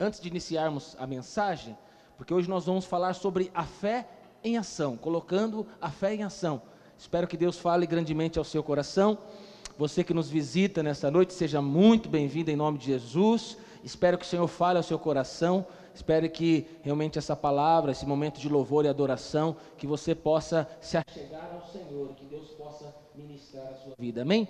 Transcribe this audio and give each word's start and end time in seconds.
antes 0.00 0.18
de 0.18 0.28
iniciarmos 0.28 0.96
a 0.98 1.06
mensagem, 1.06 1.76
porque 2.16 2.32
hoje 2.32 2.48
nós 2.48 2.64
vamos 2.64 2.86
falar 2.86 3.12
sobre 3.12 3.50
a 3.54 3.64
fé 3.64 4.08
em 4.42 4.56
ação, 4.56 4.96
colocando 4.96 5.66
a 5.78 5.90
fé 5.90 6.14
em 6.14 6.22
ação. 6.22 6.62
Espero 6.98 7.26
que 7.28 7.36
Deus 7.36 7.58
fale 7.58 7.86
grandemente 7.86 8.38
ao 8.38 8.44
seu 8.44 8.62
coração. 8.62 9.18
Você 9.76 10.02
que 10.02 10.14
nos 10.14 10.30
visita 10.30 10.82
nesta 10.82 11.10
noite, 11.10 11.34
seja 11.34 11.60
muito 11.60 12.08
bem-vindo 12.08 12.50
em 12.50 12.56
nome 12.56 12.78
de 12.78 12.86
Jesus. 12.86 13.58
Espero 13.84 14.16
que 14.16 14.24
o 14.24 14.28
Senhor 14.28 14.46
fale 14.48 14.78
ao 14.78 14.82
seu 14.82 14.98
coração. 14.98 15.66
Espero 15.94 16.28
que 16.30 16.66
realmente 16.82 17.18
essa 17.18 17.36
palavra, 17.36 17.92
esse 17.92 18.06
momento 18.06 18.40
de 18.40 18.48
louvor 18.48 18.84
e 18.84 18.88
adoração, 18.88 19.56
que 19.76 19.86
você 19.86 20.14
possa 20.14 20.68
se 20.80 20.96
achegar 20.96 21.50
ao 21.54 21.66
Senhor, 21.66 22.14
que 22.14 22.24
Deus 22.24 22.48
possa 22.50 22.94
ministrar 23.14 23.66
a 23.66 23.74
sua 23.76 23.94
vida. 23.98 24.22
Amém? 24.22 24.48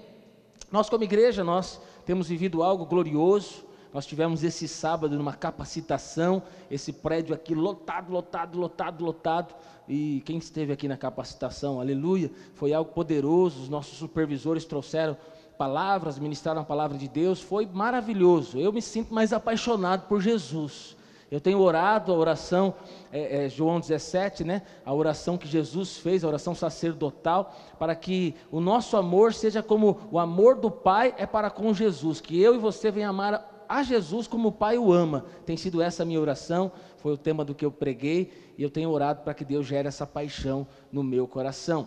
Nós 0.71 0.89
como 0.89 1.03
igreja, 1.03 1.43
nós 1.43 1.81
temos 2.05 2.29
vivido 2.29 2.63
algo 2.63 2.87
glorioso. 2.87 3.70
Nós 3.93 4.07
tivemos 4.07 4.45
esse 4.45 4.69
sábado 4.69 5.17
numa 5.17 5.33
capacitação, 5.33 6.43
esse 6.71 6.93
prédio 6.93 7.35
aqui 7.35 7.55
lotado, 7.55 8.13
lotado, 8.13 8.59
lotado, 8.59 9.05
lotado. 9.05 9.55
E 9.89 10.23
quem 10.25 10.39
esteve 10.39 10.73
aqui 10.73 10.87
na 10.87 10.97
capacitação, 10.97 11.81
aleluia, 11.81 12.31
foi 12.55 12.73
algo 12.73 12.93
poderoso. 12.93 13.63
Os 13.63 13.69
nossos 13.69 13.99
supervisores 13.99 14.65
trouxeram 14.65 15.17
palavras, 15.59 16.19
ministraram 16.19 16.63
a 16.63 16.65
palavra 16.65 16.97
de 16.97 17.09
Deus, 17.09 17.41
foi 17.41 17.67
maravilhoso. 17.67 18.59
Eu 18.59 18.73
me 18.73 18.81
sinto 18.81 19.13
mais 19.13 19.33
apaixonado 19.33 20.07
por 20.07 20.21
Jesus. 20.21 20.97
Eu 21.31 21.41
tenho 21.41 21.61
orado 21.61 22.13
a 22.13 22.17
oração, 22.17 22.75
é, 23.13 23.45
é, 23.45 23.49
João 23.49 23.79
17, 23.79 24.43
né? 24.43 24.63
A 24.85 24.93
oração 24.93 25.39
que 25.39 25.47
Jesus 25.47 25.97
fez, 25.97 26.25
a 26.25 26.29
oração 26.29 26.55
sacerdotal, 26.55 27.55
para 27.79 27.95
que 27.95 28.35
o 28.51 28.61
nosso 28.61 28.97
amor 28.97 29.33
seja 29.33 29.63
como 29.63 30.01
o 30.11 30.19
amor 30.19 30.57
do 30.57 30.71
Pai 30.71 31.15
é 31.17 31.27
para 31.27 31.51
com 31.51 31.73
Jesus, 31.73 32.21
que 32.21 32.41
eu 32.41 32.55
e 32.55 32.59
você 32.59 32.91
venham 32.91 33.11
amar 33.11 33.60
a 33.71 33.85
Jesus 33.85 34.27
como 34.27 34.49
o 34.49 34.53
Pai 34.53 34.77
o 34.77 34.93
ama. 34.93 35.25
Tem 35.47 35.57
sido 35.57 35.81
essa 35.81 36.03
a 36.03 36.07
minha 36.07 36.21
oração, 36.21 36.73
foi 36.97 37.13
o 37.13 37.17
tema 37.17 37.45
do 37.45 37.55
que 37.55 37.65
eu 37.65 37.71
preguei, 37.71 38.33
e 38.59 38.63
eu 38.65 38.69
tenho 38.69 38.91
orado 38.91 39.23
para 39.23 39.33
que 39.33 39.45
Deus 39.45 39.65
gere 39.65 39.87
essa 39.87 40.05
paixão 40.05 40.67
no 40.91 41.05
meu 41.05 41.29
coração. 41.29 41.87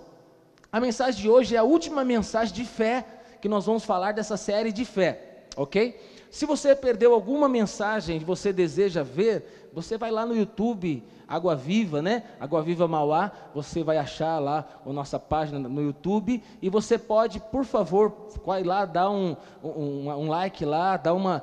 A 0.71 0.79
mensagem 0.79 1.21
de 1.21 1.29
hoje 1.29 1.55
é 1.55 1.59
a 1.59 1.63
última 1.63 2.05
mensagem 2.05 2.55
de 2.55 2.63
fé 2.63 3.05
que 3.41 3.49
nós 3.49 3.65
vamos 3.65 3.83
falar 3.83 4.13
dessa 4.13 4.37
série 4.37 4.71
de 4.71 4.85
fé, 4.85 5.43
ok? 5.57 5.99
Se 6.31 6.45
você 6.45 6.73
perdeu 6.73 7.13
alguma 7.13 7.49
mensagem 7.49 8.17
que 8.17 8.25
você 8.25 8.53
deseja 8.53 9.03
ver, 9.03 9.62
você 9.73 9.97
vai 9.97 10.11
lá 10.11 10.25
no 10.25 10.35
YouTube, 10.35 11.03
Água 11.27 11.55
Viva, 11.55 12.01
né? 12.01 12.23
Água 12.39 12.61
Viva 12.61 12.87
Mauá, 12.87 13.31
você 13.53 13.83
vai 13.83 13.97
achar 13.97 14.37
lá 14.39 14.65
a 14.85 14.93
nossa 14.93 15.19
página 15.19 15.57
no 15.57 15.81
YouTube 15.81 16.43
e 16.61 16.69
você 16.69 16.97
pode, 16.97 17.39
por 17.39 17.65
favor, 17.65 18.29
vai 18.45 18.63
lá, 18.63 18.85
dá 18.85 19.09
um, 19.09 19.35
um, 19.63 20.09
um 20.09 20.29
like 20.29 20.63
lá, 20.63 20.95
dá 20.95 21.13
uma, 21.13 21.41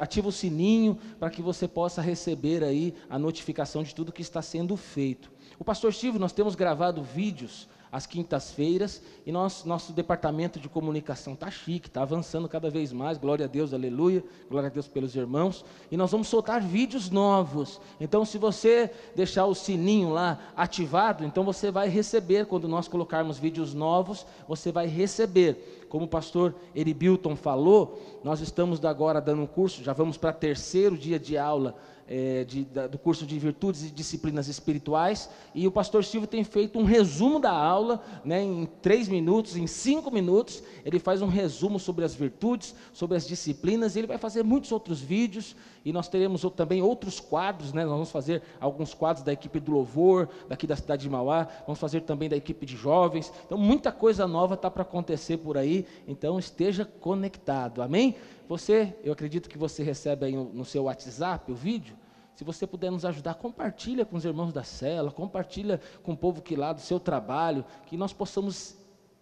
ativa 0.00 0.28
o 0.28 0.32
sininho 0.32 0.98
para 1.18 1.28
que 1.28 1.42
você 1.42 1.68
possa 1.68 2.00
receber 2.00 2.64
aí 2.64 2.94
a 3.10 3.18
notificação 3.18 3.82
de 3.82 3.94
tudo 3.94 4.12
que 4.12 4.22
está 4.22 4.40
sendo 4.40 4.76
feito. 4.76 5.30
O 5.58 5.64
pastor 5.64 5.92
Steve, 5.92 6.18
nós 6.18 6.32
temos 6.32 6.54
gravado 6.54 7.02
vídeos 7.02 7.68
às 7.92 8.06
quintas-feiras, 8.06 9.02
e 9.26 9.32
nós, 9.32 9.64
nosso 9.64 9.92
departamento 9.92 10.60
de 10.60 10.68
comunicação 10.68 11.34
está 11.34 11.50
chique, 11.50 11.88
está 11.88 12.02
avançando 12.02 12.48
cada 12.48 12.70
vez 12.70 12.92
mais, 12.92 13.18
glória 13.18 13.44
a 13.44 13.48
Deus, 13.48 13.74
aleluia, 13.74 14.24
glória 14.48 14.68
a 14.68 14.72
Deus 14.72 14.86
pelos 14.86 15.14
irmãos, 15.16 15.64
e 15.90 15.96
nós 15.96 16.10
vamos 16.10 16.28
soltar 16.28 16.60
vídeos 16.60 17.10
novos, 17.10 17.80
então 18.00 18.24
se 18.24 18.38
você 18.38 18.90
deixar 19.14 19.46
o 19.46 19.54
sininho 19.54 20.10
lá 20.10 20.38
ativado, 20.56 21.24
então 21.24 21.44
você 21.44 21.70
vai 21.70 21.88
receber, 21.88 22.46
quando 22.46 22.68
nós 22.68 22.86
colocarmos 22.86 23.38
vídeos 23.38 23.74
novos, 23.74 24.26
você 24.46 24.70
vai 24.70 24.86
receber, 24.86 25.86
como 25.88 26.04
o 26.04 26.08
pastor 26.08 26.54
Eribilton 26.74 27.34
falou, 27.34 28.00
nós 28.22 28.40
estamos 28.40 28.84
agora 28.84 29.20
dando 29.20 29.42
um 29.42 29.46
curso, 29.46 29.82
já 29.82 29.92
vamos 29.92 30.16
para 30.16 30.32
terceiro 30.32 30.96
dia 30.96 31.18
de 31.18 31.36
aula, 31.36 31.76
é, 32.10 32.42
de, 32.42 32.64
da, 32.64 32.88
do 32.88 32.98
curso 32.98 33.24
de 33.24 33.38
virtudes 33.38 33.84
e 33.84 33.90
disciplinas 33.90 34.48
espirituais, 34.48 35.30
e 35.54 35.64
o 35.68 35.70
pastor 35.70 36.04
Silvio 36.04 36.26
tem 36.26 36.42
feito 36.42 36.76
um 36.76 36.82
resumo 36.82 37.38
da 37.38 37.52
aula, 37.52 38.02
né, 38.24 38.42
em 38.42 38.66
três 38.82 39.06
minutos, 39.06 39.56
em 39.56 39.68
cinco 39.68 40.10
minutos, 40.10 40.60
ele 40.84 40.98
faz 40.98 41.22
um 41.22 41.28
resumo 41.28 41.78
sobre 41.78 42.04
as 42.04 42.12
virtudes, 42.12 42.74
sobre 42.92 43.16
as 43.16 43.28
disciplinas, 43.28 43.94
e 43.94 44.00
ele 44.00 44.08
vai 44.08 44.18
fazer 44.18 44.42
muitos 44.42 44.72
outros 44.72 45.00
vídeos, 45.00 45.54
e 45.84 45.92
nós 45.92 46.08
teremos 46.08 46.44
também 46.56 46.82
outros 46.82 47.20
quadros, 47.20 47.72
né, 47.72 47.84
nós 47.84 47.92
vamos 47.92 48.10
fazer 48.10 48.42
alguns 48.60 48.92
quadros 48.92 49.24
da 49.24 49.32
equipe 49.32 49.60
do 49.60 49.70
louvor, 49.70 50.28
daqui 50.48 50.66
da 50.66 50.74
cidade 50.74 51.02
de 51.02 51.08
Mauá, 51.08 51.46
vamos 51.64 51.78
fazer 51.78 52.00
também 52.00 52.28
da 52.28 52.36
equipe 52.36 52.66
de 52.66 52.76
jovens, 52.76 53.32
então 53.46 53.56
muita 53.56 53.92
coisa 53.92 54.26
nova 54.26 54.54
está 54.54 54.68
para 54.68 54.82
acontecer 54.82 55.36
por 55.36 55.56
aí, 55.56 55.86
então 56.08 56.40
esteja 56.40 56.84
conectado, 56.84 57.82
amém? 57.82 58.16
Você, 58.48 58.96
eu 59.04 59.12
acredito 59.12 59.48
que 59.48 59.56
você 59.56 59.84
recebe 59.84 60.26
aí 60.26 60.34
no 60.34 60.64
seu 60.64 60.82
WhatsApp 60.82 61.52
o 61.52 61.54
vídeo, 61.54 61.99
se 62.40 62.44
você 62.44 62.66
puder 62.66 62.90
nos 62.90 63.04
ajudar, 63.04 63.34
compartilha 63.34 64.02
com 64.02 64.16
os 64.16 64.24
irmãos 64.24 64.50
da 64.50 64.64
cela, 64.64 65.10
compartilha 65.10 65.78
com 66.02 66.12
o 66.12 66.16
povo 66.16 66.40
que 66.40 66.56
lá 66.56 66.72
do 66.72 66.80
seu 66.80 66.98
trabalho, 66.98 67.66
que 67.84 67.98
nós 67.98 68.14
possamos 68.14 68.78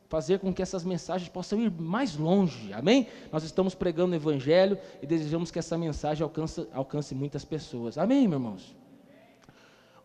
fazer 0.08 0.38
com 0.38 0.54
que 0.54 0.62
essas 0.62 0.84
mensagens 0.84 1.28
possam 1.28 1.60
ir 1.60 1.68
mais 1.68 2.16
longe, 2.16 2.72
amém? 2.72 3.08
Nós 3.32 3.42
estamos 3.42 3.74
pregando 3.74 4.12
o 4.12 4.14
Evangelho 4.14 4.78
e 5.02 5.06
desejamos 5.06 5.50
que 5.50 5.58
essa 5.58 5.76
mensagem 5.76 6.22
alcance, 6.22 6.68
alcance 6.72 7.12
muitas 7.12 7.44
pessoas, 7.44 7.98
amém, 7.98 8.28
meus 8.28 8.40
irmãos? 8.40 8.76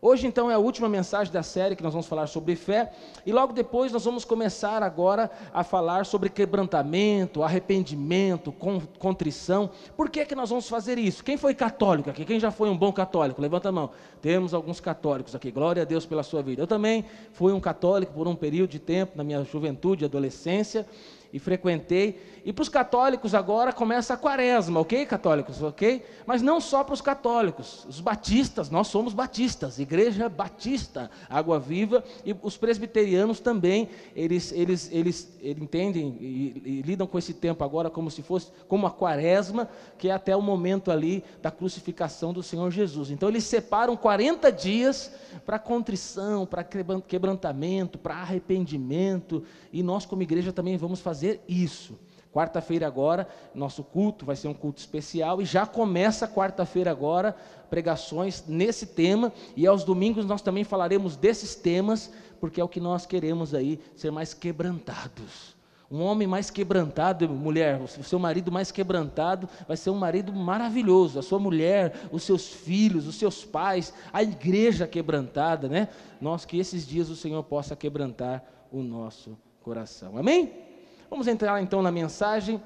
Hoje, 0.06 0.26
então, 0.26 0.50
é 0.50 0.54
a 0.54 0.58
última 0.58 0.86
mensagem 0.86 1.32
da 1.32 1.42
série 1.42 1.74
que 1.74 1.82
nós 1.82 1.94
vamos 1.94 2.06
falar 2.06 2.26
sobre 2.26 2.54
fé, 2.56 2.92
e 3.24 3.32
logo 3.32 3.54
depois 3.54 3.90
nós 3.90 4.04
vamos 4.04 4.22
começar 4.22 4.82
agora 4.82 5.30
a 5.50 5.64
falar 5.64 6.04
sobre 6.04 6.28
quebrantamento, 6.28 7.42
arrependimento, 7.42 8.52
contrição. 8.98 9.70
Por 9.96 10.10
que, 10.10 10.26
que 10.26 10.34
nós 10.34 10.50
vamos 10.50 10.68
fazer 10.68 10.98
isso? 10.98 11.24
Quem 11.24 11.38
foi 11.38 11.54
católico 11.54 12.10
aqui? 12.10 12.26
Quem 12.26 12.38
já 12.38 12.50
foi 12.50 12.68
um 12.68 12.76
bom 12.76 12.92
católico? 12.92 13.40
Levanta 13.40 13.70
a 13.70 13.72
mão. 13.72 13.92
Temos 14.20 14.52
alguns 14.52 14.78
católicos 14.78 15.34
aqui. 15.34 15.50
Glória 15.50 15.80
a 15.80 15.86
Deus 15.86 16.04
pela 16.04 16.22
sua 16.22 16.42
vida. 16.42 16.60
Eu 16.60 16.66
também 16.66 17.06
fui 17.32 17.54
um 17.54 17.60
católico 17.60 18.12
por 18.12 18.28
um 18.28 18.36
período 18.36 18.72
de 18.72 18.78
tempo, 18.78 19.16
na 19.16 19.24
minha 19.24 19.42
juventude, 19.42 20.04
adolescência 20.04 20.86
e 21.34 21.40
frequentei. 21.40 22.22
E 22.44 22.52
para 22.52 22.62
os 22.62 22.68
católicos 22.68 23.34
agora 23.34 23.72
começa 23.72 24.14
a 24.14 24.16
quaresma, 24.16 24.78
ok, 24.78 25.04
católicos, 25.04 25.60
ok? 25.60 26.04
Mas 26.24 26.42
não 26.42 26.60
só 26.60 26.84
para 26.84 26.94
os 26.94 27.00
católicos, 27.00 27.84
os 27.88 28.00
batistas, 28.00 28.70
nós 28.70 28.86
somos 28.86 29.12
batistas, 29.12 29.80
igreja 29.80 30.28
batista, 30.28 31.10
água 31.28 31.58
viva, 31.58 32.04
e 32.24 32.36
os 32.40 32.56
presbiterianos 32.56 33.40
também, 33.40 33.88
eles, 34.14 34.52
eles, 34.52 34.88
eles, 34.92 35.36
eles 35.40 35.62
entendem 35.62 36.16
e, 36.20 36.62
e 36.64 36.82
lidam 36.82 37.06
com 37.06 37.18
esse 37.18 37.34
tempo 37.34 37.64
agora 37.64 37.90
como 37.90 38.10
se 38.10 38.22
fosse, 38.22 38.52
como 38.68 38.86
a 38.86 38.90
quaresma, 38.90 39.68
que 39.98 40.10
é 40.10 40.12
até 40.12 40.36
o 40.36 40.42
momento 40.42 40.92
ali 40.92 41.24
da 41.42 41.50
crucificação 41.50 42.32
do 42.32 42.44
Senhor 42.44 42.70
Jesus. 42.70 43.10
Então 43.10 43.28
eles 43.28 43.42
separam 43.42 43.96
40 43.96 44.52
dias 44.52 45.10
para 45.44 45.58
contrição, 45.58 46.46
para 46.46 46.62
quebrantamento, 46.62 47.98
para 47.98 48.16
arrependimento, 48.16 49.42
e 49.72 49.82
nós 49.82 50.06
como 50.06 50.22
igreja 50.22 50.52
também 50.52 50.76
vamos 50.76 51.00
fazer 51.00 51.23
fazer 51.24 51.40
isso. 51.48 51.98
Quarta-feira 52.32 52.86
agora, 52.86 53.28
nosso 53.54 53.84
culto 53.84 54.26
vai 54.26 54.34
ser 54.34 54.48
um 54.48 54.54
culto 54.54 54.80
especial 54.80 55.40
e 55.40 55.44
já 55.44 55.64
começa 55.64 56.26
quarta-feira 56.26 56.90
agora 56.90 57.36
pregações 57.70 58.44
nesse 58.46 58.86
tema 58.86 59.32
e 59.56 59.66
aos 59.66 59.84
domingos 59.84 60.26
nós 60.26 60.42
também 60.42 60.64
falaremos 60.64 61.16
desses 61.16 61.54
temas, 61.54 62.12
porque 62.40 62.60
é 62.60 62.64
o 62.64 62.68
que 62.68 62.80
nós 62.80 63.06
queremos 63.06 63.54
aí, 63.54 63.80
ser 63.94 64.10
mais 64.10 64.34
quebrantados. 64.34 65.54
Um 65.88 66.02
homem 66.02 66.26
mais 66.26 66.50
quebrantado, 66.50 67.28
mulher, 67.28 67.80
o 67.80 67.86
seu 67.86 68.18
marido 68.18 68.50
mais 68.50 68.72
quebrantado 68.72 69.48
vai 69.68 69.76
ser 69.76 69.90
um 69.90 69.98
marido 69.98 70.32
maravilhoso. 70.32 71.20
A 71.20 71.22
sua 71.22 71.38
mulher, 71.38 72.08
os 72.10 72.24
seus 72.24 72.48
filhos, 72.48 73.06
os 73.06 73.14
seus 73.14 73.44
pais, 73.44 73.94
a 74.12 74.22
igreja 74.22 74.88
quebrantada, 74.88 75.68
né? 75.68 75.88
Nós 76.20 76.44
que 76.44 76.58
esses 76.58 76.84
dias 76.84 77.10
o 77.10 77.16
Senhor 77.16 77.44
possa 77.44 77.76
quebrantar 77.76 78.42
o 78.72 78.82
nosso 78.82 79.38
coração. 79.62 80.18
Amém? 80.18 80.73
Vamos 81.10 81.26
entrar 81.26 81.62
então 81.62 81.82
na 81.82 81.90
mensagem. 81.90 82.62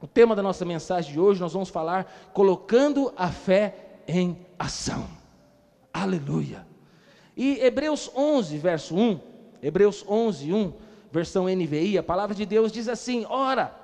O 0.00 0.06
tema 0.06 0.36
da 0.36 0.42
nossa 0.42 0.64
mensagem 0.64 1.12
de 1.12 1.20
hoje 1.20 1.40
nós 1.40 1.52
vamos 1.52 1.68
falar 1.68 2.30
colocando 2.32 3.12
a 3.16 3.28
fé 3.28 4.00
em 4.06 4.38
ação. 4.58 5.06
Aleluia. 5.92 6.66
E 7.36 7.58
Hebreus 7.60 8.10
11, 8.14 8.58
verso 8.58 8.94
1, 8.94 9.20
Hebreus 9.62 10.04
11, 10.08 10.52
1, 10.52 10.72
versão 11.10 11.44
NVI, 11.44 11.98
a 11.98 12.02
palavra 12.02 12.34
de 12.34 12.46
Deus 12.46 12.70
diz 12.70 12.88
assim: 12.88 13.24
Ora, 13.28 13.74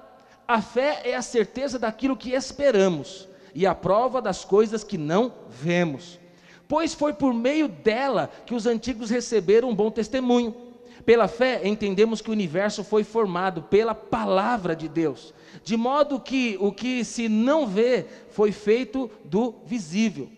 a 0.46 0.61
fé 0.61 1.02
é 1.05 1.14
a 1.14 1.22
certeza 1.22 1.78
daquilo 1.78 2.16
que 2.16 2.32
esperamos 2.32 3.28
e 3.55 3.66
a 3.66 3.75
prova 3.75 4.20
das 4.20 4.44
coisas 4.44 4.82
que 4.82 4.99
não 4.99 5.32
vemos. 5.49 6.19
Pois 6.66 6.94
foi 6.94 7.12
por 7.12 7.34
meio 7.34 7.69
dela 7.69 8.31
que 8.46 8.55
os 8.55 8.66
antigos 8.66 9.11
receberam 9.11 9.70
um 9.70 9.75
bom 9.75 9.90
testemunho. 9.90 10.55
Pela 11.04 11.26
fé, 11.26 11.60
entendemos 11.64 12.20
que 12.20 12.31
o 12.31 12.32
universo 12.32 12.84
foi 12.84 13.02
formado 13.02 13.62
pela 13.62 13.94
palavra 13.94 14.76
de 14.76 14.88
Deus, 14.88 15.34
de 15.64 15.76
modo 15.76 16.20
que 16.20 16.56
o 16.60 16.70
que 16.72 17.04
se 17.04 17.28
não 17.28 17.66
vê 17.66 18.06
foi 18.31 18.52
feito 18.52 19.10
do 19.25 19.54
visível. 19.64 20.28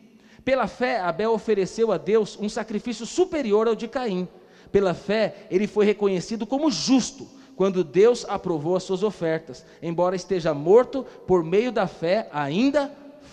Pela 0.45 0.67
fé, 0.67 1.01
Abel 1.01 1.33
ofereceu 1.33 1.91
a 1.91 1.99
Deus 1.99 2.39
um 2.41 2.49
sacrifício 2.49 3.07
superior 3.07 3.67
ao 3.67 3.75
de 3.75 3.89
Caim. 3.89 4.29
Pela 4.71 4.93
fé, 4.93 5.47
ele 5.51 5.67
foi 5.67 5.87
reconhecido 5.87 6.47
como 6.47 6.71
justo 6.71 7.27
quando 7.57 7.85
Deus 7.85 8.27
aprovou 8.29 8.77
as 8.77 8.83
suas 8.83 9.03
ofertas. 9.03 9.65
Embora 9.83 10.17
esteja 10.17 10.53
morto, 10.53 11.07
por 11.27 11.45
meio 11.45 11.73
da 11.73 11.87
fé 11.87 12.29
ainda 12.33 12.91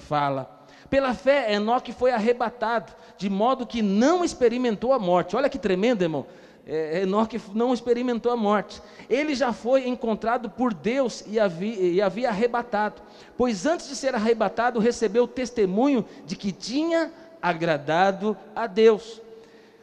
fala. 0.07 0.65
Pela 0.89 1.13
fé, 1.13 1.53
Enoque 1.53 1.93
foi 1.93 2.11
arrebatado, 2.11 2.93
de 3.17 3.29
modo 3.29 3.65
que 3.65 3.81
não 3.81 4.23
experimentou 4.23 4.93
a 4.93 4.99
morte. 4.99 5.35
Olha 5.35 5.49
que 5.49 5.57
tremendo, 5.57 6.03
irmão. 6.03 6.25
É, 6.65 7.01
Enoque 7.01 7.41
não 7.53 7.73
experimentou 7.73 8.31
a 8.31 8.37
morte. 8.37 8.81
Ele 9.09 9.33
já 9.33 9.51
foi 9.51 9.87
encontrado 9.87 10.49
por 10.49 10.73
Deus 10.73 11.23
e 11.27 11.39
havia, 11.39 11.75
e 11.75 12.01
havia 12.01 12.29
arrebatado, 12.29 13.01
pois 13.35 13.65
antes 13.65 13.87
de 13.87 13.95
ser 13.95 14.13
arrebatado, 14.13 14.79
recebeu 14.79 15.27
testemunho 15.27 16.05
de 16.25 16.35
que 16.35 16.51
tinha 16.51 17.11
agradado 17.41 18.37
a 18.55 18.67
Deus. 18.67 19.21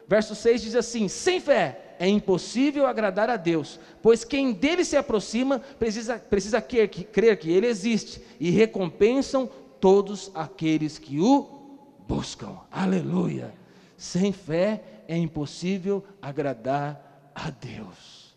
Verso 0.06 0.34
6 0.34 0.62
diz 0.62 0.74
assim: 0.74 1.08
sem 1.08 1.40
fé 1.40 1.96
é 1.98 2.08
impossível 2.08 2.86
agradar 2.86 3.28
a 3.28 3.36
Deus, 3.36 3.78
pois 4.00 4.24
quem 4.24 4.52
dele 4.52 4.84
se 4.84 4.96
aproxima 4.96 5.58
precisa, 5.78 6.16
precisa 6.16 6.60
crer, 6.60 6.88
que, 6.88 7.02
crer 7.02 7.36
que 7.36 7.50
ele 7.50 7.66
existe 7.66 8.22
e 8.38 8.50
recompensam 8.50 9.50
todos 9.80 10.30
aqueles 10.34 10.96
que 10.96 11.20
o 11.20 11.46
buscam. 12.06 12.56
Aleluia! 12.70 13.52
Sem 13.96 14.32
fé 14.32 14.80
é 15.08 15.16
impossível 15.16 16.04
agradar 16.20 17.32
a 17.34 17.48
Deus. 17.48 18.36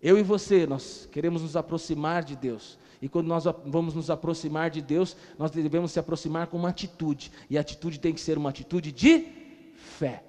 Eu 0.00 0.16
e 0.16 0.22
você, 0.22 0.66
nós 0.66 1.08
queremos 1.10 1.42
nos 1.42 1.56
aproximar 1.56 2.22
de 2.22 2.36
Deus. 2.36 2.78
E 3.02 3.08
quando 3.08 3.26
nós 3.26 3.44
vamos 3.44 3.92
nos 3.92 4.08
aproximar 4.08 4.70
de 4.70 4.80
Deus, 4.80 5.16
nós 5.36 5.50
devemos 5.50 5.90
se 5.90 5.98
aproximar 5.98 6.46
com 6.46 6.56
uma 6.56 6.68
atitude. 6.68 7.32
E 7.50 7.58
a 7.58 7.60
atitude 7.60 7.98
tem 7.98 8.14
que 8.14 8.20
ser 8.20 8.38
uma 8.38 8.50
atitude 8.50 8.92
de 8.92 9.26
fé. 9.74 10.22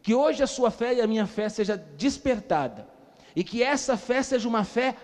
Que 0.00 0.14
hoje 0.14 0.42
a 0.42 0.46
sua 0.46 0.70
fé 0.70 0.94
e 0.94 1.00
a 1.00 1.06
minha 1.06 1.26
fé 1.26 1.48
seja 1.48 1.76
despertada. 1.76 2.88
E 3.34 3.42
que 3.42 3.62
essa 3.62 3.96
fé 3.96 4.22
seja 4.22 4.48
uma 4.48 4.64
fé 4.64 4.96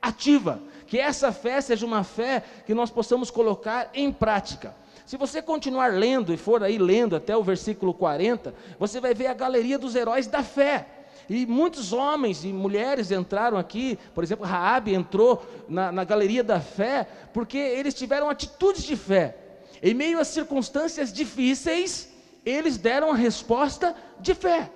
ativa. 0.00 0.62
Que 0.86 0.98
essa 0.98 1.30
fé 1.30 1.60
seja 1.60 1.84
uma 1.84 2.02
fé 2.02 2.42
que 2.64 2.72
nós 2.72 2.90
possamos 2.90 3.30
colocar 3.30 3.90
em 3.92 4.10
prática. 4.10 4.74
Se 5.06 5.16
você 5.16 5.40
continuar 5.40 5.92
lendo 5.92 6.34
e 6.34 6.36
for 6.36 6.64
aí 6.64 6.78
lendo 6.78 7.14
até 7.14 7.36
o 7.36 7.42
versículo 7.42 7.94
40, 7.94 8.52
você 8.76 9.00
vai 9.00 9.14
ver 9.14 9.28
a 9.28 9.34
galeria 9.34 9.78
dos 9.78 9.94
heróis 9.94 10.26
da 10.26 10.42
fé. 10.42 10.84
E 11.30 11.46
muitos 11.46 11.92
homens 11.92 12.44
e 12.44 12.48
mulheres 12.48 13.12
entraram 13.12 13.56
aqui, 13.56 13.96
por 14.12 14.24
exemplo, 14.24 14.44
Raabe 14.44 14.94
entrou 14.94 15.44
na, 15.68 15.92
na 15.92 16.02
galeria 16.02 16.42
da 16.42 16.60
fé, 16.60 17.06
porque 17.32 17.56
eles 17.56 17.94
tiveram 17.94 18.28
atitudes 18.28 18.82
de 18.82 18.96
fé. 18.96 19.36
Em 19.80 19.94
meio 19.94 20.18
a 20.18 20.24
circunstâncias 20.24 21.12
difíceis, 21.12 22.12
eles 22.44 22.76
deram 22.76 23.12
a 23.12 23.14
resposta 23.14 23.94
de 24.18 24.34
fé. 24.34 24.70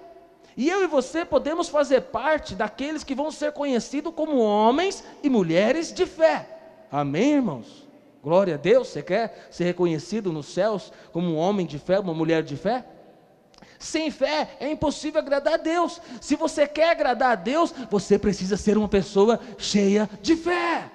E 0.56 0.68
eu 0.68 0.84
e 0.84 0.86
você 0.86 1.24
podemos 1.24 1.68
fazer 1.68 2.02
parte 2.02 2.54
daqueles 2.54 3.02
que 3.02 3.16
vão 3.16 3.32
ser 3.32 3.50
conhecidos 3.50 4.14
como 4.14 4.38
homens 4.38 5.02
e 5.24 5.28
mulheres 5.28 5.92
de 5.92 6.06
fé. 6.06 6.48
Amém, 6.90 7.32
irmãos? 7.34 7.89
Glória 8.22 8.55
a 8.55 8.58
Deus. 8.58 8.88
Você 8.88 9.02
quer 9.02 9.49
ser 9.50 9.64
reconhecido 9.64 10.32
nos 10.32 10.46
céus 10.46 10.93
como 11.12 11.28
um 11.28 11.37
homem 11.37 11.67
de 11.67 11.78
fé, 11.78 11.99
uma 11.99 12.14
mulher 12.14 12.43
de 12.43 12.56
fé? 12.56 12.84
Sem 13.78 14.11
fé 14.11 14.56
é 14.61 14.70
impossível 14.70 15.20
agradar 15.20 15.55
a 15.55 15.56
Deus. 15.56 16.00
Se 16.20 16.37
você 16.37 16.67
quer 16.67 16.90
agradar 16.90 17.32
a 17.32 17.34
Deus, 17.34 17.72
você 17.90 18.19
precisa 18.19 18.56
ser 18.56 18.76
uma 18.76 18.88
pessoa 18.88 19.40
cheia 19.56 20.08
de 20.20 20.37
fé. 20.37 20.90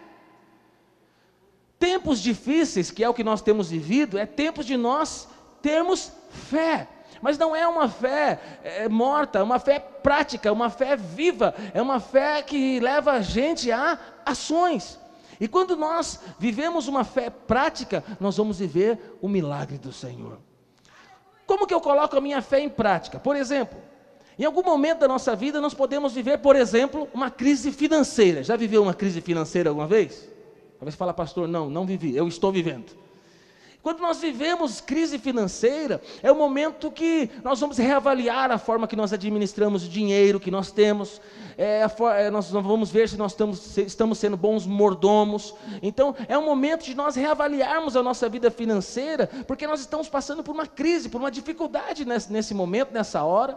Tempos 1.79 2.21
difíceis, 2.21 2.91
que 2.91 3.03
é 3.03 3.09
o 3.09 3.13
que 3.13 3.23
nós 3.23 3.41
temos 3.41 3.71
vivido, 3.71 4.17
é 4.17 4.25
tempos 4.25 4.65
de 4.65 4.77
nós 4.77 5.27
termos 5.63 6.11
fé. 6.29 6.87
Mas 7.21 7.39
não 7.39 7.55
é 7.55 7.67
uma 7.67 7.89
fé 7.89 8.39
é, 8.63 8.87
morta, 8.87 9.39
é 9.39 9.43
uma 9.43 9.57
fé 9.57 9.79
prática, 9.79 10.47
é 10.47 10.51
uma 10.51 10.69
fé 10.69 10.95
viva, 10.95 11.55
é 11.73 11.81
uma 11.81 11.99
fé 11.99 12.43
que 12.43 12.79
leva 12.79 13.13
a 13.13 13.21
gente 13.21 13.71
a 13.71 13.97
ações. 14.23 14.99
E 15.39 15.47
quando 15.47 15.75
nós 15.75 16.19
vivemos 16.39 16.87
uma 16.87 17.03
fé 17.03 17.29
prática, 17.29 18.03
nós 18.19 18.37
vamos 18.37 18.59
viver 18.59 19.17
o 19.21 19.27
milagre 19.27 19.77
do 19.77 19.91
Senhor. 19.91 20.39
Como 21.45 21.67
que 21.67 21.73
eu 21.73 21.81
coloco 21.81 22.17
a 22.17 22.21
minha 22.21 22.41
fé 22.41 22.59
em 22.59 22.69
prática? 22.69 23.19
Por 23.19 23.35
exemplo, 23.35 23.77
em 24.37 24.43
algum 24.43 24.63
momento 24.63 24.99
da 24.99 25.07
nossa 25.07 25.35
vida 25.35 25.61
nós 25.61 25.73
podemos 25.73 26.13
viver, 26.13 26.39
por 26.39 26.55
exemplo, 26.55 27.07
uma 27.13 27.29
crise 27.29 27.71
financeira. 27.71 28.43
Já 28.43 28.55
viveu 28.55 28.81
uma 28.81 28.93
crise 28.93 29.21
financeira 29.21 29.69
alguma 29.69 29.87
vez? 29.87 30.27
Talvez 30.79 30.95
fala, 30.95 31.13
pastor, 31.13 31.47
não, 31.47 31.69
não 31.69 31.85
vivi, 31.85 32.15
eu 32.15 32.27
estou 32.27 32.51
vivendo. 32.51 33.04
Quando 33.85 33.99
nós 33.99 34.19
vivemos 34.19 34.81
crise 34.81 35.19
financeira, 35.19 36.01
é 36.23 36.31
o 36.31 36.35
momento 36.35 36.89
que 36.89 37.29
nós 37.43 37.59
vamos 37.59 37.77
reavaliar 37.77 38.49
a 38.49 38.57
forma 38.57 38.87
que 38.87 38.95
nós 38.95 39.13
administramos 39.13 39.85
o 39.85 39.87
dinheiro 39.87 40.39
que 40.39 40.49
nós 40.49 40.71
temos, 40.71 41.21
é, 41.55 41.85
é, 42.17 42.31
nós 42.31 42.49
vamos 42.49 42.89
ver 42.89 43.07
se 43.07 43.15
nós 43.15 43.33
estamos, 43.33 43.77
estamos 43.77 44.17
sendo 44.17 44.35
bons 44.35 44.65
mordomos. 44.65 45.53
Então, 45.83 46.15
é 46.27 46.35
o 46.35 46.43
momento 46.43 46.83
de 46.83 46.95
nós 46.95 47.15
reavaliarmos 47.15 47.95
a 47.95 48.01
nossa 48.01 48.27
vida 48.27 48.49
financeira, 48.49 49.29
porque 49.45 49.67
nós 49.67 49.81
estamos 49.81 50.09
passando 50.09 50.43
por 50.43 50.55
uma 50.55 50.65
crise, 50.65 51.07
por 51.07 51.21
uma 51.21 51.29
dificuldade 51.29 52.05
nesse, 52.05 52.33
nesse 52.33 52.55
momento, 52.55 52.91
nessa 52.91 53.23
hora. 53.23 53.55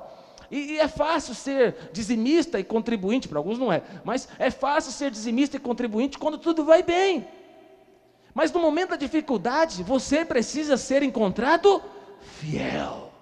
E, 0.50 0.72
e, 0.72 0.78
é 0.78 0.88
fácil 0.88 1.34
ser 1.34 1.88
dizimista 1.90 2.60
e 2.60 2.64
contribuinte, 2.64 3.28
para 3.28 3.38
alguns 3.38 3.58
não 3.58 3.72
é, 3.72 3.80
mas 4.04 4.28
é 4.38 4.50
fácil 4.50 4.92
ser 4.92 5.10
dizimista 5.10 5.56
e 5.56 5.60
contribuinte 5.60 6.18
quando 6.18 6.36
tudo 6.36 6.66
vai 6.66 6.82
bem. 6.82 7.26
Mas 8.38 8.52
no 8.52 8.60
momento 8.60 8.90
da 8.90 8.96
dificuldade, 8.96 9.82
você 9.82 10.24
precisa 10.24 10.76
ser 10.76 11.02
encontrado 11.02 11.82
fiel. 12.20 13.12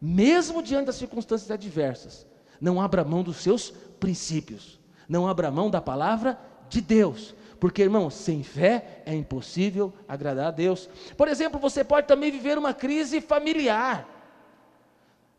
Mesmo 0.00 0.62
diante 0.62 0.86
das 0.86 0.94
circunstâncias 0.94 1.50
adversas. 1.50 2.24
Não 2.60 2.80
abra 2.80 3.02
mão 3.02 3.24
dos 3.24 3.38
seus 3.38 3.70
princípios. 3.98 4.78
Não 5.08 5.26
abra 5.26 5.50
mão 5.50 5.68
da 5.68 5.80
palavra 5.80 6.38
de 6.68 6.80
Deus. 6.80 7.34
Porque, 7.58 7.82
irmão, 7.82 8.08
sem 8.10 8.44
fé 8.44 9.02
é 9.04 9.12
impossível 9.12 9.92
agradar 10.06 10.46
a 10.46 10.52
Deus. 10.52 10.88
Por 11.16 11.26
exemplo, 11.26 11.58
você 11.58 11.82
pode 11.82 12.06
também 12.06 12.30
viver 12.30 12.56
uma 12.56 12.72
crise 12.72 13.20
familiar. 13.20 14.06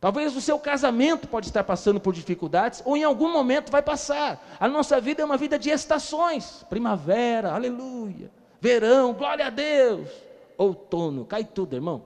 Talvez 0.01 0.35
o 0.35 0.41
seu 0.41 0.59
casamento 0.59 1.25
pode 1.25 1.47
estar 1.47 1.63
passando 1.63 2.01
por 2.01 2.13
dificuldades, 2.13 2.83
ou 2.83 2.97
em 2.97 3.05
algum 3.05 3.31
momento 3.31 3.71
vai 3.71 3.81
passar. 3.81 4.45
A 4.59 4.67
nossa 4.67 4.99
vida 4.99 5.21
é 5.21 5.25
uma 5.25 5.37
vida 5.37 5.57
de 5.57 5.69
estações. 5.69 6.65
Primavera, 6.69 7.53
aleluia 7.53 8.38
verão, 8.59 9.13
glória 9.13 9.47
a 9.47 9.49
Deus. 9.49 10.09
Outono, 10.57 11.25
cai 11.25 11.43
tudo, 11.43 11.75
irmão. 11.75 12.03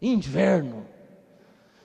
Inverno. 0.00 0.86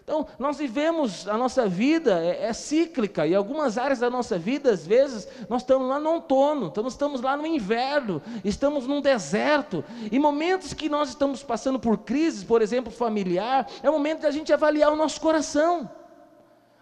Então, 0.05 0.27
nós 0.37 0.59
vivemos, 0.59 1.27
a 1.27 1.35
nossa 1.35 1.67
vida 1.67 2.23
é, 2.23 2.45
é, 2.45 2.53
cíclica, 2.53 3.25
e 3.25 3.33
algumas 3.33 3.75
áreas 3.75 3.97
da 3.97 4.07
nossa 4.07 4.37
vida, 4.37 4.69
às 4.69 4.85
vezes, 4.85 5.27
nós 5.49 5.63
estamos 5.63 5.89
lá 5.89 5.99
no 5.99 6.11
outono, 6.11 6.67
estamos, 6.67 6.93
estamos 6.93 7.21
lá 7.21 7.35
no 7.35 7.43
inverno, 7.47 8.21
estamos 8.43 8.85
num 8.85 9.01
deserto, 9.01 9.83
e 10.11 10.19
momentos 10.19 10.73
que 10.73 10.87
nós 10.87 11.09
estamos 11.09 11.41
passando 11.41 11.79
por 11.79 11.97
crises, 11.97 12.43
por 12.43 12.61
exemplo, 12.61 12.91
familiar, 12.91 13.67
é 13.81 13.89
o 13.89 13.93
momento 13.93 14.19
de 14.19 14.27
a 14.27 14.31
gente 14.31 14.53
avaliar 14.53 14.93
o 14.93 14.95
nosso 14.95 15.19
coração. 15.19 15.89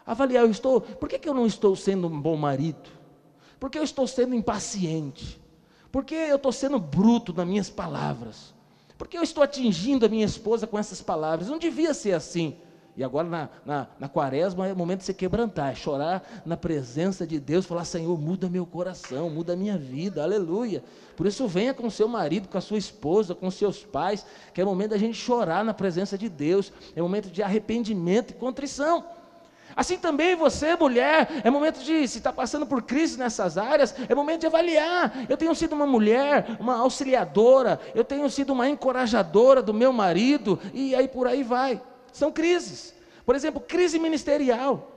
Avaliar, 0.06 0.44
eu 0.44 0.52
estou, 0.52 0.82
por 0.82 1.08
que, 1.08 1.18
que 1.18 1.30
eu 1.30 1.34
não 1.34 1.46
estou 1.46 1.78
sendo 1.78 2.08
um 2.08 2.20
bom 2.20 2.36
marido? 2.36 2.90
Por 3.58 3.70
que 3.70 3.80
eu 3.80 3.84
estou 3.84 4.06
sendo 4.06 4.36
impaciente? 4.36 5.42
Porque 5.94 6.16
eu 6.16 6.38
estou 6.38 6.52
sendo 6.52 6.80
bruto 6.80 7.32
nas 7.32 7.46
minhas 7.46 7.70
palavras? 7.70 8.52
Porque 8.98 9.16
eu 9.16 9.22
estou 9.22 9.44
atingindo 9.44 10.08
a 10.08 10.10
minha 10.10 10.26
esposa 10.26 10.66
com 10.66 10.80
essas 10.80 11.04
palavras? 11.04 11.50
Não 11.50 11.60
devia 11.60 11.94
ser 11.94 12.14
assim. 12.14 12.58
E 12.98 13.04
agora 13.04 13.28
na, 13.28 13.50
na, 13.64 13.88
na, 14.00 14.10
quaresma 14.10 14.68
é 14.68 14.74
o 14.74 14.76
momento 14.76 15.00
de 15.00 15.06
você 15.06 15.14
quebrantar, 15.14 15.72
é 15.72 15.76
chorar 15.76 16.42
na 16.48 16.58
presença 16.58 17.28
de 17.28 17.40
Deus, 17.40 17.68
falar, 17.68 17.86
Senhor, 17.86 18.20
muda 18.20 18.50
meu 18.50 18.66
coração, 18.66 19.30
muda 19.30 19.56
minha 19.56 19.78
vida, 19.78 20.24
aleluia. 20.24 20.84
Por 21.16 21.28
isso 21.28 21.48
venha 21.48 21.76
com 21.76 21.88
seu 21.92 22.08
marido, 22.08 22.48
com 22.48 22.58
a 22.58 22.62
sua 22.62 22.78
esposa, 22.80 23.36
com 23.36 23.52
seus 23.52 23.86
pais, 23.86 24.26
que 24.52 24.62
é 24.62 24.64
o 24.64 24.68
momento 24.68 24.92
da 24.92 24.98
gente 24.98 25.16
chorar 25.16 25.64
na 25.64 25.76
presença 25.76 26.18
de 26.18 26.28
Deus, 26.28 26.74
é 26.96 27.02
o 27.02 27.06
momento 27.06 27.30
de 27.30 27.44
arrependimento 27.44 28.32
e 28.32 28.34
contrição. 28.34 29.06
Assim 29.75 29.98
também 29.98 30.36
você, 30.36 30.75
mulher, 30.75 31.42
é 31.44 31.50
momento 31.50 31.84
de, 31.84 32.08
se 32.08 32.20
está 32.20 32.32
passando 32.32 32.65
por 32.65 32.84
crise 32.84 33.18
nessas 33.18 33.58
áreas, 33.58 33.96
é 34.08 34.13
momento 34.13 34.42
de 34.42 34.48
avaliar. 34.48 35.25
Eu 35.27 35.38
tenho 35.38 35.53
sido 35.56 35.74
uma 35.74 35.88
mulher, 35.88 36.58
uma 36.60 36.77
auxiliadora, 36.77 37.80
eu 37.96 38.03
tenho 38.03 38.30
sido 38.30 38.53
uma 38.53 38.70
encorajadora 38.70 39.62
do 39.62 39.74
meu 39.74 39.92
marido, 39.92 40.60
e 40.74 40.94
aí 40.94 41.08
por 41.08 41.27
aí 41.27 41.44
vai. 41.44 41.82
São 42.12 42.32
crises. 42.32 42.94
Por 43.25 43.36
exemplo, 43.36 43.62
crise 43.62 43.98
ministerial. 43.98 44.92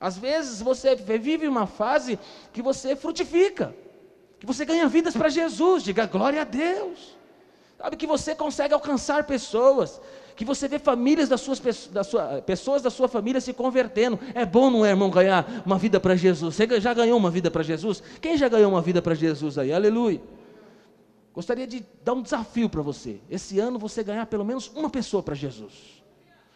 Às 0.00 0.16
vezes 0.16 0.62
você 0.62 0.94
vive 0.94 1.46
uma 1.46 1.66
fase 1.66 2.18
que 2.52 2.62
você 2.62 2.96
frutifica, 2.96 3.74
que 4.38 4.46
você 4.46 4.64
ganha 4.64 4.88
vidas 4.88 5.14
para 5.14 5.28
Jesus, 5.28 5.82
diga 5.82 6.06
glória 6.06 6.40
a 6.40 6.44
Deus. 6.44 7.16
Sabe 7.76 7.96
que 7.96 8.06
você 8.06 8.34
consegue 8.34 8.74
alcançar 8.74 9.24
pessoas, 9.24 10.00
que 10.40 10.44
você 10.46 10.66
vê 10.66 10.78
famílias 10.78 11.28
das 11.28 11.42
suas 11.42 11.60
da 11.88 12.02
sua, 12.02 12.40
pessoas 12.40 12.80
da 12.80 12.88
sua 12.88 13.06
família 13.08 13.42
se 13.42 13.52
convertendo. 13.52 14.18
É 14.34 14.46
bom, 14.46 14.70
não 14.70 14.86
é, 14.86 14.88
irmão, 14.88 15.10
ganhar 15.10 15.62
uma 15.66 15.76
vida 15.76 16.00
para 16.00 16.16
Jesus? 16.16 16.54
Você 16.54 16.80
já 16.80 16.94
ganhou 16.94 17.18
uma 17.18 17.30
vida 17.30 17.50
para 17.50 17.62
Jesus? 17.62 18.02
Quem 18.22 18.38
já 18.38 18.48
ganhou 18.48 18.70
uma 18.72 18.80
vida 18.80 19.02
para 19.02 19.14
Jesus 19.14 19.58
aí? 19.58 19.70
Aleluia. 19.70 20.18
Gostaria 21.34 21.66
de 21.66 21.84
dar 22.02 22.14
um 22.14 22.22
desafio 22.22 22.70
para 22.70 22.80
você. 22.80 23.20
Esse 23.28 23.60
ano 23.60 23.78
você 23.78 24.02
ganhar 24.02 24.24
pelo 24.24 24.42
menos 24.42 24.72
uma 24.74 24.88
pessoa 24.88 25.22
para 25.22 25.34
Jesus. 25.34 25.74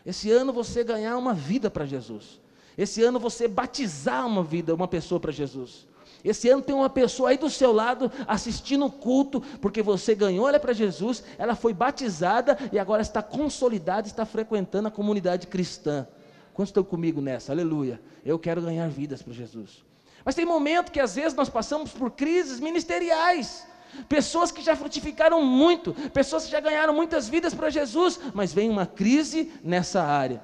Esse 0.07 0.31
ano 0.31 0.51
você 0.51 0.83
ganhar 0.83 1.19
uma 1.19 1.35
vida 1.35 1.71
para 1.71 1.85
Jesus. 1.85 2.41
Esse 2.79 3.03
ano 3.03 3.21
você 3.21 3.47
batizar 3.47 4.27
uma 4.27 4.43
vida, 4.43 4.75
uma 4.75 4.89
pessoa 4.89 5.21
para 5.21 5.31
Jesus. 5.31 5.87
Esse 6.25 6.49
ano 6.49 6.63
tem 6.63 6.75
uma 6.75 6.89
pessoa 6.89 7.29
aí 7.29 7.37
do 7.37 7.51
seu 7.51 7.71
lado 7.71 8.11
assistindo 8.27 8.87
o 8.87 8.91
culto, 8.91 9.43
porque 9.61 9.83
você 9.83 10.15
ganhou 10.15 10.49
ela 10.49 10.59
para 10.59 10.73
Jesus, 10.73 11.23
ela 11.37 11.55
foi 11.55 11.75
batizada 11.75 12.57
e 12.73 12.79
agora 12.79 13.03
está 13.03 13.23
consolidada, 13.23 14.07
está 14.07 14.25
frequentando 14.25 14.89
a 14.89 14.91
comunidade 14.91 15.47
cristã. 15.47 16.09
Quantos 16.55 16.71
estão 16.71 16.83
comigo 16.83 17.21
nessa? 17.21 17.53
Aleluia. 17.53 18.01
Eu 18.25 18.39
quero 18.39 18.63
ganhar 18.63 18.89
vidas 18.89 19.21
para 19.21 19.35
Jesus. 19.35 19.85
Mas 20.25 20.35
tem 20.35 20.47
momento 20.47 20.91
que 20.91 21.01
às 21.01 21.15
vezes 21.15 21.35
nós 21.35 21.51
passamos 21.51 21.91
por 21.91 22.13
crises 22.13 22.59
ministeriais. 22.59 23.67
Pessoas 24.09 24.51
que 24.51 24.63
já 24.63 24.75
frutificaram 24.75 25.45
muito, 25.45 25.93
pessoas 26.11 26.47
que 26.47 26.51
já 26.51 26.61
ganharam 26.61 26.95
muitas 26.95 27.29
vidas 27.29 27.53
para 27.53 27.69
Jesus, 27.69 28.19
mas 28.33 28.53
vem 28.53 28.71
uma 28.71 28.87
crise 28.87 29.53
nessa 29.63 30.03
área. 30.03 30.43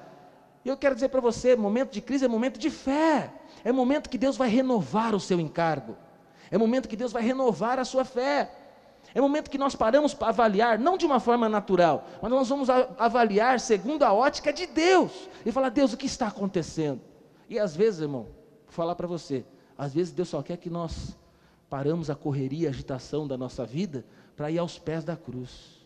E 0.63 0.69
eu 0.69 0.77
quero 0.77 0.93
dizer 0.93 1.09
para 1.09 1.19
você: 1.19 1.55
momento 1.55 1.91
de 1.91 2.01
crise 2.01 2.25
é 2.25 2.27
momento 2.27 2.59
de 2.59 2.69
fé. 2.69 3.33
É 3.63 3.71
momento 3.71 4.09
que 4.09 4.17
Deus 4.17 4.37
vai 4.37 4.49
renovar 4.49 5.13
o 5.15 5.19
seu 5.19 5.39
encargo. 5.39 5.95
É 6.49 6.57
momento 6.57 6.89
que 6.89 6.95
Deus 6.95 7.11
vai 7.11 7.23
renovar 7.23 7.79
a 7.79 7.85
sua 7.85 8.03
fé. 8.03 8.51
É 9.13 9.19
momento 9.19 9.49
que 9.49 9.57
nós 9.57 9.75
paramos 9.75 10.13
para 10.13 10.29
avaliar, 10.29 10.79
não 10.79 10.97
de 10.97 11.05
uma 11.05 11.19
forma 11.19 11.49
natural, 11.49 12.07
mas 12.21 12.31
nós 12.31 12.47
vamos 12.47 12.69
avaliar 12.69 13.59
segundo 13.59 14.03
a 14.03 14.13
ótica 14.13 14.53
de 14.53 14.65
Deus. 14.65 15.27
E 15.45 15.51
falar, 15.51 15.69
Deus, 15.69 15.91
o 15.91 15.97
que 15.97 16.05
está 16.05 16.27
acontecendo? 16.27 17.01
E 17.49 17.59
às 17.59 17.75
vezes, 17.75 18.01
irmão, 18.01 18.23
vou 18.23 18.69
falar 18.69 18.95
para 18.95 19.07
você, 19.07 19.43
às 19.77 19.93
vezes 19.93 20.13
Deus 20.13 20.29
só 20.29 20.41
quer 20.41 20.57
que 20.57 20.69
nós 20.69 21.17
paramos 21.69 22.09
a 22.09 22.15
correria, 22.15 22.69
a 22.69 22.71
agitação 22.71 23.27
da 23.27 23.37
nossa 23.37 23.65
vida 23.65 24.05
para 24.35 24.49
ir 24.49 24.57
aos 24.57 24.79
pés 24.79 25.03
da 25.03 25.17
cruz. 25.17 25.85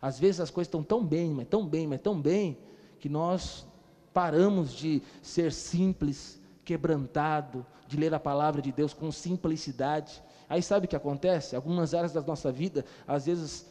Às 0.00 0.18
vezes 0.18 0.40
as 0.40 0.50
coisas 0.50 0.68
estão 0.68 0.82
tão 0.82 1.04
bem, 1.04 1.32
mas 1.32 1.46
tão 1.48 1.66
bem, 1.66 1.86
mas 1.86 2.00
tão 2.00 2.20
bem, 2.20 2.58
que 2.98 3.08
nós 3.08 3.66
paramos 4.12 4.72
de 4.72 5.02
ser 5.22 5.52
simples, 5.52 6.37
quebrantado, 6.68 7.64
de 7.86 7.96
ler 7.96 8.12
a 8.12 8.20
palavra 8.20 8.60
de 8.60 8.70
Deus 8.70 8.92
com 8.92 9.10
simplicidade. 9.10 10.22
Aí 10.46 10.62
sabe 10.62 10.84
o 10.84 10.88
que 10.88 10.94
acontece? 10.94 11.56
Algumas 11.56 11.94
áreas 11.94 12.12
da 12.12 12.20
nossa 12.20 12.52
vida, 12.52 12.84
às 13.06 13.24
vezes 13.24 13.66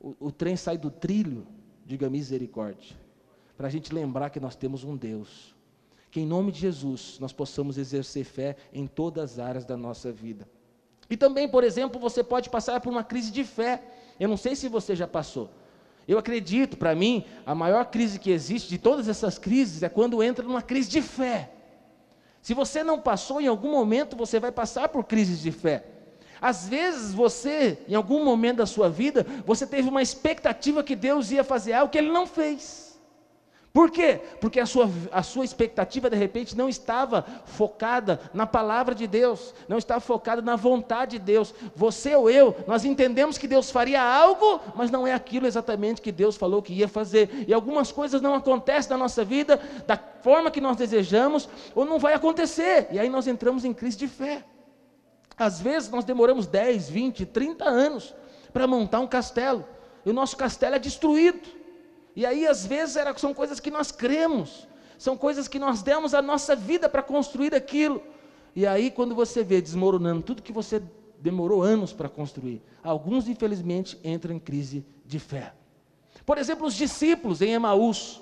o, 0.00 0.14
o 0.20 0.30
trem 0.30 0.54
sai 0.54 0.78
do 0.78 0.88
trilho, 0.88 1.44
diga 1.84 2.08
misericórdia, 2.08 2.96
para 3.56 3.66
a 3.66 3.70
gente 3.70 3.92
lembrar 3.92 4.30
que 4.30 4.38
nós 4.38 4.54
temos 4.54 4.84
um 4.84 4.96
Deus. 4.96 5.52
Que 6.12 6.20
em 6.20 6.26
nome 6.26 6.52
de 6.52 6.60
Jesus 6.60 7.18
nós 7.18 7.32
possamos 7.32 7.76
exercer 7.76 8.24
fé 8.24 8.54
em 8.72 8.86
todas 8.86 9.32
as 9.32 9.38
áreas 9.40 9.64
da 9.64 9.76
nossa 9.76 10.12
vida. 10.12 10.46
E 11.10 11.16
também, 11.16 11.48
por 11.48 11.64
exemplo, 11.64 12.00
você 12.00 12.22
pode 12.22 12.48
passar 12.48 12.80
por 12.80 12.90
uma 12.90 13.02
crise 13.02 13.32
de 13.32 13.42
fé. 13.42 13.82
Eu 14.20 14.28
não 14.28 14.36
sei 14.36 14.54
se 14.54 14.68
você 14.68 14.94
já 14.94 15.08
passou. 15.08 15.50
Eu 16.06 16.18
acredito, 16.18 16.76
para 16.76 16.94
mim, 16.94 17.24
a 17.44 17.52
maior 17.52 17.86
crise 17.86 18.20
que 18.20 18.30
existe 18.30 18.68
de 18.68 18.78
todas 18.78 19.08
essas 19.08 19.38
crises 19.38 19.82
é 19.82 19.88
quando 19.88 20.22
entra 20.22 20.46
numa 20.46 20.62
crise 20.62 20.88
de 20.88 21.02
fé. 21.02 21.50
Se 22.42 22.52
você 22.52 22.82
não 22.82 23.00
passou, 23.00 23.40
em 23.40 23.46
algum 23.46 23.70
momento 23.70 24.16
você 24.16 24.40
vai 24.40 24.50
passar 24.50 24.88
por 24.88 25.04
crises 25.04 25.40
de 25.40 25.52
fé. 25.52 25.84
Às 26.40 26.68
vezes 26.68 27.14
você, 27.14 27.78
em 27.88 27.94
algum 27.94 28.24
momento 28.24 28.56
da 28.56 28.66
sua 28.66 28.90
vida, 28.90 29.24
você 29.46 29.64
teve 29.64 29.88
uma 29.88 30.02
expectativa 30.02 30.82
que 30.82 30.96
Deus 30.96 31.30
ia 31.30 31.44
fazer 31.44 31.72
algo 31.72 31.92
que 31.92 31.96
Ele 31.96 32.10
não 32.10 32.26
fez. 32.26 32.91
Por 33.72 33.90
quê? 33.90 34.20
Porque 34.38 34.60
a 34.60 34.66
sua, 34.66 34.90
a 35.10 35.22
sua 35.22 35.46
expectativa 35.46 36.10
de 36.10 36.16
repente 36.16 36.54
não 36.54 36.68
estava 36.68 37.24
focada 37.46 38.20
na 38.34 38.46
palavra 38.46 38.94
de 38.94 39.06
Deus, 39.06 39.54
não 39.66 39.78
estava 39.78 39.98
focada 39.98 40.42
na 40.42 40.56
vontade 40.56 41.18
de 41.18 41.24
Deus. 41.24 41.54
Você 41.74 42.14
ou 42.14 42.28
eu, 42.28 42.54
nós 42.66 42.84
entendemos 42.84 43.38
que 43.38 43.48
Deus 43.48 43.70
faria 43.70 44.02
algo, 44.02 44.60
mas 44.74 44.90
não 44.90 45.06
é 45.06 45.14
aquilo 45.14 45.46
exatamente 45.46 46.02
que 46.02 46.12
Deus 46.12 46.36
falou 46.36 46.60
que 46.60 46.74
ia 46.74 46.86
fazer. 46.86 47.46
E 47.48 47.54
algumas 47.54 47.90
coisas 47.90 48.20
não 48.20 48.34
acontecem 48.34 48.90
na 48.90 48.98
nossa 48.98 49.24
vida 49.24 49.58
da 49.86 49.96
forma 49.96 50.50
que 50.50 50.60
nós 50.60 50.76
desejamos, 50.76 51.48
ou 51.74 51.86
não 51.86 51.98
vai 51.98 52.12
acontecer. 52.12 52.88
E 52.90 52.98
aí 52.98 53.08
nós 53.08 53.26
entramos 53.26 53.64
em 53.64 53.72
crise 53.72 53.96
de 53.96 54.06
fé. 54.06 54.44
Às 55.34 55.62
vezes 55.62 55.88
nós 55.88 56.04
demoramos 56.04 56.46
10, 56.46 56.90
20, 56.90 57.24
30 57.24 57.64
anos 57.64 58.14
para 58.52 58.66
montar 58.66 59.00
um 59.00 59.06
castelo, 59.06 59.64
e 60.04 60.10
o 60.10 60.12
nosso 60.12 60.36
castelo 60.36 60.76
é 60.76 60.78
destruído. 60.78 61.61
E 62.14 62.24
aí, 62.24 62.46
às 62.46 62.64
vezes, 62.64 62.96
era, 62.96 63.16
são 63.16 63.34
coisas 63.34 63.58
que 63.58 63.70
nós 63.70 63.90
cremos, 63.90 64.68
são 64.98 65.16
coisas 65.16 65.48
que 65.48 65.58
nós 65.58 65.82
demos 65.82 66.14
a 66.14 66.22
nossa 66.22 66.54
vida 66.54 66.88
para 66.88 67.02
construir 67.02 67.54
aquilo. 67.54 68.02
E 68.54 68.66
aí, 68.66 68.90
quando 68.90 69.14
você 69.14 69.42
vê 69.42 69.60
desmoronando 69.60 70.22
tudo 70.22 70.42
que 70.42 70.52
você 70.52 70.82
demorou 71.18 71.62
anos 71.62 71.92
para 71.92 72.08
construir, 72.08 72.62
alguns, 72.82 73.28
infelizmente, 73.28 73.98
entram 74.04 74.34
em 74.34 74.38
crise 74.38 74.84
de 75.04 75.18
fé. 75.18 75.54
Por 76.24 76.38
exemplo, 76.38 76.66
os 76.66 76.74
discípulos 76.74 77.42
em 77.42 77.52
Emaús. 77.52 78.21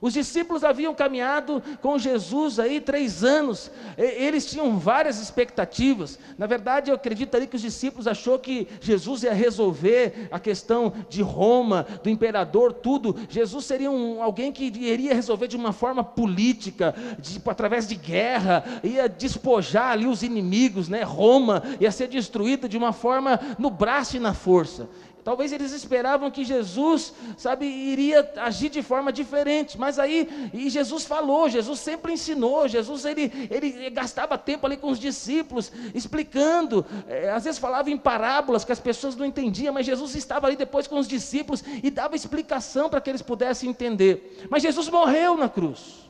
Os 0.00 0.12
discípulos 0.12 0.64
haviam 0.64 0.94
caminhado 0.94 1.62
com 1.80 1.98
Jesus 1.98 2.58
aí 2.58 2.80
três 2.80 3.24
anos, 3.24 3.70
eles 3.96 4.46
tinham 4.46 4.78
várias 4.78 5.20
expectativas. 5.20 6.18
Na 6.36 6.46
verdade, 6.46 6.90
eu 6.90 6.94
acredito 6.94 7.34
ali 7.34 7.46
que 7.46 7.56
os 7.56 7.62
discípulos 7.62 8.06
achou 8.06 8.38
que 8.38 8.68
Jesus 8.80 9.22
ia 9.22 9.32
resolver 9.32 10.28
a 10.30 10.38
questão 10.38 10.92
de 11.08 11.22
Roma, 11.22 11.86
do 12.02 12.10
imperador, 12.10 12.72
tudo. 12.72 13.16
Jesus 13.28 13.64
seria 13.64 13.90
um, 13.90 14.22
alguém 14.22 14.52
que 14.52 14.64
iria 14.64 15.14
resolver 15.14 15.48
de 15.48 15.56
uma 15.56 15.72
forma 15.72 16.04
política, 16.04 16.94
de, 17.18 17.40
através 17.46 17.88
de 17.88 17.94
guerra, 17.94 18.64
ia 18.82 19.08
despojar 19.08 19.92
ali 19.92 20.06
os 20.06 20.22
inimigos, 20.22 20.88
né? 20.88 21.02
Roma 21.02 21.62
ia 21.80 21.90
ser 21.90 22.08
destruída 22.08 22.68
de 22.68 22.76
uma 22.76 22.92
forma 22.92 23.40
no 23.58 23.70
braço 23.70 24.16
e 24.16 24.20
na 24.20 24.34
força. 24.34 24.88
Talvez 25.26 25.52
eles 25.52 25.72
esperavam 25.72 26.30
que 26.30 26.44
Jesus, 26.44 27.12
sabe, 27.36 27.66
iria 27.66 28.32
agir 28.36 28.68
de 28.68 28.80
forma 28.80 29.12
diferente, 29.12 29.76
mas 29.76 29.98
aí, 29.98 30.50
e 30.54 30.70
Jesus 30.70 31.04
falou, 31.04 31.48
Jesus 31.48 31.80
sempre 31.80 32.12
ensinou, 32.12 32.68
Jesus 32.68 33.04
ele, 33.04 33.32
ele 33.50 33.90
gastava 33.90 34.38
tempo 34.38 34.66
ali 34.66 34.76
com 34.76 34.88
os 34.88 35.00
discípulos, 35.00 35.72
explicando, 35.92 36.86
é, 37.08 37.32
às 37.32 37.42
vezes 37.42 37.58
falava 37.58 37.90
em 37.90 37.98
parábolas 37.98 38.64
que 38.64 38.70
as 38.70 38.78
pessoas 38.78 39.16
não 39.16 39.26
entendiam, 39.26 39.74
mas 39.74 39.84
Jesus 39.84 40.14
estava 40.14 40.46
ali 40.46 40.54
depois 40.54 40.86
com 40.86 40.96
os 40.96 41.08
discípulos 41.08 41.64
e 41.82 41.90
dava 41.90 42.14
explicação 42.14 42.88
para 42.88 43.00
que 43.00 43.10
eles 43.10 43.20
pudessem 43.20 43.68
entender. 43.68 44.46
Mas 44.48 44.62
Jesus 44.62 44.88
morreu 44.88 45.36
na 45.36 45.48
cruz, 45.48 46.08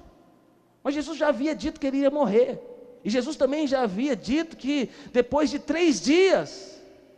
mas 0.85 0.95
Jesus 0.95 1.17
já 1.17 1.29
havia 1.29 1.55
dito 1.55 1.81
que 1.81 1.87
ele 1.87 2.01
ia 2.01 2.11
morrer, 2.11 2.61
e 3.03 3.09
Jesus 3.09 3.35
também 3.35 3.67
já 3.67 3.81
havia 3.81 4.15
dito 4.15 4.59
que 4.59 4.91
depois 5.11 5.49
de 5.49 5.59
três 5.59 6.03
dias, 6.03 6.75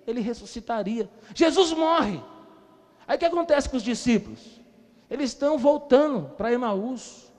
ele 0.08 0.20
ressuscitaria. 0.20 1.08
Jesus 1.34 1.72
morre. 1.72 2.22
Aí 3.06 3.16
o 3.16 3.18
que 3.18 3.24
acontece 3.24 3.68
com 3.68 3.76
os 3.76 3.82
discípulos? 3.82 4.60
Eles 5.10 5.30
estão 5.30 5.58
voltando 5.58 6.30
para 6.30 6.52
Emaús, 6.52 7.30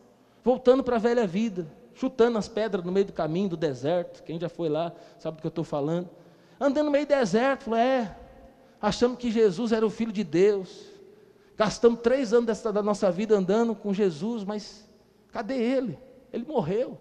voltando 0.44 0.84
para 0.84 0.98
a 0.98 1.00
velha 1.00 1.26
vida, 1.26 1.68
chutando 1.94 2.38
as 2.38 2.48
pedras 2.48 2.84
no 2.86 2.92
meio 2.92 3.08
do 3.08 3.14
caminho 3.14 3.50
do 3.50 3.58
deserto. 3.58 4.24
Quem 4.24 4.40
já 4.40 4.50
foi 4.50 4.70
lá 4.70 4.94
sabe 5.18 5.38
do 5.38 5.42
que 5.42 5.48
eu 5.48 5.50
estou 5.50 5.64
falando. 5.64 6.10
Andando 6.60 6.86
no 6.86 6.92
meio 6.92 7.06
do 7.06 7.10
deserto, 7.10 7.64
falou, 7.64 7.80
é, 7.80 8.16
achamos 8.82 9.18
que 9.18 9.32
Jesus 9.32 9.72
era 9.72 9.86
o 9.86 9.90
Filho 9.90 10.12
de 10.12 10.24
Deus. 10.24 10.86
Gastamos 11.58 12.02
três 12.02 12.34
anos 12.34 12.46
dessa, 12.46 12.72
da 12.72 12.82
nossa 12.82 13.12
vida 13.12 13.36
andando 13.36 13.76
com 13.76 13.94
Jesus, 13.94 14.44
mas 14.44 14.88
cadê 15.32 15.56
ele? 15.56 16.00
Ele 16.32 16.46
morreu, 16.46 17.00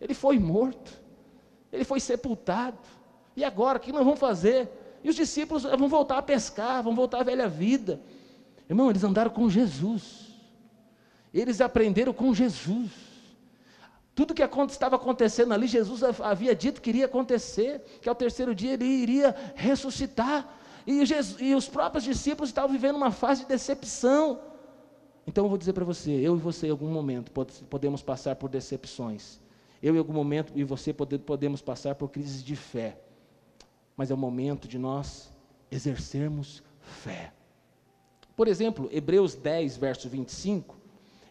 ele 0.00 0.14
foi 0.14 0.38
morto, 0.38 0.92
ele 1.72 1.84
foi 1.84 1.98
sepultado. 1.98 2.78
E 3.34 3.44
agora, 3.44 3.78
o 3.78 3.80
que 3.80 3.92
nós 3.92 4.04
vamos 4.04 4.20
fazer? 4.20 4.68
E 5.02 5.08
os 5.08 5.16
discípulos 5.16 5.62
vão 5.62 5.88
voltar 5.88 6.18
a 6.18 6.22
pescar, 6.22 6.82
vão 6.82 6.94
voltar 6.94 7.20
à 7.20 7.22
velha 7.22 7.48
vida. 7.48 8.00
Irmão, 8.68 8.90
eles 8.90 9.04
andaram 9.04 9.30
com 9.30 9.48
Jesus. 9.48 10.28
Eles 11.32 11.60
aprenderam 11.60 12.12
com 12.12 12.34
Jesus. 12.34 12.90
Tudo 14.14 14.34
que 14.34 14.42
estava 14.42 14.96
acontecendo 14.96 15.54
ali, 15.54 15.66
Jesus 15.66 16.02
havia 16.02 16.54
dito 16.54 16.82
que 16.82 16.90
iria 16.90 17.06
acontecer, 17.06 17.80
que 18.02 18.08
ao 18.08 18.14
terceiro 18.14 18.54
dia 18.54 18.72
ele 18.72 18.84
iria 18.84 19.34
ressuscitar. 19.54 20.56
E, 20.86 21.06
Jesus, 21.06 21.40
e 21.40 21.54
os 21.54 21.68
próprios 21.68 22.02
discípulos 22.02 22.50
estavam 22.50 22.70
vivendo 22.72 22.96
uma 22.96 23.12
fase 23.12 23.42
de 23.42 23.48
decepção. 23.48 24.40
Então 25.26 25.44
eu 25.44 25.48
vou 25.48 25.58
dizer 25.58 25.72
para 25.72 25.84
você, 25.84 26.10
eu 26.10 26.34
e 26.34 26.38
você 26.40 26.66
em 26.66 26.70
algum 26.70 26.90
momento 26.90 27.30
podemos 27.70 28.02
passar 28.02 28.34
por 28.34 28.48
decepções. 28.48 29.38
Eu 29.80 29.94
em 29.94 29.98
algum 29.98 30.12
momento 30.12 30.52
e 30.56 30.64
você 30.64 30.92
podemos 30.92 31.62
passar 31.62 31.94
por 31.94 32.08
crises 32.08 32.42
de 32.42 32.56
fé 32.56 32.98
mas 33.98 34.12
é 34.12 34.14
o 34.14 34.16
momento 34.16 34.68
de 34.68 34.78
nós 34.78 35.28
exercermos 35.72 36.62
fé. 36.80 37.32
Por 38.36 38.46
exemplo, 38.46 38.88
Hebreus 38.92 39.34
10, 39.34 39.76
verso 39.76 40.08
25, 40.08 40.78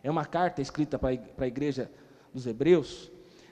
é 0.04 0.12
uma 0.12 0.26
carta 0.26 0.62
escrita 0.62 1.00
para 1.00 1.12
a 1.38 1.48
igreja 1.48 1.90
dos 2.34 2.46
Hebreus, 2.46 3.10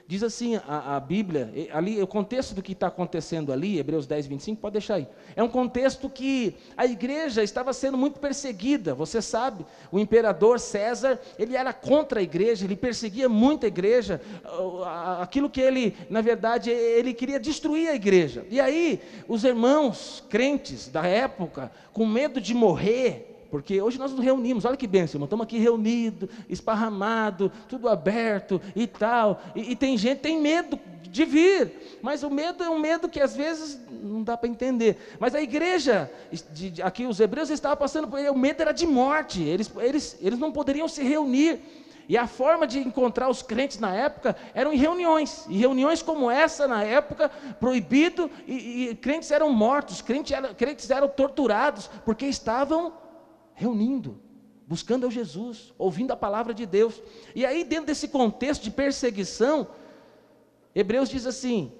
Diz 0.08 0.22
assim 0.22 0.54
a, 0.68 0.96
a, 0.96 1.00
Bíblia, 1.00 1.52
ali, 1.72 2.00
o 2.00 2.06
contexto 2.06 2.54
do 2.54 2.62
que 2.62 2.72
está 2.72 2.86
acontecendo 2.86 3.52
ali, 3.52 3.76
Hebreus 3.76 4.06
10, 4.06 4.28
25, 4.28 4.60
pode 4.60 4.74
deixar 4.74 4.94
aí. 4.94 5.08
É 5.34 5.42
um 5.42 5.48
contexto 5.48 6.08
que 6.08 6.54
a 6.76 6.86
igreja 6.86 7.42
estava 7.42 7.72
sendo 7.72 7.98
muito 7.98 8.20
perseguida, 8.20 8.94
você 8.94 9.20
sabe, 9.20 9.66
o 9.90 9.98
imperador 9.98 10.60
César, 10.60 11.18
ele 11.36 11.56
era 11.56 11.72
contra 11.72 12.20
a 12.20 12.22
igreja, 12.22 12.64
ele 12.64 12.76
perseguia 12.76 13.28
muito 13.28 13.64
a 13.64 13.66
igreja, 13.66 14.20
aquilo 15.20 15.50
que 15.50 15.60
ele, 15.60 15.96
na 16.08 16.20
verdade, 16.20 16.70
ele 16.70 17.12
queria 17.12 17.40
destruir 17.40 17.88
a 17.88 17.94
igreja. 17.96 18.46
E 18.48 18.60
aí, 18.60 19.00
os 19.26 19.42
irmãos 19.42 20.22
crentes 20.28 20.86
da 20.86 21.04
época, 21.04 21.72
com 21.92 22.06
medo 22.06 22.40
de 22.40 22.54
morrer, 22.54 23.35
Porque 23.50 23.80
hoje 23.80 23.98
nós 23.98 24.12
nos 24.12 24.24
reunimos, 24.24 24.64
olha 24.64 24.76
que 24.76 24.86
bênção, 24.86 25.16
irmão, 25.16 25.26
estamos 25.26 25.44
aqui 25.44 25.58
reunidos, 25.58 26.28
esparramados, 26.48 27.50
tudo 27.68 27.88
aberto 27.88 28.60
e 28.74 28.86
tal. 28.86 29.40
E, 29.54 29.72
e, 29.72 29.76
tem 29.76 29.96
gente 29.96 30.20
tem 30.20 30.40
medo 30.40 30.78
de 31.02 31.24
vir, 31.24 31.98
mas 32.02 32.22
o 32.22 32.30
medo 32.30 32.62
é 32.62 32.68
um 32.68 32.78
medo 32.78 33.08
que 33.08 33.20
às 33.20 33.34
vezes 33.34 33.80
não 33.90 34.22
dá 34.22 34.36
para 34.36 34.48
entender. 34.48 35.16
Mas 35.18 35.34
a 35.34 35.40
igreja, 35.40 36.10
de, 36.52 36.70
de, 36.70 36.82
aqui 36.82 37.06
os 37.06 37.20
hebreus 37.20 37.48
estavam 37.50 37.76
passando 37.76 38.08
por 38.08 38.20
o 38.20 38.38
medo 38.38 38.60
era 38.60 38.72
de 38.72 38.86
morte, 38.86 39.42
eles, 39.42 39.70
eles, 39.78 40.18
eles 40.20 40.38
não 40.38 40.52
poderiam 40.52 40.88
se 40.88 41.02
reunir. 41.02 41.60
E 42.08 42.16
a 42.16 42.26
forma 42.26 42.66
de 42.66 42.78
encontrar 42.78 43.28
os 43.28 43.42
crentes 43.42 43.80
na 43.80 43.92
época 43.94 44.36
eram 44.54 44.72
em 44.72 44.76
reuniões. 44.76 45.44
E 45.48 45.58
reuniões 45.58 46.02
como 46.02 46.30
essa, 46.30 46.68
na 46.68 46.84
época, 46.84 47.30
proibido, 47.58 48.30
e, 48.46 48.90
e 48.90 48.94
crentes 48.94 49.30
eram 49.30 49.50
mortos, 49.52 50.00
crentes 50.00 50.30
eram, 50.32 50.54
crentes 50.54 50.88
eram 50.88 51.08
torturados, 51.08 51.90
porque 52.04 52.26
estavam 52.26 52.92
reunindo, 53.56 54.20
buscando 54.68 55.04
ao 55.04 55.10
Jesus, 55.10 55.74
ouvindo 55.76 56.12
a 56.12 56.16
palavra 56.16 56.54
de 56.54 56.64
Deus. 56.64 57.02
E 57.34 57.44
aí, 57.44 57.64
dentro 57.64 57.86
desse 57.86 58.06
contexto 58.06 58.62
de 58.62 58.70
perseguição, 58.70 59.66
Hebreus 60.74 61.08
diz 61.08 61.26
assim: 61.26 61.72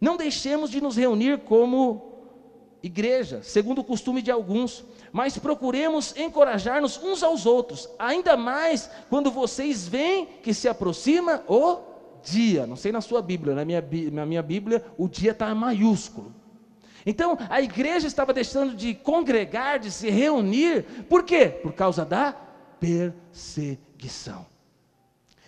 não 0.00 0.16
deixemos 0.16 0.70
de 0.70 0.80
nos 0.80 0.96
reunir 0.96 1.40
como 1.40 2.12
igreja, 2.82 3.42
segundo 3.42 3.80
o 3.80 3.84
costume 3.84 4.22
de 4.22 4.30
alguns, 4.30 4.84
mas 5.12 5.36
procuremos 5.36 6.16
encorajar-nos 6.16 6.96
uns 7.02 7.22
aos 7.22 7.46
outros, 7.46 7.88
ainda 7.98 8.36
mais 8.36 8.88
quando 9.10 9.30
vocês 9.30 9.86
veem 9.86 10.26
que 10.42 10.54
se 10.54 10.68
aproxima 10.68 11.44
o 11.48 11.80
dia. 12.22 12.66
Não 12.66 12.76
sei 12.76 12.92
na 12.92 13.00
sua 13.00 13.20
Bíblia, 13.20 13.54
na 13.54 13.64
minha, 13.64 13.84
na 14.12 14.24
minha 14.24 14.42
Bíblia 14.42 14.84
o 14.96 15.08
dia 15.08 15.32
está 15.32 15.52
maiúsculo. 15.54 16.41
Então 17.04 17.36
a 17.48 17.60
igreja 17.60 18.06
estava 18.06 18.32
deixando 18.32 18.74
de 18.74 18.94
congregar, 18.94 19.78
de 19.78 19.90
se 19.90 20.08
reunir, 20.10 20.84
por 21.08 21.24
quê? 21.24 21.48
Por 21.48 21.72
causa 21.72 22.04
da 22.04 22.32
perseguição. 22.78 24.46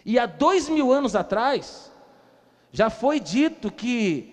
E 0.05 0.19
há 0.19 0.27
dois 0.27 0.69
mil 0.69 0.93
anos 0.93 1.17
atrás, 1.17 1.91
já 2.73 2.91
foi 2.91 3.21
dito 3.21 3.71
que 3.71 4.33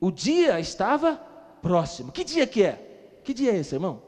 o 0.00 0.10
dia 0.10 0.58
estava 0.58 1.16
próximo. 1.62 2.10
Que 2.10 2.24
dia 2.24 2.46
que 2.46 2.62
é? 2.62 3.18
Que 3.22 3.34
dia 3.34 3.52
é 3.52 3.58
esse, 3.58 3.74
irmão? 3.74 4.06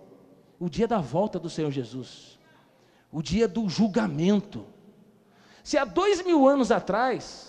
o 0.58 0.68
dia 0.68 0.88
da 0.88 0.98
volta 0.98 1.38
do 1.38 1.48
Senhor 1.48 1.70
Jesus, 1.70 2.38
o 3.12 3.22
dia 3.22 3.46
do 3.46 3.68
julgamento. 3.68 4.66
Se 5.62 5.78
há 5.78 5.84
dois 5.84 6.22
mil 6.24 6.48
anos 6.48 6.72
atrás, 6.72 7.47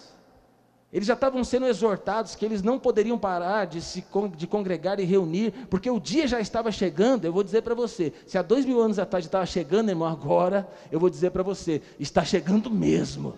eles 0.91 1.07
já 1.07 1.13
estavam 1.13 1.43
sendo 1.43 1.67
exortados 1.67 2.35
que 2.35 2.43
eles 2.43 2.63
não 2.63 2.79
poderiam 2.79 3.17
parar 3.17 3.65
de 3.65 3.79
se 3.79 4.03
de 4.35 4.47
congregar 4.47 4.99
e 4.99 5.03
reunir, 5.03 5.53
porque 5.69 5.89
o 5.89 5.99
dia 5.99 6.27
já 6.27 6.39
estava 6.39 6.71
chegando. 6.71 7.25
Eu 7.25 7.33
vou 7.33 7.43
dizer 7.43 7.61
para 7.61 7.75
você: 7.75 8.11
se 8.25 8.37
há 8.37 8.41
dois 8.41 8.65
mil 8.65 8.81
anos 8.81 8.97
atrás 8.97 9.23
estava 9.23 9.45
chegando, 9.45 9.89
irmão, 9.89 10.07
agora 10.07 10.67
eu 10.91 10.99
vou 10.99 11.09
dizer 11.09 11.29
para 11.29 11.43
você: 11.43 11.81
está 11.99 12.25
chegando 12.25 12.71
mesmo. 12.71 13.35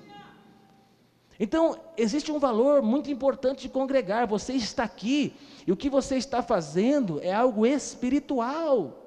Então, 1.37 1.77
existe 1.97 2.31
um 2.31 2.39
valor 2.39 2.81
muito 2.81 3.11
importante 3.11 3.63
de 3.63 3.69
congregar. 3.69 4.27
Você 4.27 4.53
está 4.53 4.83
aqui 4.83 5.33
e 5.65 5.71
o 5.71 5.75
que 5.75 5.89
você 5.89 6.15
está 6.15 6.41
fazendo 6.41 7.19
é 7.21 7.33
algo 7.33 7.65
espiritual. 7.65 8.97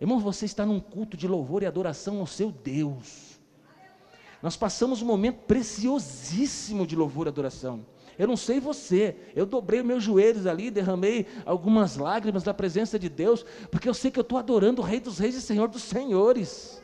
Irmãos, 0.00 0.22
você 0.22 0.44
está 0.44 0.66
num 0.66 0.80
culto 0.80 1.16
de 1.16 1.28
louvor 1.28 1.62
e 1.62 1.66
adoração 1.66 2.18
ao 2.18 2.26
seu 2.26 2.50
Deus. 2.50 3.35
Nós 4.42 4.56
passamos 4.56 5.02
um 5.02 5.06
momento 5.06 5.38
preciosíssimo 5.46 6.86
de 6.86 6.94
louvor 6.94 7.26
e 7.26 7.28
adoração. 7.28 7.84
Eu 8.18 8.26
não 8.26 8.36
sei 8.36 8.58
você, 8.58 9.16
eu 9.34 9.44
dobrei 9.44 9.82
meus 9.82 10.02
joelhos 10.02 10.46
ali, 10.46 10.70
derramei 10.70 11.26
algumas 11.44 11.96
lágrimas 11.96 12.42
da 12.42 12.54
presença 12.54 12.98
de 12.98 13.08
Deus, 13.08 13.44
porque 13.70 13.88
eu 13.88 13.94
sei 13.94 14.10
que 14.10 14.18
eu 14.18 14.22
estou 14.22 14.38
adorando 14.38 14.80
o 14.80 14.84
Rei 14.84 15.00
dos 15.00 15.18
Reis 15.18 15.34
e 15.34 15.42
Senhor 15.42 15.68
dos 15.68 15.82
Senhores. 15.82 16.82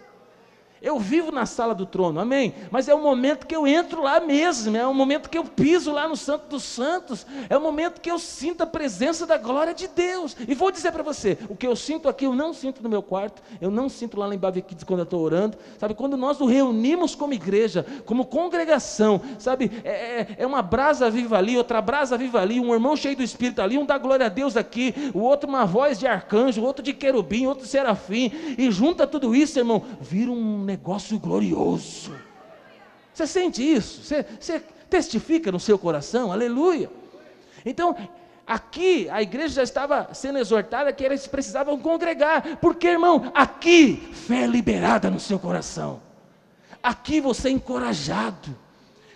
Eu 0.82 0.98
vivo 0.98 1.30
na 1.30 1.46
sala 1.46 1.76
do 1.76 1.86
trono, 1.86 2.18
amém? 2.18 2.54
Mas 2.68 2.88
é 2.88 2.94
o 2.94 3.00
momento 3.00 3.46
que 3.46 3.54
eu 3.54 3.68
entro 3.68 4.02
lá 4.02 4.18
mesmo, 4.18 4.76
é 4.76 4.84
o 4.84 4.92
momento 4.92 5.30
que 5.30 5.38
eu 5.38 5.44
piso 5.44 5.92
lá 5.92 6.08
no 6.08 6.16
Santo 6.16 6.48
dos 6.48 6.64
Santos, 6.64 7.24
é 7.48 7.56
o 7.56 7.60
momento 7.60 8.00
que 8.00 8.10
eu 8.10 8.18
sinto 8.18 8.62
a 8.62 8.66
presença 8.66 9.24
da 9.24 9.38
glória 9.38 9.72
de 9.72 9.86
Deus. 9.86 10.36
E 10.48 10.54
vou 10.54 10.72
dizer 10.72 10.90
para 10.90 11.04
você: 11.04 11.38
o 11.48 11.54
que 11.54 11.68
eu 11.68 11.76
sinto 11.76 12.08
aqui, 12.08 12.24
eu 12.24 12.34
não 12.34 12.52
sinto 12.52 12.82
no 12.82 12.88
meu 12.88 13.00
quarto, 13.00 13.40
eu 13.60 13.70
não 13.70 13.88
sinto 13.88 14.18
lá 14.18 14.34
em 14.34 14.38
Baviquides 14.38 14.82
quando 14.82 15.00
eu 15.00 15.04
estou 15.04 15.20
orando, 15.20 15.56
sabe? 15.78 15.94
Quando 15.94 16.16
nós 16.16 16.36
nos 16.40 16.50
reunimos 16.50 17.14
como 17.14 17.32
igreja, 17.32 17.86
como 18.04 18.26
congregação, 18.26 19.20
sabe? 19.38 19.70
É, 19.84 19.90
é, 19.90 20.36
é 20.38 20.46
uma 20.46 20.62
brasa 20.62 21.08
viva 21.08 21.38
ali, 21.38 21.56
outra 21.56 21.80
brasa 21.80 22.18
viva 22.18 22.40
ali, 22.40 22.58
um 22.58 22.74
irmão 22.74 22.96
cheio 22.96 23.16
do 23.16 23.22
Espírito 23.22 23.62
ali, 23.62 23.78
um 23.78 23.86
dá 23.86 23.98
glória 23.98 24.26
a 24.26 24.28
Deus 24.28 24.56
aqui, 24.56 24.92
o 25.14 25.20
outro 25.20 25.48
uma 25.48 25.64
voz 25.64 25.96
de 25.96 26.08
arcanjo, 26.08 26.62
outro 26.62 26.82
de 26.82 26.92
querubim, 26.92 27.46
outro 27.46 27.64
de 27.64 27.70
serafim, 27.70 28.32
e 28.58 28.68
junta 28.72 29.06
tudo 29.06 29.32
isso, 29.32 29.60
irmão, 29.60 29.84
vira 30.00 30.30
um 30.30 30.71
negócio 30.72 31.18
glorioso. 31.18 32.14
Você 33.12 33.26
sente 33.26 33.62
isso? 33.62 34.02
Você, 34.02 34.24
você 34.40 34.60
testifica 34.88 35.52
no 35.52 35.60
seu 35.60 35.78
coração? 35.78 36.32
Aleluia. 36.32 36.90
Então, 37.64 37.94
aqui 38.46 39.08
a 39.10 39.20
igreja 39.20 39.56
já 39.56 39.62
estava 39.62 40.12
sendo 40.14 40.38
exortada 40.38 40.92
que 40.92 41.04
eles 41.04 41.26
precisavam 41.26 41.78
congregar, 41.78 42.56
porque 42.56 42.88
irmão, 42.88 43.30
aqui 43.34 43.96
fé 44.12 44.44
é 44.44 44.46
liberada 44.46 45.10
no 45.10 45.20
seu 45.20 45.38
coração, 45.38 46.00
aqui 46.82 47.20
você 47.20 47.48
é 47.48 47.52
encorajado, 47.52 48.56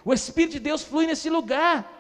o 0.05 0.13
Espírito 0.13 0.53
de 0.53 0.61
Deus 0.61 0.83
flui 0.85 1.07
nesse 1.07 1.29
lugar. 1.29 1.93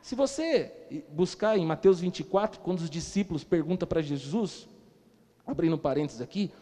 Se 0.00 0.14
você 0.14 0.72
buscar 1.10 1.56
em 1.58 1.64
Mateus 1.64 1.98
24, 2.00 2.60
quando 2.60 2.80
os 2.80 2.90
discípulos 2.90 3.42
perguntam 3.42 3.88
para 3.88 4.02
Jesus, 4.02 4.68
abrindo 5.46 5.78
parênteses 5.78 6.20
aqui, 6.20 6.52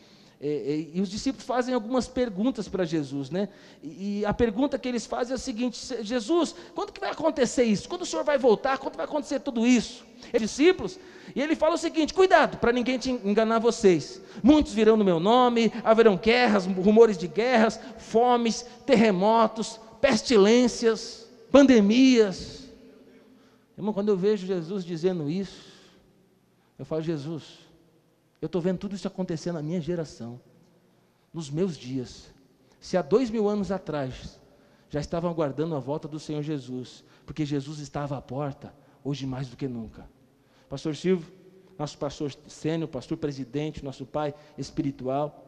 é, 0.42 0.48
é, 0.48 0.88
e 0.94 1.00
os 1.02 1.10
discípulos 1.10 1.44
fazem 1.44 1.74
algumas 1.74 2.08
perguntas 2.08 2.66
para 2.66 2.82
Jesus, 2.82 3.28
né? 3.28 3.50
E, 3.82 4.20
e, 4.20 4.24
a 4.24 4.32
pergunta 4.32 4.78
que 4.78 4.88
eles 4.88 5.04
fazem 5.04 5.32
é 5.32 5.34
a 5.34 5.38
seguinte: 5.38 5.78
Jesus, 6.02 6.54
quando 6.74 6.92
que 6.92 7.00
vai 7.00 7.10
acontecer 7.10 7.64
isso? 7.64 7.86
Quando 7.86 8.02
o 8.02 8.06
Senhor 8.06 8.24
vai 8.24 8.38
voltar? 8.38 8.78
Quando 8.78 8.96
vai 8.96 9.04
acontecer 9.04 9.40
tudo 9.40 9.66
isso? 9.66 10.02
E 10.32 10.38
discípulos, 10.38 10.98
e 11.34 11.42
ele 11.42 11.54
fala 11.54 11.74
o 11.74 11.78
seguinte: 11.78 12.14
cuidado 12.14 12.56
para 12.56 12.72
ninguém 12.72 12.98
te 12.98 13.10
enganar 13.10 13.58
vocês. 13.58 14.18
Muitos 14.42 14.72
virão 14.72 14.96
no 14.96 15.04
meu 15.04 15.20
nome, 15.20 15.70
haverão 15.84 16.16
guerras, 16.16 16.64
rumores 16.64 17.18
de 17.18 17.28
guerras, 17.28 17.78
fomes, 17.98 18.64
terremotos, 18.86 19.78
pestilências, 20.00 21.28
pandemias. 21.50 22.64
Irmão, 23.76 23.92
quando 23.92 24.08
eu 24.08 24.16
vejo 24.16 24.46
Jesus 24.46 24.86
dizendo 24.86 25.28
isso, 25.28 25.70
eu 26.78 26.86
falo, 26.86 27.02
Jesus, 27.02 27.58
eu 28.40 28.46
estou 28.46 28.60
vendo 28.60 28.78
tudo 28.78 28.94
isso 28.94 29.06
acontecer 29.06 29.52
na 29.52 29.62
minha 29.62 29.80
geração, 29.80 30.40
nos 31.32 31.50
meus 31.50 31.76
dias. 31.76 32.30
Se 32.80 32.96
há 32.96 33.02
dois 33.02 33.30
mil 33.30 33.48
anos 33.48 33.70
atrás 33.70 34.40
já 34.88 34.98
estavam 34.98 35.30
aguardando 35.30 35.74
a 35.74 35.78
volta 35.78 36.08
do 36.08 36.18
Senhor 36.18 36.42
Jesus, 36.42 37.04
porque 37.24 37.44
Jesus 37.44 37.78
estava 37.78 38.16
à 38.16 38.22
porta, 38.22 38.74
hoje 39.04 39.26
mais 39.26 39.48
do 39.48 39.56
que 39.56 39.68
nunca. 39.68 40.08
Pastor 40.68 40.96
Silvio, 40.96 41.32
nosso 41.78 41.96
pastor 41.96 42.34
sênior, 42.48 42.88
pastor 42.88 43.16
presidente, 43.16 43.84
nosso 43.84 44.04
pai 44.04 44.34
espiritual, 44.58 45.46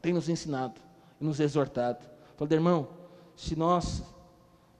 tem 0.00 0.12
nos 0.12 0.28
ensinado 0.28 0.80
e 1.20 1.24
nos 1.24 1.40
exortado. 1.40 2.06
Falei, 2.36 2.56
irmão, 2.56 2.88
se 3.36 3.56
nós 3.56 4.02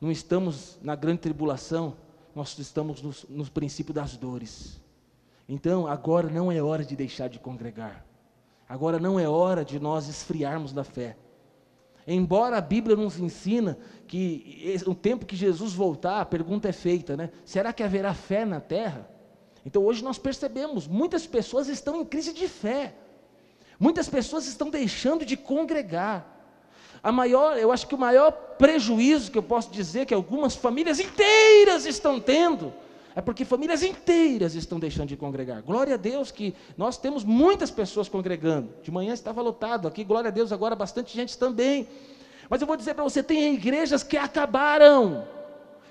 não 0.01 0.11
estamos 0.11 0.79
na 0.81 0.95
grande 0.95 1.21
tribulação, 1.21 1.97
nós 2.35 2.57
estamos 2.59 3.03
no, 3.03 3.13
no 3.29 3.51
princípio 3.51 3.93
das 3.93 4.17
dores. 4.17 4.81
Então, 5.49 5.87
agora 5.87 6.29
não 6.29 6.53
é 6.53 6.63
hora 6.63 6.85
de 6.85 6.95
deixar 6.95 7.29
de 7.29 7.39
congregar. 7.39 8.05
Agora 8.69 8.99
não 8.99 9.19
é 9.19 9.27
hora 9.27 9.65
de 9.65 9.81
nós 9.81 10.09
esfriarmos 10.09 10.73
da 10.73 10.85
fé. 10.85 11.17
Embora 12.07 12.59
a 12.59 12.61
Bíblia 12.61 12.97
nos 12.97 13.19
ensina 13.19 13.79
que 14.07 14.77
o 14.87 14.95
tempo 14.95 15.25
que 15.27 15.37
Jesus 15.37 15.73
voltar, 15.73 16.21
a 16.21 16.27
pergunta 16.27 16.69
é 16.69 16.73
feita, 16.73 17.17
né? 17.17 17.31
Será 17.45 17.73
que 17.73 17.83
haverá 17.83 18.13
fé 18.15 18.45
na 18.45 18.61
terra? 18.61 19.09
Então 19.65 19.85
hoje 19.85 20.03
nós 20.03 20.19
percebemos, 20.19 20.87
muitas 20.87 21.27
pessoas 21.27 21.69
estão 21.69 22.01
em 22.01 22.05
crise 22.05 22.33
de 22.33 22.49
fé. 22.49 22.95
Muitas 23.79 24.09
pessoas 24.09 24.47
estão 24.47 24.71
deixando 24.71 25.25
de 25.25 25.37
congregar. 25.37 26.37
A 27.03 27.13
maior, 27.13 27.57
eu 27.59 27.71
acho 27.71 27.87
que 27.87 27.95
o 27.95 27.99
maior 27.99 28.33
prejuízo 28.33 29.31
que 29.31 29.39
eu 29.39 29.43
posso 29.43 29.71
dizer 29.71 30.05
que 30.05 30.15
algumas 30.15 30.57
famílias 30.57 30.99
inteiras 30.99 31.87
estão 31.87 32.19
tendo 32.19 32.73
é 33.19 33.21
porque 33.21 33.45
famílias 33.45 33.83
inteiras 33.83 34.55
estão 34.55 34.79
deixando 34.79 35.09
de 35.09 35.17
congregar. 35.17 35.61
Glória 35.61 35.95
a 35.95 35.97
Deus 35.97 36.31
que 36.31 36.55
nós 36.77 36.97
temos 36.97 37.25
muitas 37.25 37.69
pessoas 37.69 38.09
congregando. 38.09 38.73
De 38.81 38.93
manhã 38.93 39.13
estava 39.13 39.43
lotado 39.43 39.89
aqui, 39.89 40.05
glória 40.05 40.29
a 40.29 40.31
Deus, 40.31 40.53
agora 40.53 40.77
bastante 40.77 41.17
gente 41.17 41.37
também. 41.37 41.89
Mas 42.49 42.61
eu 42.61 42.67
vou 42.69 42.77
dizer 42.77 42.95
para 42.95 43.03
você: 43.03 43.21
tem 43.21 43.55
igrejas 43.55 44.05
que 44.05 44.17
acabaram, 44.17 45.27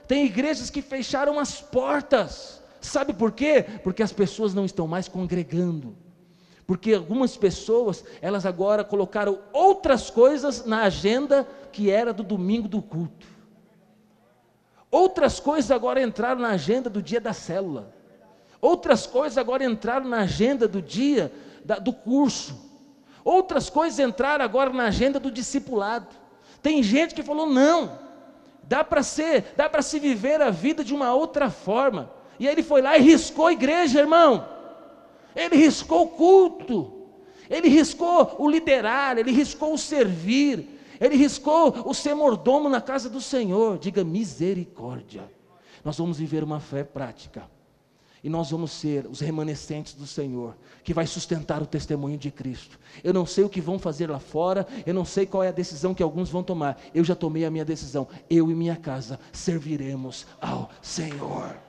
tem 0.08 0.26
igrejas 0.26 0.70
que 0.70 0.82
fecharam 0.82 1.38
as 1.38 1.60
portas. 1.60 2.62
Sabe 2.80 3.12
por 3.12 3.34
quê? 3.34 3.66
Porque 3.84 4.02
as 4.02 4.13
pessoas 4.13 4.54
não 4.54 4.63
estão 4.63 4.88
mais 4.88 5.10
congregando. 5.10 5.98
Porque 6.66 6.94
algumas 6.94 7.36
pessoas, 7.36 8.06
elas 8.22 8.46
agora 8.46 8.86
colocaram 8.86 9.40
outras 9.52 10.10
coisas 10.10 10.66
na 10.66 10.84
agenda 10.84 11.46
que 11.74 11.92
era 11.92 12.13
do 12.13 12.24
domingo 12.24 12.70
do 12.70 12.82
culto. 12.82 13.37
Outras 14.89 15.39
coisas 15.39 15.69
agora 15.71 16.02
entraram 16.02 16.41
na 16.41 16.50
agenda 16.50 16.89
do 16.89 17.02
dia 17.02 17.19
da 17.19 17.34
célula. 17.34 17.93
Outras 18.62 19.06
coisas 19.06 19.38
agora 19.38 19.63
entraram 19.63 20.08
na 20.08 20.21
agenda 20.21 20.67
do 20.67 20.82
dia 20.82 21.32
da, 21.63 21.78
do 21.78 21.93
curso. 21.93 22.58
Outras 23.23 23.69
coisas 23.69 24.00
entraram 24.00 24.43
agora 24.43 24.71
na 24.71 24.86
agenda 24.86 25.19
do 25.19 25.30
discipulado. 25.30 26.08
Tem 26.62 26.82
gente 26.82 27.13
que 27.13 27.21
falou: 27.21 27.45
não, 27.45 28.00
dá 28.63 28.84
para 28.84 29.04
ser, 29.04 29.54
dá 29.56 29.69
para 29.69 29.82
se 29.82 30.00
viver 30.00 30.41
a 30.41 30.50
vida 30.50 30.84
de 30.84 30.93
uma 30.93 31.13
outra 31.13 31.50
forma. 31.50 32.12
E 32.39 32.47
aí 32.47 32.54
ele 32.54 32.63
foi 32.63 32.82
lá 32.82 32.97
e 32.97 33.02
riscou 33.02 33.47
a 33.47 33.54
igreja, 33.54 34.00
irmão. 34.00 34.47
Ele 35.36 35.56
riscou 35.56 36.06
o 36.06 36.10
culto. 36.10 36.93
Ele 37.50 37.69
riscou 37.69 38.36
o 38.39 38.50
liderar, 38.50 39.17
ele 39.17 39.32
riscou 39.32 39.73
o 39.73 39.78
servir, 39.78 40.77
ele 41.00 41.16
riscou 41.16 41.84
o 41.86 41.94
ser 41.94 42.14
mordomo 42.14 42.70
na 42.70 42.82
casa 42.82 43.10
do 43.10 43.22
Senhor. 43.22 43.78
Diga 43.78 44.04
misericórdia. 44.04 45.32
Nós 45.84 45.98
vamos 45.98 46.18
viver 46.18 46.44
uma 46.44 46.60
fé 46.60 46.84
prática. 46.84 47.50
E 48.24 48.30
nós 48.30 48.50
vamos 48.50 48.72
ser 48.72 49.06
os 49.06 49.20
remanescentes 49.20 49.94
do 49.94 50.08
Senhor, 50.08 50.58
que 50.84 50.94
vai 50.94 51.06
sustentar 51.06 51.62
o 51.62 51.68
testemunho 51.68 52.18
de 52.18 52.32
Cristo. 52.32 52.80
Eu 53.04 53.14
não 53.14 53.26
sei 53.26 53.44
o 53.44 53.50
que 53.50 53.62
vão 53.62 53.78
fazer 53.78 54.10
lá 54.10 54.20
fora, 54.20 54.68
eu 54.86 54.94
não 54.94 55.06
sei 55.06 55.26
qual 55.26 55.44
é 55.44 55.50
a 55.50 55.52
decisão 55.52 55.94
que 55.94 56.04
alguns 56.04 56.30
vão 56.30 56.44
tomar. 56.44 56.82
Eu 56.94 57.04
já 57.04 57.16
tomei 57.16 57.46
a 57.46 57.52
minha 57.52 57.64
decisão. 57.64 58.08
Eu 58.30 58.50
e 58.50 58.56
minha 58.56 58.76
casa 58.76 59.20
serviremos 59.32 60.26
ao 60.42 60.70
Senhor. 60.82 61.67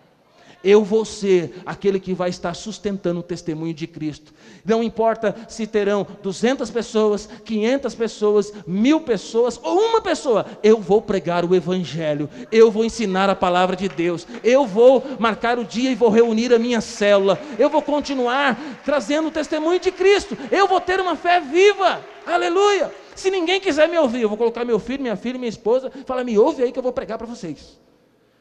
Eu 0.62 0.83
vou 0.83 1.05
ser 1.05 1.62
aquele 1.64 2.01
que 2.01 2.12
vai 2.12 2.31
estar 2.31 2.53
sustentando 2.55 3.21
o 3.21 3.23
testemunho 3.23 3.73
de 3.73 3.87
Cristo. 3.87 4.33
Não 4.64 4.83
importa 4.83 5.35
se 5.49 5.66
terão 5.66 6.07
200 6.23 6.68
pessoas, 6.71 7.29
500 7.44 7.94
pessoas, 7.94 8.53
mil 8.66 9.01
pessoas 9.01 9.61
ou 9.62 9.79
uma 9.79 10.01
pessoa, 10.01 10.44
eu 10.62 10.81
vou 10.81 11.01
pregar 11.01 11.44
o 11.44 11.55
Evangelho, 11.55 12.29
eu 12.51 12.71
vou 12.71 12.85
ensinar 12.85 13.31
a 13.31 13.37
palavra 13.37 13.77
de 13.77 13.88
Deus, 13.88 14.27
eu 14.42 14.66
vou 14.66 15.05
marcar 15.18 15.59
o 15.59 15.64
dia 15.64 15.90
e 15.90 15.94
vou 15.94 16.11
reunir 16.11 16.53
a 16.53 16.59
minha 16.59 16.81
célula, 16.81 17.38
eu 17.59 17.71
vou 17.71 17.81
continuar 17.81 18.59
trazendo 18.85 19.29
o 19.29 19.33
testemunho 19.33 19.79
de 19.79 19.92
Cristo, 19.92 20.37
eu 20.51 20.66
vou 20.66 20.81
ter 20.81 20.99
uma 20.99 21.14
fé 21.14 21.40
viva, 21.40 22.01
aleluia. 22.27 22.92
Se 23.14 23.31
ninguém 23.31 23.61
quiser 23.61 23.88
me 23.88 23.99
ouvir, 23.99 24.23
eu 24.23 24.29
vou 24.29 24.38
colocar 24.38 24.64
meu 24.64 24.79
filho, 24.79 25.03
minha 25.03 25.16
filha, 25.16 25.38
minha 25.38 25.49
esposa, 25.49 25.90
fala, 26.05 26.23
me 26.23 26.38
ouve 26.38 26.62
aí 26.62 26.73
que 26.73 26.79
eu 26.79 26.83
vou 26.83 26.92
pregar 26.92 27.16
para 27.18 27.27
vocês. 27.27 27.79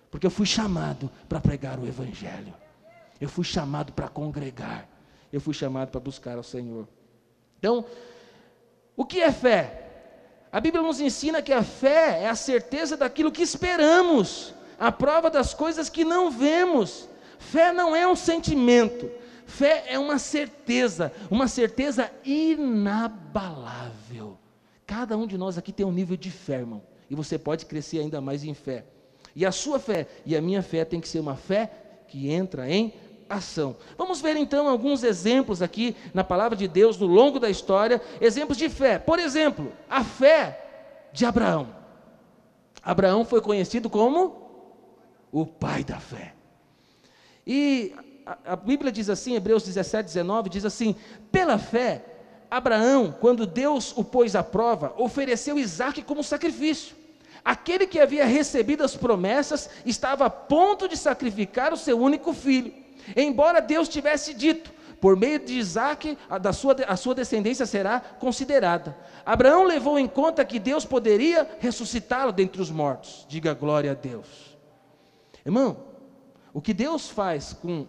Porque 0.09 0.25
eu 0.25 0.31
fui 0.31 0.45
chamado 0.45 1.09
para 1.27 1.39
pregar 1.39 1.79
o 1.79 1.87
Evangelho. 1.87 2.53
Eu 3.19 3.29
fui 3.29 3.43
chamado 3.43 3.91
para 3.93 4.07
congregar. 4.07 4.87
Eu 5.31 5.41
fui 5.41 5.53
chamado 5.53 5.89
para 5.89 5.99
buscar 5.99 6.37
ao 6.37 6.43
Senhor. 6.43 6.87
Então, 7.59 7.85
o 8.95 9.03
que 9.05 9.21
é 9.21 9.31
fé? 9.31 9.83
A 10.51 10.59
Bíblia 10.59 10.81
nos 10.81 10.99
ensina 11.01 11.41
que 11.41 11.53
a 11.53 11.63
fé 11.63 12.23
é 12.23 12.29
a 12.29 12.35
certeza 12.35 12.95
daquilo 12.95 13.31
que 13.31 13.41
esperamos, 13.41 14.53
a 14.79 14.91
prova 14.91 15.29
das 15.29 15.53
coisas 15.53 15.89
que 15.89 16.05
não 16.05 16.31
vemos. 16.31 17.09
Fé 17.37 17.71
não 17.73 17.95
é 17.95 18.07
um 18.07 18.15
sentimento, 18.15 19.11
fé 19.45 19.85
é 19.87 19.99
uma 19.99 20.17
certeza, 20.17 21.11
uma 21.29 21.47
certeza 21.47 22.09
inabalável. 22.25 23.17
Cada 24.85 25.17
um 25.17 25.27
de 25.27 25.37
nós 25.37 25.57
aqui 25.57 25.71
tem 25.71 25.85
um 25.85 25.91
nível 25.91 26.15
de 26.15 26.31
fé, 26.31 26.59
irmão, 26.59 26.81
e 27.09 27.15
você 27.15 27.37
pode 27.37 27.65
crescer 27.65 27.99
ainda 27.99 28.21
mais 28.21 28.43
em 28.43 28.53
fé. 28.53 28.85
E 29.37 29.45
a 29.45 29.51
sua 29.51 29.77
fé 29.77 30.07
e 30.25 30.35
a 30.35 30.41
minha 30.41 30.63
fé 30.63 30.83
tem 30.83 30.99
que 30.99 31.07
ser 31.07 31.19
uma 31.19 31.35
fé 31.35 31.69
que 32.07 32.31
entra 32.31 32.67
em 32.67 32.91
ação. 33.29 33.75
Vamos 33.95 34.19
ver 34.19 34.35
então 34.35 34.67
alguns 34.67 35.03
exemplos 35.03 35.61
aqui 35.61 35.95
na 36.11 36.23
palavra 36.23 36.57
de 36.57 36.67
Deus 36.67 36.97
no 36.97 37.05
longo 37.05 37.39
da 37.39 37.47
história, 37.47 38.01
exemplos 38.19 38.57
de 38.57 38.67
fé. 38.67 38.97
Por 38.97 39.19
exemplo, 39.19 39.71
a 39.87 40.03
fé 40.03 41.07
de 41.13 41.23
Abraão. 41.23 41.67
Abraão 42.81 43.23
foi 43.23 43.39
conhecido 43.39 43.91
como 43.91 44.41
o 45.31 45.45
pai 45.45 45.83
da 45.83 45.99
fé. 45.99 46.33
E 47.45 47.93
a, 48.25 48.53
a 48.53 48.55
Bíblia 48.55 48.91
diz 48.91 49.07
assim, 49.07 49.35
Hebreus 49.35 49.61
17, 49.61 50.07
19, 50.07 50.49
diz 50.49 50.65
assim: 50.65 50.95
pela 51.31 51.59
fé, 51.59 52.03
Abraão, 52.49 53.15
quando 53.21 53.45
Deus 53.45 53.95
o 53.95 54.03
pôs 54.03 54.35
à 54.35 54.41
prova, 54.41 54.95
ofereceu 54.97 55.59
Isaac 55.59 56.01
como 56.01 56.23
sacrifício. 56.23 56.97
Aquele 57.43 57.87
que 57.87 57.99
havia 57.99 58.25
recebido 58.25 58.83
as 58.83 58.95
promessas 58.95 59.69
estava 59.85 60.25
a 60.25 60.29
ponto 60.29 60.87
de 60.87 60.97
sacrificar 60.97 61.73
o 61.73 61.77
seu 61.77 61.99
único 61.99 62.33
filho. 62.33 62.73
Embora 63.15 63.61
Deus 63.61 63.87
tivesse 63.87 64.33
dito, 64.33 64.71
por 64.99 65.15
meio 65.15 65.39
de 65.39 65.53
Isaac, 65.53 66.17
a, 66.29 66.37
da 66.37 66.51
sua, 66.51 66.75
a 66.87 66.95
sua 66.95 67.13
descendência 67.13 67.65
será 67.65 67.99
considerada. 67.99 68.97
Abraão 69.25 69.63
levou 69.63 69.99
em 69.99 70.07
conta 70.07 70.43
que 70.43 70.59
Deus 70.59 70.85
poderia 70.85 71.47
ressuscitá-lo 71.59 72.31
dentre 72.31 72.61
os 72.61 72.71
mortos. 72.71 73.25
Diga 73.29 73.53
glória 73.53 73.91
a 73.91 73.93
Deus. 73.93 74.57
Irmão, 75.45 75.77
o 76.53 76.61
que 76.61 76.73
Deus 76.73 77.09
faz 77.09 77.53
com 77.53 77.87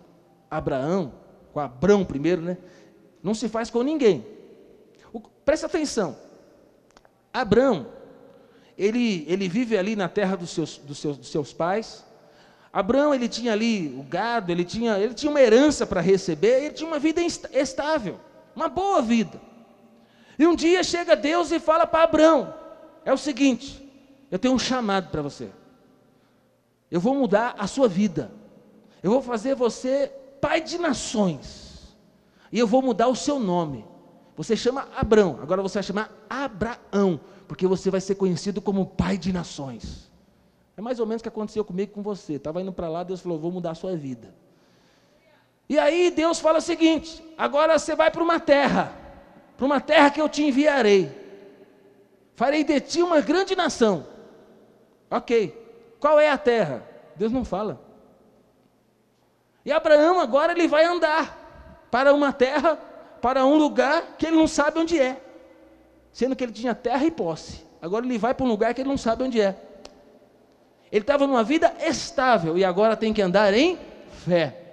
Abraão, 0.51 1.13
com 1.53 1.61
Abrão 1.61 2.05
primeiro, 2.05 2.43
né? 2.43 2.59
Não 3.23 3.35
se 3.35 3.49
faz 3.49 3.71
com 3.71 3.83
ninguém. 3.83 4.25
O, 5.13 5.21
presta 5.21 5.67
atenção. 5.67 6.17
Abraão 7.33 7.87
ele, 8.79 9.25
ele 9.27 9.49
vive 9.49 9.77
ali 9.77 9.97
na 9.97 10.09
terra 10.09 10.37
dos 10.37 10.51
seus, 10.51 10.79
dos 10.79 10.99
seus, 10.99 11.17
dos 11.17 11.29
seus 11.29 11.53
pais. 11.53 12.05
Abraão, 12.73 13.13
ele 13.13 13.29
tinha 13.29 13.53
ali 13.53 13.89
o 13.99 14.05
gado, 14.05 14.53
ele 14.53 14.65
tinha, 14.65 14.97
ele 14.99 15.15
tinha 15.15 15.31
uma 15.31 15.41
herança 15.41 15.85
para 15.85 16.01
receber, 16.01 16.65
ele 16.65 16.75
tinha 16.75 16.89
uma 16.89 16.99
vida 16.99 17.21
estável, 17.21 18.21
uma 18.55 18.69
boa 18.69 19.03
vida. 19.03 19.41
E 20.39 20.47
um 20.47 20.55
dia 20.55 20.85
chega 20.85 21.17
Deus 21.17 21.51
e 21.51 21.59
fala 21.59 21.87
para 21.87 22.05
Abraão: 22.05 22.55
é 23.05 23.13
o 23.13 23.19
seguinte, 23.19 23.85
eu 24.31 24.39
tenho 24.39 24.55
um 24.55 24.59
chamado 24.59 25.11
para 25.11 25.23
você. 25.23 25.49
Eu 26.89 27.01
vou 27.01 27.15
mudar 27.15 27.57
a 27.59 27.67
sua 27.67 27.89
vida. 27.89 28.31
Eu 29.03 29.11
vou 29.11 29.23
fazer 29.23 29.55
você 29.55 30.13
pai 30.41 30.61
de 30.61 30.79
nações. 30.79 31.97
E 32.53 32.59
eu 32.59 32.67
vou 32.67 32.81
mudar 32.81 33.09
o 33.09 33.17
seu 33.17 33.41
nome. 33.41 33.85
Você 34.37 34.57
chama 34.57 34.89
Abraão, 34.97 35.41
agora 35.43 35.61
você 35.61 35.75
vai 35.75 35.83
chamar 35.83 36.13
Abraão 36.31 37.19
porque 37.49 37.67
você 37.67 37.91
vai 37.91 38.01
ser 38.01 38.15
conhecido 38.15 38.61
como 38.61 38.85
pai 38.85 39.17
de 39.17 39.33
nações. 39.33 40.13
É 40.77 40.83
mais 40.83 41.01
ou 41.01 41.07
menos 41.07 41.21
o 41.21 41.25
que 41.25 41.31
aconteceu 41.31 41.65
comigo 41.65 41.93
com 41.93 42.03
você. 42.03 42.35
Estava 42.35 42.61
indo 42.61 42.73
para 42.73 42.89
lá, 42.89 43.03
Deus 43.03 43.21
falou: 43.21 43.39
vou 43.39 43.51
mudar 43.51 43.71
a 43.71 43.75
sua 43.75 43.97
vida. 43.97 44.35
E 45.67 45.79
aí 45.79 46.11
Deus 46.11 46.39
fala 46.39 46.59
o 46.59 46.63
seguinte: 46.63 47.25
agora 47.39 47.79
você 47.79 47.97
vai 47.97 48.11
para 48.11 48.23
uma 48.23 48.39
terra, 48.39 48.93
para 49.57 49.65
uma 49.65 49.81
terra 49.81 50.11
que 50.11 50.21
eu 50.21 50.29
te 50.29 50.45
enviarei. 50.45 51.11
Farei 52.37 52.63
de 52.63 52.81
ti 52.81 53.03
uma 53.03 53.21
grande 53.21 53.57
nação. 53.57 54.07
Ok. 55.11 55.67
Qual 55.99 56.21
é 56.21 56.31
a 56.31 56.39
terra? 56.39 56.87
Deus 57.17 57.33
não 57.33 57.45
fala. 57.45 57.81
E 59.65 59.73
Abraão 59.73 60.21
agora 60.21 60.53
ele 60.53 60.69
vai 60.69 60.85
andar 60.85 61.87
para 61.91 62.15
uma 62.15 62.33
terra, 62.33 62.77
para 63.21 63.45
um 63.45 63.57
lugar 63.57 64.17
que 64.17 64.27
ele 64.27 64.37
não 64.37 64.47
sabe 64.47 64.79
onde 64.79 65.01
é 65.01 65.28
sendo 66.13 66.35
que 66.35 66.45
ele 66.45 66.53
tinha 66.53 66.75
terra 66.75 67.05
e 67.05 67.11
posse. 67.11 67.63
Agora 67.81 68.05
ele 68.05 68.19
vai 68.19 68.35
para 68.35 68.45
um 68.45 68.49
lugar 68.49 68.75
que 68.75 68.81
ele 68.81 68.89
não 68.89 68.99
sabe 68.99 69.23
onde 69.23 69.41
é. 69.41 69.57
Ele 70.91 71.03
estava 71.03 71.27
numa 71.27 71.45
vida 71.45 71.75
estável 71.81 72.57
e 72.57 72.65
agora 72.65 72.97
tem 72.97 73.13
que 73.13 73.23
andar 73.23 73.53
em 73.55 73.79
fé. 74.25 74.69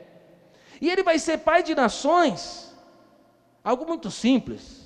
E 0.82 0.90
ele 0.90 1.04
vai 1.04 1.20
ser 1.20 1.40
pai 1.40 1.64
de 1.64 1.76
nações, 1.76 2.74
algo 3.64 3.86
muito 3.86 4.10
simples. 4.10 4.86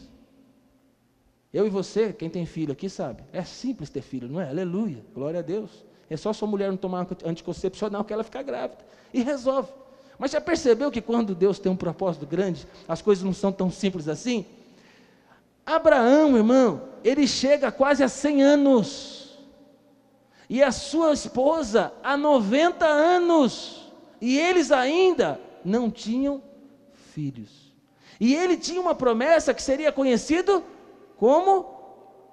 Eu 1.52 1.66
e 1.66 1.70
você, 1.70 2.14
quem 2.14 2.30
tem 2.30 2.46
filho 2.46 2.74
aqui 2.74 2.90
sabe, 2.90 3.24
é 3.34 3.44
simples 3.44 3.90
ter 3.90 4.02
filho, 4.02 4.28
não 4.28 4.40
é? 4.40 4.50
Aleluia, 4.50 5.04
glória 5.14 5.40
a 5.40 5.44
Deus. 5.44 5.84
É 6.10 6.18
só 6.18 6.34
sua 6.34 6.48
mulher 6.48 6.70
não 6.70 6.78
tomar 6.78 7.08
anticoncepcional 7.24 8.04
que 8.04 8.14
ela 8.14 8.24
fica 8.24 8.42
grávida 8.42 8.84
e 9.14 9.22
resolve. 9.22 9.72
Mas 10.18 10.32
já 10.32 10.42
percebeu 10.42 10.92
que 10.92 11.02
quando 11.02 11.34
Deus 11.34 11.60
tem 11.60 11.72
um 11.72 11.76
propósito 11.76 12.26
grande, 12.26 12.68
as 12.88 13.02
coisas 13.02 13.24
não 13.24 13.34
são 13.34 13.52
tão 13.52 13.72
simples 13.72 14.08
assim? 14.08 14.46
Abraão, 15.76 16.36
irmão, 16.36 16.90
ele 17.04 17.28
chega 17.28 17.72
quase 17.72 18.04
a 18.04 18.10
100 18.10 18.44
anos. 18.44 19.40
E 20.50 20.64
a 20.64 20.72
sua 20.72 21.14
esposa 21.14 21.94
a 22.04 22.18
90 22.18 22.86
anos. 22.86 23.92
E 24.20 24.38
eles 24.38 24.72
ainda 24.72 25.40
não 25.64 25.92
tinham 25.92 26.42
filhos. 27.14 27.74
E 28.20 28.36
ele 28.36 28.58
tinha 28.58 28.82
uma 28.82 28.96
promessa 28.96 29.54
que 29.54 29.62
seria 29.62 29.92
conhecido 29.92 30.64
como 31.18 31.64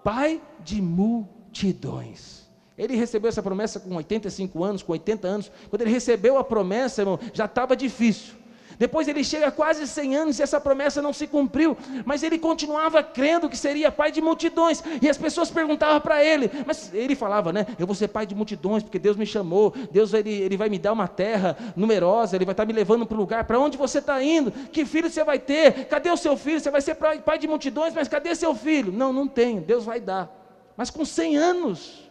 pai 0.03 0.41
de 0.61 0.81
multidões. 0.81 2.47
Ele 2.77 2.97
recebeu 2.97 3.29
essa 3.29 3.43
promessa 3.43 3.81
com 3.81 3.95
85 3.95 4.65
anos, 4.65 4.83
com 4.83 4.93
80 4.93 5.29
anos. 5.29 5.53
Quando 5.71 5.83
ele 5.83 5.91
recebeu 5.91 6.39
a 6.39 6.45
promessa, 6.45 7.03
irmão, 7.03 7.19
já 7.33 7.47
estava 7.47 7.77
difícil. 7.77 8.35
Depois 8.79 9.09
ele 9.09 9.25
chega 9.25 9.49
a 9.49 9.51
quase 9.51 9.87
100 9.87 10.17
anos 10.17 10.39
e 10.39 10.43
essa 10.43 10.61
promessa 10.61 11.01
não 11.01 11.13
se 11.13 11.27
cumpriu, 11.27 11.77
mas 12.05 12.23
ele 12.23 12.39
continuava 12.39 13.03
crendo 13.03 13.49
que 13.49 13.57
seria 13.57 13.91
pai 13.91 14.13
de 14.13 14.21
multidões. 14.21 14.83
E 15.01 15.09
as 15.09 15.17
pessoas 15.17 15.51
perguntavam 15.51 16.01
para 16.01 16.23
ele, 16.25 16.51
mas 16.67 16.93
ele 16.93 17.15
falava, 17.15 17.53
né? 17.53 17.67
Eu 17.79 17.87
vou 17.87 17.95
ser 17.95 18.09
pai 18.09 18.27
de 18.27 18.35
multidões 18.35 18.83
porque 18.83 18.99
Deus 18.99 19.17
me 19.17 19.27
chamou. 19.27 19.73
Deus 19.91 20.13
ele, 20.13 20.33
ele 20.33 20.57
vai 20.57 20.69
me 20.69 20.79
dar 20.79 20.93
uma 20.93 21.09
terra 21.09 21.57
numerosa, 21.75 22.37
ele 22.37 22.45
vai 22.45 22.53
estar 22.53 22.65
tá 22.65 22.67
me 22.67 22.73
levando 22.73 23.07
para 23.07 23.17
o 23.17 23.21
lugar. 23.21 23.45
Para 23.45 23.59
onde 23.59 23.77
você 23.77 23.99
está 23.99 24.23
indo? 24.23 24.51
Que 24.51 24.85
filho 24.85 25.11
você 25.11 25.25
vai 25.25 25.39
ter? 25.39 25.87
Cadê 25.87 26.11
o 26.11 26.17
seu 26.17 26.37
filho? 26.37 26.61
Você 26.61 26.71
vai 26.71 26.81
ser 26.81 26.95
pai 26.95 27.39
de 27.39 27.49
multidões, 27.49 27.95
mas 27.95 28.09
cadê 28.09 28.35
seu 28.35 28.55
filho? 28.55 28.93
Não, 28.93 29.13
não 29.13 29.27
tenho. 29.27 29.61
Deus 29.61 29.85
vai 29.85 30.01
dar. 30.01 30.31
Mas 30.77 30.91
com 30.91 31.05
100 31.05 31.37
anos, 31.37 32.06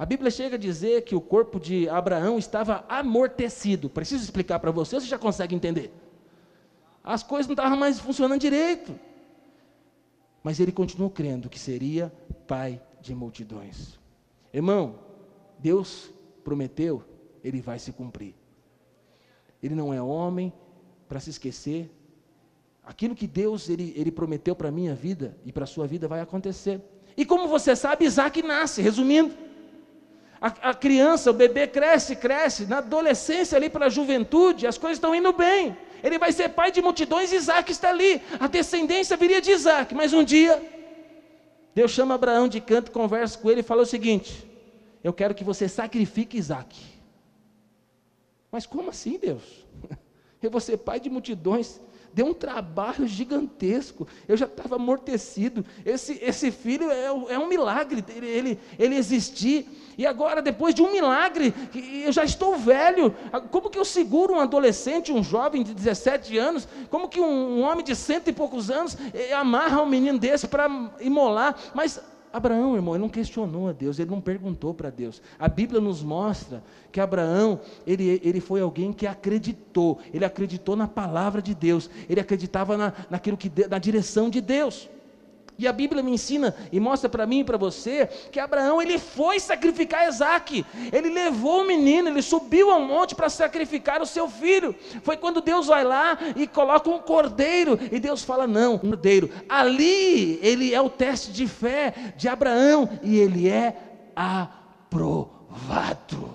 a 0.00 0.06
Bíblia 0.06 0.30
chega 0.30 0.56
a 0.56 0.58
dizer 0.58 1.02
que 1.02 1.14
o 1.14 1.20
corpo 1.20 1.60
de 1.60 1.86
Abraão 1.86 2.38
estava 2.38 2.86
amortecido. 2.88 3.90
Preciso 3.90 4.24
explicar 4.24 4.58
para 4.58 4.70
você, 4.70 4.98
você 4.98 5.06
já 5.06 5.18
consegue 5.18 5.54
entender? 5.54 5.92
As 7.04 7.22
coisas 7.22 7.46
não 7.46 7.52
estavam 7.52 7.76
mais 7.76 8.00
funcionando 8.00 8.40
direito. 8.40 8.98
Mas 10.42 10.58
ele 10.58 10.72
continuou 10.72 11.10
crendo 11.10 11.50
que 11.50 11.58
seria 11.58 12.10
pai 12.46 12.80
de 13.02 13.14
multidões. 13.14 13.98
Irmão, 14.54 15.00
Deus 15.58 16.10
prometeu, 16.42 17.04
ele 17.44 17.60
vai 17.60 17.78
se 17.78 17.92
cumprir. 17.92 18.34
Ele 19.62 19.74
não 19.74 19.92
é 19.92 20.00
homem 20.00 20.50
para 21.10 21.20
se 21.20 21.28
esquecer. 21.28 21.94
Aquilo 22.82 23.14
que 23.14 23.26
Deus 23.26 23.68
ele, 23.68 23.92
ele 23.94 24.10
prometeu 24.10 24.56
para 24.56 24.70
a 24.70 24.72
minha 24.72 24.94
vida 24.94 25.36
e 25.44 25.52
para 25.52 25.64
a 25.64 25.66
sua 25.66 25.86
vida 25.86 26.08
vai 26.08 26.22
acontecer. 26.22 26.80
E 27.18 27.26
como 27.26 27.46
você 27.48 27.76
sabe, 27.76 28.06
Isaac 28.06 28.40
nasce, 28.42 28.80
resumindo. 28.80 29.49
A, 30.40 30.70
a, 30.70 30.74
criança, 30.74 31.30
o 31.30 31.34
bebê 31.34 31.66
cresce, 31.66 32.16
cresce, 32.16 32.64
na 32.64 32.78
adolescência, 32.78 33.56
ali 33.56 33.68
para 33.68 33.86
a 33.86 33.90
juventude, 33.90 34.66
as 34.66 34.78
coisas 34.78 34.96
estão 34.96 35.14
indo 35.14 35.32
bem. 35.32 35.76
Ele 36.02 36.18
vai 36.18 36.32
ser 36.32 36.48
pai 36.50 36.72
de 36.72 36.80
multidões, 36.80 37.30
Isaac 37.30 37.70
está 37.70 37.90
ali. 37.90 38.22
A 38.38 38.46
descendência 38.46 39.18
viria 39.18 39.40
de 39.40 39.50
Isaac, 39.50 39.94
mas 39.94 40.14
um 40.14 40.24
dia, 40.24 40.62
Deus 41.74 41.90
chama 41.90 42.14
Abraão 42.14 42.48
de 42.48 42.58
canto, 42.60 42.90
conversa 42.90 43.38
com 43.38 43.50
ele 43.50 43.60
e 43.60 43.62
fala 43.62 43.82
o 43.82 43.86
seguinte: 43.86 44.48
Eu 45.04 45.12
quero 45.12 45.34
que 45.34 45.44
você 45.44 45.68
sacrifique 45.68 46.38
Isaac. 46.38 46.74
Mas 48.50 48.64
como 48.64 48.88
assim, 48.88 49.18
Deus? 49.18 49.42
Eu 50.42 50.50
vou 50.50 50.60
ser 50.60 50.78
pai 50.78 50.98
de 50.98 51.10
multidões. 51.10 51.78
Deu 52.12 52.26
um 52.26 52.34
trabalho 52.34 53.06
gigantesco. 53.06 54.06
Eu 54.26 54.36
já 54.36 54.46
estava 54.46 54.76
amortecido. 54.76 55.64
Esse, 55.84 56.18
esse 56.22 56.50
filho 56.50 56.90
é, 56.90 57.06
é 57.06 57.38
um 57.38 57.46
milagre, 57.46 58.04
ele, 58.08 58.58
ele, 58.78 58.96
existir. 58.96 59.68
E 59.96 60.06
agora, 60.06 60.42
depois 60.42 60.74
de 60.74 60.82
um 60.82 60.90
milagre, 60.92 61.54
eu 62.04 62.10
já 62.10 62.24
estou 62.24 62.56
velho. 62.56 63.14
Como 63.50 63.70
que 63.70 63.78
eu 63.78 63.84
seguro 63.84 64.34
um 64.34 64.40
adolescente, 64.40 65.12
um 65.12 65.22
jovem 65.22 65.62
de 65.62 65.72
17 65.72 66.36
anos? 66.36 66.66
Como 66.88 67.08
que 67.08 67.20
um, 67.20 67.58
um 67.58 67.62
homem 67.62 67.84
de 67.84 67.94
cento 67.94 68.28
e 68.28 68.32
poucos 68.32 68.70
anos 68.70 68.96
eh, 69.12 69.32
amarra 69.32 69.82
um 69.82 69.86
menino 69.86 70.18
desse 70.18 70.48
para 70.48 70.68
imolar? 71.00 71.56
Mas 71.74 72.00
Abraão, 72.32 72.76
irmão, 72.76 72.94
ele 72.94 73.02
não 73.02 73.08
questionou 73.08 73.68
a 73.68 73.72
Deus, 73.72 73.98
ele 73.98 74.10
não 74.10 74.20
perguntou 74.20 74.72
para 74.72 74.88
Deus. 74.88 75.20
A 75.38 75.48
Bíblia 75.48 75.80
nos 75.80 76.02
mostra 76.02 76.62
que 76.92 77.00
Abraão, 77.00 77.60
ele, 77.86 78.20
ele 78.22 78.40
foi 78.40 78.60
alguém 78.60 78.92
que 78.92 79.06
acreditou, 79.06 79.98
ele 80.14 80.24
acreditou 80.24 80.76
na 80.76 80.86
palavra 80.86 81.42
de 81.42 81.54
Deus, 81.54 81.90
ele 82.08 82.20
acreditava 82.20 82.76
na, 82.76 82.92
naquilo 83.08 83.36
que, 83.36 83.50
na 83.68 83.78
direção 83.78 84.30
de 84.30 84.40
Deus. 84.40 84.88
E 85.60 85.68
a 85.68 85.72
Bíblia 85.74 86.02
me 86.02 86.12
ensina 86.12 86.54
e 86.72 86.80
mostra 86.80 87.06
para 87.06 87.26
mim 87.26 87.40
e 87.40 87.44
para 87.44 87.58
você 87.58 88.06
que 88.32 88.40
Abraão 88.40 88.80
ele 88.80 88.98
foi 88.98 89.38
sacrificar 89.38 90.08
Isaac. 90.08 90.64
Ele 90.90 91.10
levou 91.10 91.60
o 91.60 91.66
menino, 91.66 92.08
ele 92.08 92.22
subiu 92.22 92.70
ao 92.70 92.80
monte 92.80 93.14
para 93.14 93.28
sacrificar 93.28 94.00
o 94.00 94.06
seu 94.06 94.26
filho. 94.26 94.74
Foi 95.02 95.18
quando 95.18 95.42
Deus 95.42 95.66
vai 95.66 95.84
lá 95.84 96.16
e 96.34 96.46
coloca 96.46 96.88
um 96.88 96.98
cordeiro. 96.98 97.78
E 97.92 98.00
Deus 98.00 98.24
fala: 98.24 98.46
não, 98.46 98.76
um 98.76 98.78
cordeiro. 98.78 99.30
Ali 99.50 100.40
ele 100.42 100.72
é 100.72 100.80
o 100.80 100.88
teste 100.88 101.30
de 101.30 101.46
fé 101.46 102.14
de 102.16 102.26
Abraão. 102.26 102.88
E 103.02 103.18
ele 103.18 103.46
é 103.46 103.76
aprovado. 104.16 106.30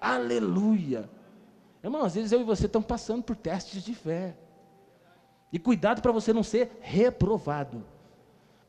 Aleluia. 0.00 1.10
Irmão, 1.82 2.04
às 2.04 2.14
vezes 2.14 2.30
eu 2.30 2.40
e 2.40 2.44
você 2.44 2.66
estamos 2.66 2.86
passando 2.86 3.24
por 3.24 3.34
testes 3.34 3.82
de 3.82 3.96
fé. 3.96 4.36
E 5.52 5.58
cuidado 5.58 6.00
para 6.00 6.12
você 6.12 6.32
não 6.32 6.44
ser 6.44 6.78
reprovado. 6.80 7.93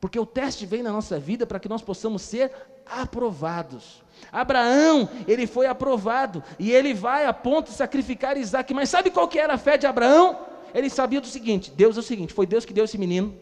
Porque 0.06 0.20
o 0.20 0.24
teste 0.24 0.64
vem 0.64 0.84
na 0.84 0.92
nossa 0.92 1.18
vida 1.18 1.44
para 1.44 1.58
que 1.58 1.68
nós 1.68 1.82
possamos 1.82 2.22
ser 2.22 2.52
aprovados. 2.86 4.04
Abraão, 4.30 5.08
ele 5.26 5.48
foi 5.48 5.66
aprovado 5.66 6.44
e 6.60 6.70
ele 6.70 6.94
vai 6.94 7.26
a 7.26 7.32
ponto 7.32 7.72
de 7.72 7.76
sacrificar 7.76 8.36
Isaac. 8.36 8.72
Mas 8.72 8.88
sabe 8.88 9.10
qual 9.10 9.26
que 9.26 9.36
era 9.36 9.54
a 9.54 9.58
fé 9.58 9.76
de 9.76 9.84
Abraão? 9.84 10.38
Ele 10.72 10.88
sabia 10.88 11.20
do 11.20 11.26
seguinte: 11.26 11.72
Deus 11.72 11.96
é 11.96 11.98
o 11.98 12.04
seguinte, 12.04 12.32
foi 12.32 12.46
Deus 12.46 12.64
que 12.64 12.72
deu 12.72 12.84
esse 12.84 12.96
menino. 12.96 13.34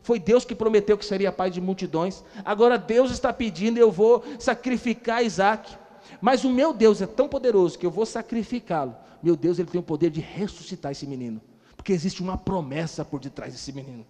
Foi 0.00 0.20
Deus 0.20 0.44
que 0.44 0.54
prometeu 0.54 0.96
que 0.96 1.04
seria 1.04 1.32
pai 1.32 1.50
de 1.50 1.60
multidões. 1.60 2.22
Agora 2.44 2.78
Deus 2.78 3.10
está 3.10 3.32
pedindo, 3.32 3.76
eu 3.76 3.90
vou 3.90 4.22
sacrificar 4.38 5.24
Isaac. 5.24 5.76
Mas 6.20 6.44
o 6.44 6.50
meu 6.50 6.72
Deus 6.72 7.02
é 7.02 7.06
tão 7.08 7.28
poderoso 7.28 7.76
que 7.76 7.84
eu 7.84 7.90
vou 7.90 8.06
sacrificá-lo. 8.06 8.94
Meu 9.20 9.34
Deus, 9.34 9.58
ele 9.58 9.68
tem 9.68 9.80
o 9.80 9.82
poder 9.84 10.10
de 10.10 10.20
ressuscitar 10.20 10.92
esse 10.92 11.04
menino. 11.04 11.40
Porque 11.76 11.92
existe 11.92 12.22
uma 12.22 12.38
promessa 12.38 13.04
por 13.04 13.18
detrás 13.18 13.52
desse 13.52 13.72
menino. 13.72 14.06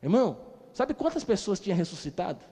Irmão, 0.00 0.51
Sabe 0.72 0.94
quantas 0.94 1.24
pessoas 1.24 1.60
tinha 1.60 1.74
ressuscitado? 1.76 2.44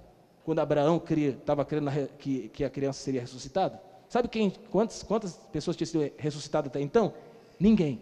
Quando 0.44 0.58
Abraão 0.58 1.02
estava 1.08 1.64
crendo 1.64 1.90
que, 2.18 2.48
que, 2.48 2.64
a 2.64 2.70
criança 2.70 3.02
seria 3.02 3.20
ressuscitada? 3.20 3.80
Sabe 4.08 4.28
quem, 4.28 4.50
quantas, 4.50 5.02
quantas 5.02 5.36
pessoas 5.52 5.76
tinham 5.76 5.86
sido 5.86 6.12
ressuscitadas 6.16 6.68
até 6.68 6.80
então? 6.80 7.14
Ninguém. 7.58 8.00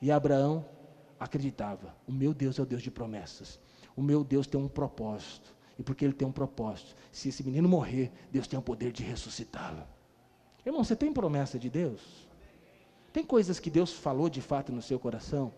E 0.00 0.10
Abraão 0.10 0.64
acreditava: 1.18 1.94
o 2.06 2.12
meu 2.12 2.34
Deus 2.34 2.58
é 2.58 2.62
o 2.62 2.66
Deus 2.66 2.82
de 2.82 2.90
promessas. 2.90 3.58
O 3.96 4.02
meu 4.02 4.22
Deus 4.22 4.46
tem 4.46 4.60
um 4.60 4.68
propósito. 4.68 5.54
E 5.78 5.82
porque 5.82 6.04
ele 6.04 6.12
tem 6.12 6.28
um 6.28 6.32
propósito, 6.32 6.94
se 7.10 7.30
esse 7.30 7.42
menino 7.42 7.66
morrer, 7.66 8.12
Deus 8.30 8.46
tem 8.46 8.58
o 8.58 8.62
poder 8.62 8.92
de 8.92 9.02
ressuscitá-lo. 9.02 9.82
Irmão, 10.64 10.84
você 10.84 10.94
tem 10.94 11.10
promessa 11.10 11.58
de 11.58 11.70
Deus? 11.70 12.28
Tem 13.14 13.24
coisas 13.24 13.58
que 13.58 13.70
Deus 13.70 13.90
falou 13.90 14.28
de 14.28 14.42
fato 14.42 14.72
no 14.72 14.82
seu 14.82 14.98
coração? 14.98 15.54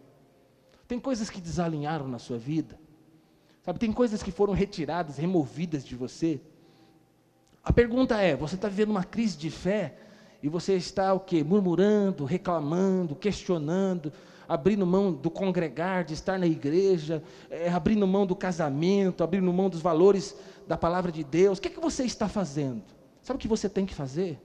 Tem 0.86 1.00
coisas 1.00 1.28
que 1.28 1.40
desalinharam 1.40 2.06
na 2.06 2.20
sua 2.20 2.38
vida? 2.38 2.78
Sabe, 3.62 3.78
tem 3.78 3.92
coisas 3.92 4.22
que 4.22 4.32
foram 4.32 4.52
retiradas, 4.52 5.16
removidas 5.16 5.84
de 5.84 5.94
você. 5.94 6.40
A 7.62 7.72
pergunta 7.72 8.20
é: 8.20 8.34
você 8.34 8.56
está 8.56 8.68
vivendo 8.68 8.90
uma 8.90 9.04
crise 9.04 9.38
de 9.38 9.50
fé 9.50 9.96
e 10.42 10.48
você 10.48 10.74
está 10.74 11.14
o 11.14 11.20
quê? 11.20 11.44
Murmurando, 11.44 12.24
reclamando, 12.24 13.14
questionando, 13.14 14.12
abrindo 14.48 14.84
mão 14.84 15.12
do 15.12 15.30
congregar, 15.30 16.04
de 16.04 16.14
estar 16.14 16.38
na 16.38 16.46
igreja, 16.46 17.22
é, 17.48 17.70
abrindo 17.70 18.04
mão 18.06 18.26
do 18.26 18.34
casamento, 18.34 19.22
abrindo 19.22 19.52
mão 19.52 19.70
dos 19.70 19.80
valores 19.80 20.36
da 20.66 20.76
palavra 20.76 21.12
de 21.12 21.22
Deus. 21.22 21.58
O 21.58 21.62
que 21.62 21.68
é 21.68 21.70
que 21.70 21.80
você 21.80 22.02
está 22.02 22.28
fazendo? 22.28 22.82
Sabe 23.22 23.36
o 23.36 23.40
que 23.40 23.46
você 23.46 23.68
tem 23.68 23.86
que 23.86 23.94
fazer? 23.94 24.40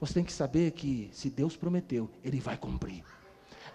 Você 0.00 0.14
tem 0.14 0.24
que 0.24 0.32
saber 0.32 0.70
que 0.70 1.10
se 1.12 1.28
Deus 1.28 1.56
prometeu, 1.56 2.10
Ele 2.24 2.40
vai 2.40 2.56
cumprir 2.56 3.04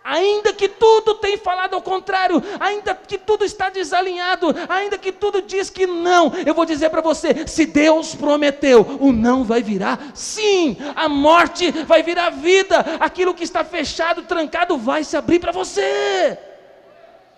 ainda 0.07 0.53
que 0.53 0.69
tudo 0.69 1.15
tem 1.15 1.35
falado 1.35 1.73
ao 1.73 1.81
contrário, 1.81 2.41
ainda 2.61 2.95
que 2.95 3.17
tudo 3.17 3.43
está 3.43 3.69
desalinhado, 3.69 4.47
ainda 4.69 4.97
que 4.97 5.11
tudo 5.11 5.41
diz 5.41 5.69
que 5.69 5.85
não, 5.85 6.33
eu 6.45 6.53
vou 6.53 6.65
dizer 6.65 6.89
para 6.89 7.01
você: 7.01 7.45
se 7.45 7.65
Deus 7.65 8.15
prometeu, 8.15 8.97
o 9.01 9.11
não 9.11 9.43
vai 9.43 9.61
virar 9.61 10.11
sim, 10.13 10.77
a 10.95 11.09
morte 11.09 11.71
vai 11.83 12.01
virar 12.01 12.29
vida, 12.29 12.79
aquilo 13.01 13.33
que 13.33 13.43
está 13.43 13.65
fechado, 13.65 14.21
trancado, 14.21 14.77
vai 14.77 15.03
se 15.03 15.17
abrir 15.17 15.39
para 15.39 15.51
você. 15.51 16.37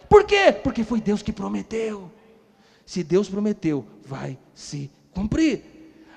Por 0.08 0.24
quê? 0.24 0.52
Porque 0.52 0.84
foi 0.84 1.02
Deus 1.02 1.24
que 1.24 1.32
prometeu. 1.32 2.12
Se 2.86 3.04
Deus 3.04 3.30
prometeu, 3.30 3.86
vai 4.04 4.38
se 4.54 4.92
cumprir. 5.14 5.64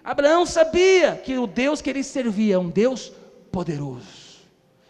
Abraão 0.05 0.45
sabia 0.45 1.15
que 1.17 1.37
o 1.39 1.47
Deus 1.47 1.81
que 1.81 1.91
ele 1.91 2.03
servia 2.03 2.57
é 2.57 2.59
um 2.59 2.69
Deus 2.71 3.13
poderoso. 3.51 4.22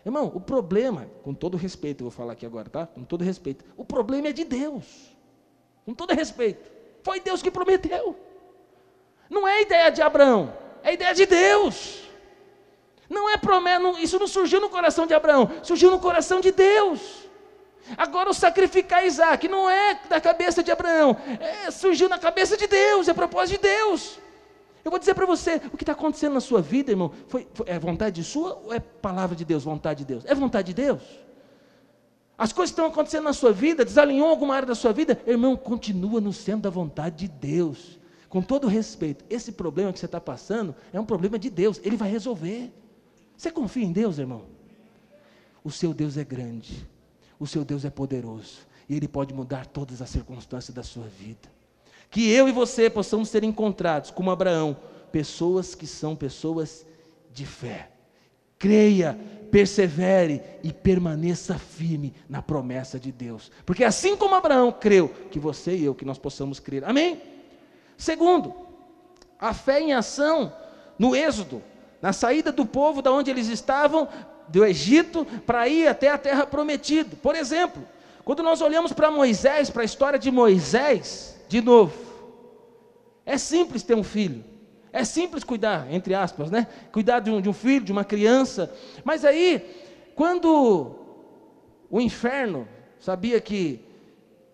Irmão, 0.04 0.32
o 0.34 0.40
problema, 0.40 1.08
com 1.22 1.32
todo 1.32 1.56
respeito, 1.56 2.02
eu 2.02 2.10
vou 2.10 2.10
falar 2.10 2.32
aqui 2.32 2.44
agora, 2.44 2.68
tá? 2.68 2.86
Com 2.86 3.04
todo 3.04 3.22
respeito. 3.22 3.64
O 3.76 3.84
problema 3.84 4.28
é 4.28 4.32
de 4.32 4.44
Deus. 4.44 5.16
Com 5.84 5.94
todo 5.94 6.12
respeito. 6.12 6.70
Foi 7.02 7.20
Deus 7.20 7.42
que 7.42 7.50
prometeu. 7.50 8.16
Não 9.30 9.46
é 9.46 9.62
ideia 9.62 9.90
de 9.90 10.02
Abraão, 10.02 10.52
é 10.82 10.92
ideia 10.92 11.14
de 11.14 11.24
Deus. 11.24 12.02
Não 13.08 13.30
é 13.30 13.36
promessa, 13.36 14.00
isso 14.00 14.18
não 14.18 14.26
surgiu 14.26 14.60
no 14.60 14.68
coração 14.68 15.06
de 15.06 15.14
Abraão, 15.14 15.50
surgiu 15.62 15.90
no 15.90 15.98
coração 15.98 16.40
de 16.40 16.50
Deus. 16.50 17.00
Agora 17.96 18.30
o 18.30 18.34
sacrificar 18.34 19.04
Isaac 19.04 19.48
não 19.48 19.68
é 19.68 20.00
da 20.08 20.20
cabeça 20.20 20.62
de 20.62 20.70
Abraão, 20.70 21.16
é, 21.40 21.70
surgiu 21.70 22.08
na 22.08 22.18
cabeça 22.18 22.56
de 22.56 22.66
Deus, 22.66 23.08
é 23.08 23.14
propósito 23.14 23.56
de 23.56 23.68
Deus. 23.68 24.18
Eu 24.84 24.90
vou 24.90 24.98
dizer 24.98 25.14
para 25.14 25.26
você, 25.26 25.56
o 25.72 25.76
que 25.76 25.84
está 25.84 25.92
acontecendo 25.92 26.34
na 26.34 26.40
sua 26.40 26.60
vida, 26.60 26.90
irmão, 26.90 27.12
foi, 27.28 27.46
foi, 27.54 27.68
é 27.68 27.78
vontade 27.78 28.22
sua 28.24 28.54
ou 28.64 28.74
é 28.74 28.80
palavra 28.80 29.36
de 29.36 29.44
Deus, 29.44 29.62
vontade 29.62 30.00
de 30.00 30.04
Deus? 30.06 30.24
É 30.24 30.34
vontade 30.34 30.74
de 30.74 30.82
Deus? 30.82 31.02
As 32.36 32.52
coisas 32.52 32.74
que 32.74 32.80
estão 32.80 32.86
acontecendo 32.86 33.24
na 33.24 33.32
sua 33.32 33.52
vida, 33.52 33.84
desalinhou 33.84 34.28
alguma 34.28 34.56
área 34.56 34.66
da 34.66 34.74
sua 34.74 34.92
vida, 34.92 35.20
irmão, 35.26 35.56
continua 35.56 36.20
no 36.20 36.32
centro 36.32 36.62
da 36.62 36.70
vontade 36.70 37.28
de 37.28 37.28
Deus. 37.28 38.00
Com 38.28 38.42
todo 38.42 38.66
respeito, 38.66 39.24
esse 39.30 39.52
problema 39.52 39.92
que 39.92 40.00
você 40.00 40.06
está 40.06 40.20
passando 40.20 40.74
é 40.92 40.98
um 40.98 41.04
problema 41.04 41.38
de 41.38 41.48
Deus, 41.48 41.80
Ele 41.84 41.96
vai 41.96 42.10
resolver. 42.10 42.72
Você 43.36 43.52
confia 43.52 43.84
em 43.84 43.92
Deus, 43.92 44.18
irmão? 44.18 44.46
O 45.62 45.70
seu 45.70 45.94
Deus 45.94 46.16
é 46.16 46.24
grande, 46.24 46.88
o 47.38 47.46
seu 47.46 47.64
Deus 47.64 47.84
é 47.84 47.90
poderoso, 47.90 48.66
e 48.88 48.96
Ele 48.96 49.06
pode 49.06 49.32
mudar 49.32 49.66
todas 49.66 50.02
as 50.02 50.10
circunstâncias 50.10 50.74
da 50.74 50.82
sua 50.82 51.04
vida 51.04 51.61
que 52.12 52.30
eu 52.30 52.46
e 52.46 52.52
você 52.52 52.90
possamos 52.90 53.30
ser 53.30 53.42
encontrados 53.42 54.10
como 54.10 54.30
Abraão, 54.30 54.76
pessoas 55.10 55.74
que 55.74 55.86
são 55.86 56.14
pessoas 56.14 56.84
de 57.32 57.46
fé. 57.46 57.88
Creia, 58.58 59.18
persevere 59.50 60.42
e 60.62 60.74
permaneça 60.74 61.58
firme 61.58 62.14
na 62.28 62.42
promessa 62.42 63.00
de 63.00 63.10
Deus. 63.10 63.50
Porque 63.64 63.82
assim 63.82 64.14
como 64.14 64.34
Abraão 64.34 64.70
creu, 64.70 65.08
que 65.30 65.38
você 65.38 65.74
e 65.74 65.84
eu 65.86 65.94
que 65.94 66.04
nós 66.04 66.18
possamos 66.18 66.60
crer. 66.60 66.84
Amém? 66.84 67.18
Segundo, 67.96 68.54
a 69.40 69.54
fé 69.54 69.80
em 69.80 69.94
ação 69.94 70.52
no 70.98 71.16
êxodo, 71.16 71.62
na 72.02 72.12
saída 72.12 72.52
do 72.52 72.66
povo 72.66 73.00
da 73.00 73.10
onde 73.10 73.30
eles 73.30 73.48
estavam 73.48 74.06
do 74.48 74.62
Egito 74.66 75.24
para 75.46 75.66
ir 75.66 75.88
até 75.88 76.10
a 76.10 76.18
terra 76.18 76.46
prometida. 76.46 77.16
Por 77.22 77.34
exemplo, 77.34 77.82
Quando 78.24 78.42
nós 78.42 78.60
olhamos 78.60 78.92
para 78.92 79.10
Moisés, 79.10 79.68
para 79.68 79.82
a 79.82 79.84
história 79.84 80.18
de 80.18 80.30
Moisés, 80.30 81.40
de 81.52 81.60
novo, 81.60 81.92
é 83.26 83.36
simples 83.36 83.82
ter 83.82 83.94
um 83.94 84.02
filho. 84.02 84.42
É 84.90 85.04
simples 85.04 85.44
cuidar, 85.44 85.86
entre 85.92 86.14
aspas, 86.14 86.50
né? 86.50 86.66
Cuidar 86.90 87.20
de 87.20 87.30
um, 87.30 87.42
de 87.42 87.48
um 87.50 87.52
filho, 87.52 87.84
de 87.84 87.92
uma 87.92 88.04
criança. 88.04 88.74
Mas 89.04 89.22
aí, 89.22 89.62
quando 90.16 90.96
o 91.90 92.00
inferno 92.00 92.66
sabia 92.98 93.38
que 93.38 93.80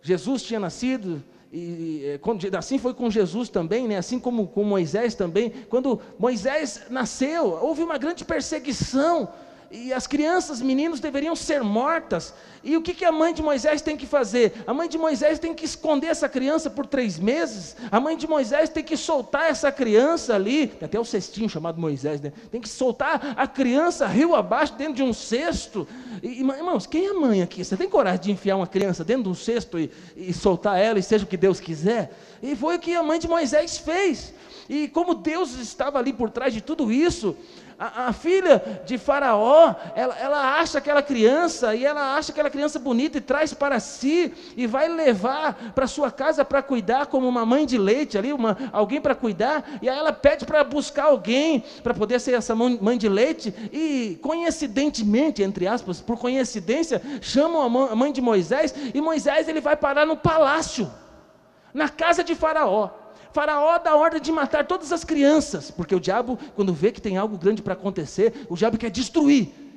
Jesus 0.02 0.42
tinha 0.42 0.58
nascido, 0.58 1.22
e 1.52 2.18
assim 2.58 2.80
foi 2.80 2.92
com 2.92 3.08
Jesus 3.08 3.48
também, 3.48 3.86
né? 3.86 3.96
assim 3.96 4.18
como 4.18 4.48
com 4.48 4.64
Moisés 4.64 5.14
também. 5.14 5.50
Quando 5.68 6.00
Moisés 6.18 6.86
nasceu, 6.90 7.60
houve 7.62 7.84
uma 7.84 7.96
grande 7.96 8.24
perseguição 8.24 9.28
e 9.70 9.92
as 9.92 10.06
crianças, 10.06 10.62
meninos 10.62 10.98
deveriam 10.98 11.36
ser 11.36 11.62
mortas. 11.62 12.32
E 12.64 12.76
o 12.76 12.82
que, 12.82 12.94
que 12.94 13.04
a 13.04 13.12
mãe 13.12 13.34
de 13.34 13.42
Moisés 13.42 13.82
tem 13.82 13.96
que 13.96 14.06
fazer? 14.06 14.64
A 14.66 14.72
mãe 14.72 14.88
de 14.88 14.96
Moisés 14.96 15.38
tem 15.38 15.54
que 15.54 15.64
esconder 15.64 16.08
essa 16.08 16.28
criança 16.28 16.70
por 16.70 16.86
três 16.86 17.18
meses. 17.18 17.76
A 17.90 18.00
mãe 18.00 18.16
de 18.16 18.26
Moisés 18.26 18.70
tem 18.70 18.82
que 18.82 18.96
soltar 18.96 19.50
essa 19.50 19.70
criança 19.70 20.34
ali. 20.34 20.68
Tem 20.68 20.86
até 20.86 20.98
o 20.98 21.04
cestinho 21.04 21.50
chamado 21.50 21.78
Moisés, 21.78 22.20
né? 22.20 22.32
Tem 22.50 22.60
que 22.60 22.68
soltar 22.68 23.34
a 23.36 23.46
criança 23.46 24.06
rio 24.06 24.34
abaixo 24.34 24.72
dentro 24.74 24.94
de 24.94 25.02
um 25.02 25.12
cesto. 25.12 25.86
E, 26.22 26.40
irmãos, 26.40 26.86
quem 26.86 27.06
é 27.06 27.12
mãe 27.12 27.42
aqui? 27.42 27.62
Você 27.62 27.76
tem 27.76 27.88
coragem 27.88 28.20
de 28.20 28.32
enfiar 28.32 28.56
uma 28.56 28.66
criança 28.66 29.04
dentro 29.04 29.24
de 29.24 29.28
um 29.28 29.34
cesto 29.34 29.78
e, 29.78 29.90
e 30.16 30.32
soltar 30.32 30.78
ela 30.80 30.98
e 30.98 31.02
seja 31.02 31.24
o 31.24 31.28
que 31.28 31.36
Deus 31.36 31.60
quiser? 31.60 32.12
E 32.42 32.56
foi 32.56 32.76
o 32.76 32.78
que 32.78 32.94
a 32.94 33.02
mãe 33.02 33.18
de 33.18 33.28
Moisés 33.28 33.76
fez. 33.76 34.32
E 34.68 34.88
como 34.88 35.14
Deus 35.14 35.54
estava 35.58 35.98
ali 35.98 36.12
por 36.12 36.30
trás 36.30 36.52
de 36.52 36.60
tudo 36.60 36.92
isso, 36.92 37.36
a, 37.78 38.08
a, 38.08 38.12
filha 38.12 38.82
de 38.84 38.98
Faraó, 38.98 39.74
ela, 39.94 40.18
ela 40.18 40.58
acha 40.58 40.78
aquela 40.78 41.00
criança 41.00 41.76
e 41.76 41.84
ela 41.84 42.16
acha 42.16 42.32
aquela 42.32 42.50
criança 42.50 42.76
bonita 42.76 43.18
e 43.18 43.20
traz 43.20 43.54
para 43.54 43.78
si 43.78 44.34
e 44.56 44.66
vai 44.66 44.88
levar 44.88 45.72
para 45.76 45.86
sua 45.86 46.10
casa 46.10 46.44
para 46.44 46.60
cuidar 46.60 47.06
como 47.06 47.28
uma 47.28 47.46
mãe 47.46 47.64
de 47.64 47.78
leite 47.78 48.18
ali, 48.18 48.32
uma, 48.32 48.58
alguém 48.72 49.00
para 49.00 49.14
cuidar, 49.14 49.78
e 49.80 49.88
aí 49.88 49.96
ela 49.96 50.12
pede 50.12 50.44
para 50.44 50.64
buscar 50.64 51.04
alguém 51.04 51.62
para 51.82 51.94
poder 51.94 52.20
ser 52.20 52.34
essa 52.34 52.52
mãe 52.54 52.98
de 52.98 53.08
leite 53.08 53.54
e 53.72 54.18
coincidentemente, 54.20 55.42
entre 55.42 55.68
aspas, 55.68 56.00
por 56.00 56.18
coincidência, 56.18 57.00
chamam 57.20 57.62
a 57.62 57.94
mãe 57.94 58.12
de 58.12 58.20
Moisés 58.20 58.74
e 58.92 59.00
Moisés 59.00 59.46
ele 59.46 59.60
vai 59.60 59.76
parar 59.76 60.04
no 60.04 60.16
palácio, 60.16 60.90
na 61.72 61.88
casa 61.88 62.24
de 62.24 62.34
Faraó. 62.34 62.97
Faraó 63.32 63.78
dá 63.78 63.94
ordem 63.94 64.20
de 64.20 64.32
matar 64.32 64.66
todas 64.66 64.92
as 64.92 65.04
crianças, 65.04 65.70
porque 65.70 65.94
o 65.94 66.00
diabo, 66.00 66.38
quando 66.54 66.72
vê 66.72 66.90
que 66.90 67.00
tem 67.00 67.16
algo 67.16 67.36
grande 67.36 67.62
para 67.62 67.74
acontecer, 67.74 68.46
o 68.48 68.56
diabo 68.56 68.78
quer 68.78 68.90
destruir. 68.90 69.67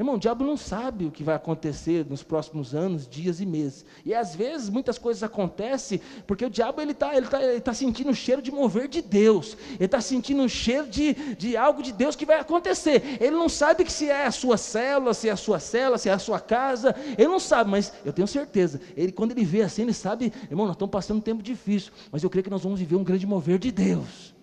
Irmão, 0.00 0.14
o 0.14 0.18
diabo 0.18 0.46
não 0.46 0.56
sabe 0.56 1.04
o 1.04 1.10
que 1.10 1.22
vai 1.22 1.34
acontecer 1.34 2.06
nos 2.08 2.22
próximos 2.22 2.74
anos, 2.74 3.06
dias 3.06 3.38
e 3.38 3.44
meses. 3.44 3.84
E 4.02 4.14
às 4.14 4.34
vezes 4.34 4.70
muitas 4.70 4.96
coisas 4.96 5.22
acontecem 5.22 6.00
porque 6.26 6.42
o 6.42 6.48
diabo 6.48 6.80
ele 6.80 6.92
está 6.92 7.14
ele 7.14 7.26
tá, 7.26 7.42
ele 7.42 7.60
tá 7.60 7.74
sentindo 7.74 8.08
o 8.08 8.14
cheiro 8.14 8.40
de 8.40 8.50
mover 8.50 8.88
de 8.88 9.02
Deus. 9.02 9.58
Ele 9.74 9.84
está 9.84 10.00
sentindo 10.00 10.42
o 10.42 10.48
cheiro 10.48 10.86
de, 10.86 11.12
de 11.34 11.54
algo 11.54 11.82
de 11.82 11.92
Deus 11.92 12.16
que 12.16 12.24
vai 12.24 12.40
acontecer. 12.40 13.18
Ele 13.20 13.32
não 13.32 13.46
sabe 13.46 13.84
que 13.84 13.92
se 13.92 14.08
é 14.08 14.24
a 14.24 14.30
sua 14.30 14.56
célula, 14.56 15.12
se 15.12 15.28
é 15.28 15.32
a 15.32 15.36
sua 15.36 15.60
célula, 15.60 15.98
se 15.98 16.08
é 16.08 16.12
a 16.12 16.18
sua 16.18 16.40
casa. 16.40 16.96
Ele 17.18 17.28
não 17.28 17.38
sabe, 17.38 17.68
mas 17.70 17.92
eu 18.02 18.10
tenho 18.14 18.26
certeza. 18.26 18.80
Ele, 18.96 19.12
quando 19.12 19.32
ele 19.32 19.44
vê 19.44 19.60
assim, 19.60 19.82
ele 19.82 19.92
sabe, 19.92 20.32
irmão, 20.50 20.64
nós 20.64 20.76
estamos 20.76 20.92
passando 20.92 21.18
um 21.18 21.20
tempo 21.20 21.42
difícil, 21.42 21.92
mas 22.10 22.22
eu 22.22 22.30
creio 22.30 22.44
que 22.44 22.48
nós 22.48 22.62
vamos 22.62 22.80
viver 22.80 22.96
um 22.96 23.04
grande 23.04 23.26
mover 23.26 23.58
de 23.58 23.70
Deus. 23.70 24.34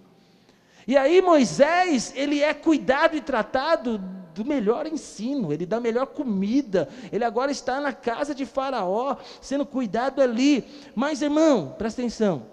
E 0.87 0.95
aí 0.95 1.19
Moisés, 1.19 2.13
ele 2.15 2.43
é 2.43 2.53
cuidado 2.53 3.17
e 3.17 3.21
tratado 3.21 3.99
do 4.37 4.45
melhor 4.45 4.85
ensino, 4.85 5.51
ele 5.51 5.65
dá 5.65 5.77
a 5.77 5.81
melhor 5.81 6.05
comida, 6.07 6.87
ele 7.11 7.23
agora 7.23 7.51
está 7.51 7.81
na 7.81 7.91
casa 7.91 8.35
de 8.35 8.45
Faraó, 8.45 9.17
sendo 9.41 9.65
cuidado 9.65 10.21
ali. 10.21 10.63
Mas, 10.95 11.21
irmão, 11.21 11.75
presta 11.77 12.01
atenção. 12.01 12.45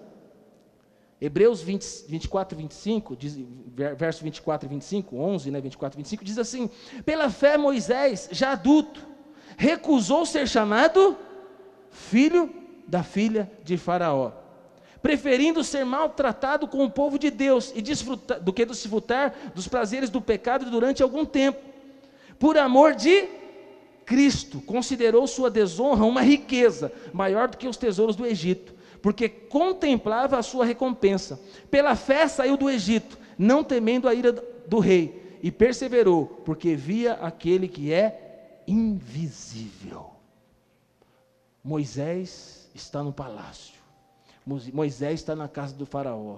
Hebreus 1.21 1.61
20, 1.61 2.05
24 2.07 2.57
e 2.57 2.61
25, 2.61 3.15
diz, 3.15 3.39
verso 3.95 4.23
24 4.23 4.67
e 4.67 4.69
25, 4.69 5.15
11, 5.15 5.51
né, 5.51 5.61
24 5.61 5.97
e 5.97 5.99
25, 5.99 6.25
diz 6.25 6.37
assim: 6.37 6.69
Pela 7.05 7.29
fé, 7.29 7.57
Moisés, 7.57 8.27
já 8.31 8.51
adulto, 8.51 9.05
recusou 9.55 10.25
ser 10.25 10.47
chamado 10.47 11.15
filho 11.89 12.53
da 12.87 13.01
filha 13.01 13.49
de 13.63 13.77
Faraó 13.77 14.45
preferindo 15.05 15.63
ser 15.63 15.85
maltratado 15.85 16.67
com 16.67 16.83
o 16.83 16.89
povo 16.89 17.19
de 17.19 17.29
Deus 17.29 17.71
e 17.75 17.79
desfrutar, 17.79 18.39
do 18.39 18.51
que 18.51 18.65
desfrutar 18.65 19.35
dos 19.53 19.67
prazeres 19.67 20.09
do 20.09 20.19
pecado 20.19 20.67
durante 20.71 21.03
algum 21.03 21.23
tempo. 21.23 21.74
Por 22.39 22.57
amor 22.57 22.95
de 22.95 23.27
Cristo, 24.05 24.61
considerou 24.61 25.25
sua 25.27 25.49
desonra 25.49 26.05
uma 26.05 26.21
riqueza 26.21 26.91
maior 27.13 27.47
do 27.47 27.57
que 27.57 27.67
os 27.67 27.77
tesouros 27.77 28.15
do 28.15 28.25
Egito, 28.25 28.73
porque 29.01 29.27
contemplava 29.27 30.37
a 30.37 30.43
sua 30.43 30.65
recompensa. 30.65 31.39
Pela 31.71 31.95
fé 31.95 32.27
saiu 32.27 32.57
do 32.57 32.69
Egito, 32.69 33.17
não 33.37 33.63
temendo 33.63 34.07
a 34.07 34.13
ira 34.13 34.31
do 34.31 34.79
rei, 34.79 35.37
e 35.41 35.51
perseverou, 35.51 36.25
porque 36.45 36.75
via 36.75 37.13
aquele 37.13 37.67
que 37.67 37.91
é 37.93 38.61
invisível. 38.67 40.11
Moisés 41.63 42.69
está 42.73 43.03
no 43.03 43.11
palácio 43.11 43.75
Moisés 44.45 45.21
está 45.21 45.35
na 45.35 45.47
casa 45.47 45.75
do 45.75 45.85
faraó. 45.85 46.37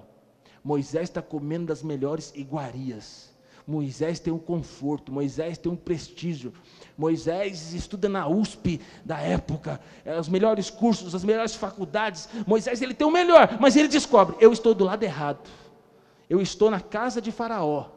Moisés 0.64 1.04
está 1.04 1.20
comendo 1.20 1.66
das 1.66 1.82
melhores 1.82 2.32
iguarias. 2.34 3.27
Moisés 3.68 4.18
tem 4.18 4.32
um 4.32 4.38
conforto, 4.38 5.12
Moisés 5.12 5.58
tem 5.58 5.70
um 5.70 5.76
prestígio. 5.76 6.54
Moisés 6.96 7.74
estuda 7.74 8.08
na 8.08 8.26
USP 8.26 8.80
da 9.04 9.20
época, 9.20 9.78
é, 10.06 10.18
os 10.18 10.26
melhores 10.26 10.70
cursos, 10.70 11.14
as 11.14 11.22
melhores 11.22 11.54
faculdades. 11.54 12.30
Moisés 12.46 12.80
ele 12.80 12.94
tem 12.94 13.06
o 13.06 13.10
melhor, 13.10 13.58
mas 13.60 13.76
ele 13.76 13.86
descobre: 13.86 14.36
eu 14.40 14.54
estou 14.54 14.74
do 14.74 14.84
lado 14.84 15.02
errado. 15.02 15.50
Eu 16.30 16.40
estou 16.40 16.70
na 16.70 16.80
casa 16.80 17.20
de 17.20 17.30
Faraó. 17.30 17.90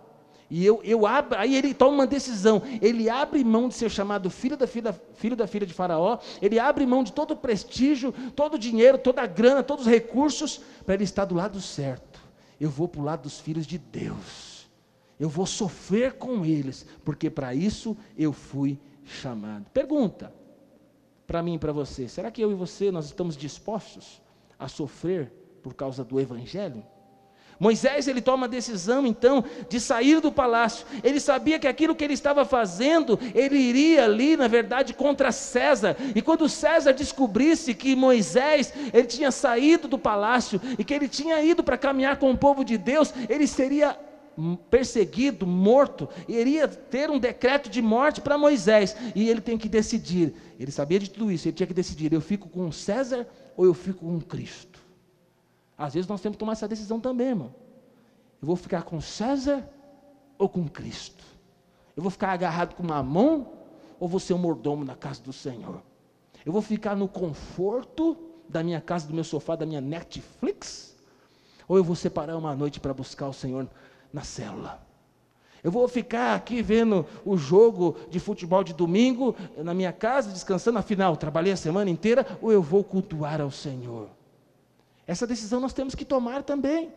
E 0.50 0.66
eu, 0.66 0.82
eu 0.84 1.08
abro, 1.08 1.40
aí 1.40 1.56
ele 1.56 1.74
toma 1.74 1.94
uma 1.94 2.08
decisão. 2.08 2.62
Ele 2.82 3.10
abre 3.10 3.42
mão 3.42 3.70
de 3.70 3.76
ser 3.76 3.90
chamado 3.90 4.30
filho 4.30 4.58
da 4.58 4.68
filha, 4.68 4.94
filho 5.14 5.38
da 5.38 5.48
filha 5.48 5.66
de 5.66 5.74
Faraó. 5.74 6.18
Ele 6.42 6.60
abre 6.60 6.86
mão 6.86 7.02
de 7.02 7.14
todo 7.14 7.32
o 7.32 7.38
prestígio, 7.38 8.14
todo 8.36 8.56
o 8.56 8.60
dinheiro, 8.60 8.98
toda 8.98 9.22
a 9.22 9.26
grana, 9.26 9.64
todos 9.64 9.86
os 9.86 9.92
recursos, 9.92 10.60
para 10.86 10.96
ele 10.96 11.06
estar 11.06 11.24
do 11.24 11.36
lado 11.36 11.62
certo. 11.62 12.20
Eu 12.60 12.70
vou 12.70 12.90
para 12.90 13.02
o 13.02 13.06
lado 13.06 13.22
dos 13.22 13.40
filhos 13.40 13.66
de 13.66 13.78
Deus. 13.78 14.51
Eu 15.22 15.30
vou 15.30 15.46
sofrer 15.46 16.14
com 16.14 16.44
eles, 16.44 16.84
porque 17.06 17.30
para 17.30 17.54
isso 17.54 17.96
eu 18.18 18.34
fui 18.34 18.80
chamado. 19.06 19.70
Pergunta 19.72 20.34
para 21.28 21.44
mim 21.44 21.54
e 21.54 21.60
para 21.60 21.72
você: 21.72 22.08
será 22.08 22.32
que 22.32 22.42
eu 22.42 22.50
e 22.52 22.56
você 22.56 22.90
nós 22.90 23.06
estamos 23.06 23.38
dispostos 23.38 24.20
a 24.58 24.68
sofrer 24.68 25.32
por 25.62 25.76
causa 25.76 26.04
do 26.04 26.20
Evangelho? 26.20 26.84
Moisés 27.60 28.08
ele 28.08 28.20
toma 28.20 28.48
a 28.48 28.50
decisão 28.50 29.06
então 29.06 29.46
de 29.70 29.80
sair 29.80 30.20
do 30.20 30.32
palácio. 30.32 30.88
Ele 31.04 31.20
sabia 31.20 31.60
que 31.60 31.68
aquilo 31.68 31.94
que 31.94 32.04
ele 32.04 32.16
estava 32.16 32.44
fazendo, 32.44 33.20
ele 33.36 33.60
iria 33.60 34.06
ali, 34.06 34.36
na 34.36 34.48
verdade, 34.48 34.92
contra 34.92 35.32
César. 35.32 35.96
E 36.16 36.22
quando 36.24 36.50
César 36.50 36.94
descobrisse 36.94 37.76
que 37.76 37.96
Moisés 37.96 38.74
ele 38.92 39.06
tinha 39.06 39.30
saído 39.30 39.88
do 39.88 40.00
palácio 40.00 40.60
e 40.80 40.84
que 40.84 40.96
ele 40.96 41.08
tinha 41.08 41.40
ido 41.44 41.64
para 41.64 41.78
caminhar 41.78 42.18
com 42.18 42.32
o 42.32 42.38
povo 42.38 42.66
de 42.66 42.76
Deus, 42.76 43.14
ele 43.30 43.46
seria 43.46 43.96
perseguido, 44.70 45.46
morto, 45.46 46.08
iria 46.28 46.68
ter 46.68 47.10
um 47.10 47.20
decreto 47.20 47.70
de 47.70 47.82
morte 47.82 48.22
para 48.22 48.38
Moisés, 48.38 48.96
e 49.16 49.30
ele 49.30 49.42
tem 49.42 49.58
que 49.58 49.70
decidir. 49.70 50.34
Ele 50.60 50.72
sabia 50.72 51.00
de 51.00 51.10
tudo 51.10 51.32
isso, 51.32 51.48
ele 51.48 51.56
tinha 51.56 51.68
que 51.68 51.74
decidir: 51.74 52.14
eu 52.14 52.22
fico 52.22 52.50
com 52.50 52.72
César 52.72 53.28
ou 53.56 53.66
eu 53.66 53.74
fico 53.74 54.06
com 54.06 54.20
Cristo? 54.20 54.80
Às 55.78 55.94
vezes 55.94 56.08
nós 56.08 56.22
temos 56.22 56.36
que 56.36 56.40
tomar 56.40 56.54
essa 56.54 56.68
decisão 56.68 57.00
também, 57.00 57.30
irmão. 57.30 57.54
Eu 58.42 58.48
vou 58.48 58.56
ficar 58.56 58.84
com 58.84 59.00
César 59.02 59.68
ou 60.38 60.48
com 60.48 60.68
Cristo? 60.68 61.24
Eu 61.96 62.04
vou 62.04 62.12
ficar 62.12 62.32
agarrado 62.32 62.76
com 62.76 62.84
Mamon 62.84 63.46
ou 64.00 64.08
vou 64.08 64.20
ser 64.20 64.34
um 64.34 64.38
mordomo 64.38 64.84
na 64.84 64.96
casa 64.96 65.22
do 65.22 65.34
Senhor? 65.34 65.82
Eu 66.46 66.52
vou 66.52 66.62
ficar 66.62 66.96
no 66.96 67.08
conforto 67.08 68.18
da 68.50 68.64
minha 68.64 68.82
casa, 68.82 69.08
do 69.08 69.14
meu 69.14 69.24
sofá, 69.24 69.56
da 69.56 69.66
minha 69.66 69.82
Netflix? 69.82 70.96
Ou 71.68 71.78
eu 71.78 71.84
vou 71.84 71.96
separar 71.96 72.36
uma 72.38 72.56
noite 72.56 72.80
para 72.80 72.94
buscar 72.94 73.28
o 73.28 73.34
Senhor 73.34 73.68
na 74.14 74.24
célula? 74.24 74.86
Eu 75.64 75.72
vou 75.72 75.88
ficar 75.88 76.36
aqui 76.36 76.62
vendo 76.62 77.06
o 77.24 77.38
jogo 77.38 77.96
de 78.10 78.20
futebol 78.20 78.64
de 78.64 78.74
domingo 78.74 79.36
na 79.58 79.74
minha 79.74 79.94
casa, 79.94 80.32
descansando, 80.32 80.80
afinal, 80.80 81.16
trabalhei 81.16 81.54
a 81.54 81.58
semana 81.58 81.90
inteira, 81.90 82.26
ou 82.42 82.52
eu 82.52 82.62
vou 82.62 82.84
cultuar 82.84 83.40
ao 83.40 83.52
Senhor? 83.52 84.10
Essa 85.06 85.28
decisão 85.28 85.60
nós 85.60 85.74
temos 85.74 85.94
que 85.94 86.06
tomar 86.06 86.42
também. 86.42 86.92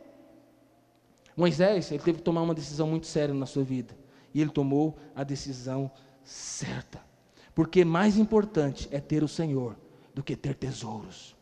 Moisés, 1.36 1.90
ele 1.90 2.02
teve 2.02 2.18
que 2.18 2.24
tomar 2.24 2.42
uma 2.42 2.54
decisão 2.54 2.86
muito 2.86 3.06
séria 3.06 3.34
na 3.34 3.46
sua 3.46 3.64
vida. 3.64 3.94
E 4.32 4.40
ele 4.40 4.50
tomou 4.50 4.96
a 5.14 5.24
decisão 5.24 5.90
certa. 6.22 7.00
Porque 7.54 7.84
mais 7.84 8.16
importante 8.16 8.88
é 8.90 9.00
ter 9.00 9.22
o 9.22 9.28
Senhor 9.28 9.76
do 10.14 10.22
que 10.22 10.36
ter 10.36 10.54
tesouros. 10.54 11.36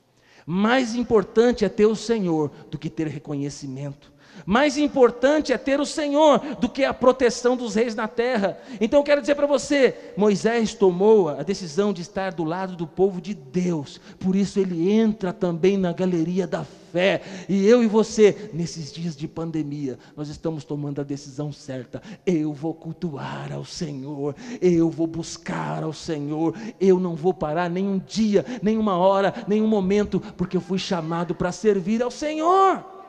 Mais 0.45 0.95
importante 0.95 1.65
é 1.65 1.69
ter 1.69 1.87
o 1.87 1.95
Senhor 1.95 2.51
do 2.71 2.79
que 2.79 2.91
ter 2.91 3.07
reconhecimento. 3.07 4.12
Mais 4.45 4.77
importante 4.77 5.53
é 5.53 5.59
ter 5.59 5.81
o 5.81 5.87
Senhor 5.87 6.39
do 6.61 6.69
que 6.69 6.85
a 6.85 6.95
proteção 6.95 7.57
dos 7.57 7.75
reis 7.75 7.95
na 7.95 8.09
terra. 8.09 8.59
Então 8.81 9.01
eu 9.01 9.05
quero 9.05 9.21
dizer 9.21 9.35
para 9.35 9.47
você: 9.47 9.95
Moisés 10.17 10.75
tomou 10.75 11.29
a 11.29 11.43
decisão 11.43 11.93
de 11.93 12.03
estar 12.03 12.33
do 12.33 12.45
lado 12.45 12.77
do 12.77 12.87
povo 12.87 13.21
de 13.21 13.35
Deus, 13.35 14.01
por 14.19 14.35
isso 14.37 14.59
ele 14.59 14.91
entra 14.91 15.33
também 15.33 15.77
na 15.77 15.93
galeria 15.93 16.47
da 16.47 16.65
fé. 16.93 17.23
E 17.49 17.67
eu 17.67 17.83
e 17.83 17.87
você, 17.87 18.51
nesses 18.53 18.93
dias 18.93 19.17
de 19.17 19.27
pandemia, 19.27 19.99
nós 20.17 20.29
estamos 20.29 20.63
tomando 20.63 21.01
a 21.01 21.05
decisão 21.05 21.51
certa. 21.51 22.03
Eu 22.27 22.53
vou 22.53 22.75
cultuar 22.75 23.51
ao 23.53 23.65
Senhor, 23.65 24.37
eu 24.61 24.91
vou 24.91 25.07
buscar 25.07 25.83
ao 25.83 25.93
Senhor, 25.93 26.55
eu 26.81 27.01
não 27.01 27.17
vou 27.17 27.33
parar 27.33 27.71
nenhum 27.71 27.99
dia, 27.99 28.45
nenhuma 28.63 28.97
hora, 28.97 29.33
nenhum 29.49 29.67
momento, 29.67 30.21
porque 30.37 30.57
eu 30.57 30.61
fui 30.61 30.79
chamado 30.79 31.35
para 31.35 31.51
servir 31.51 32.03
ao 32.03 32.11
Senhor. 32.11 33.02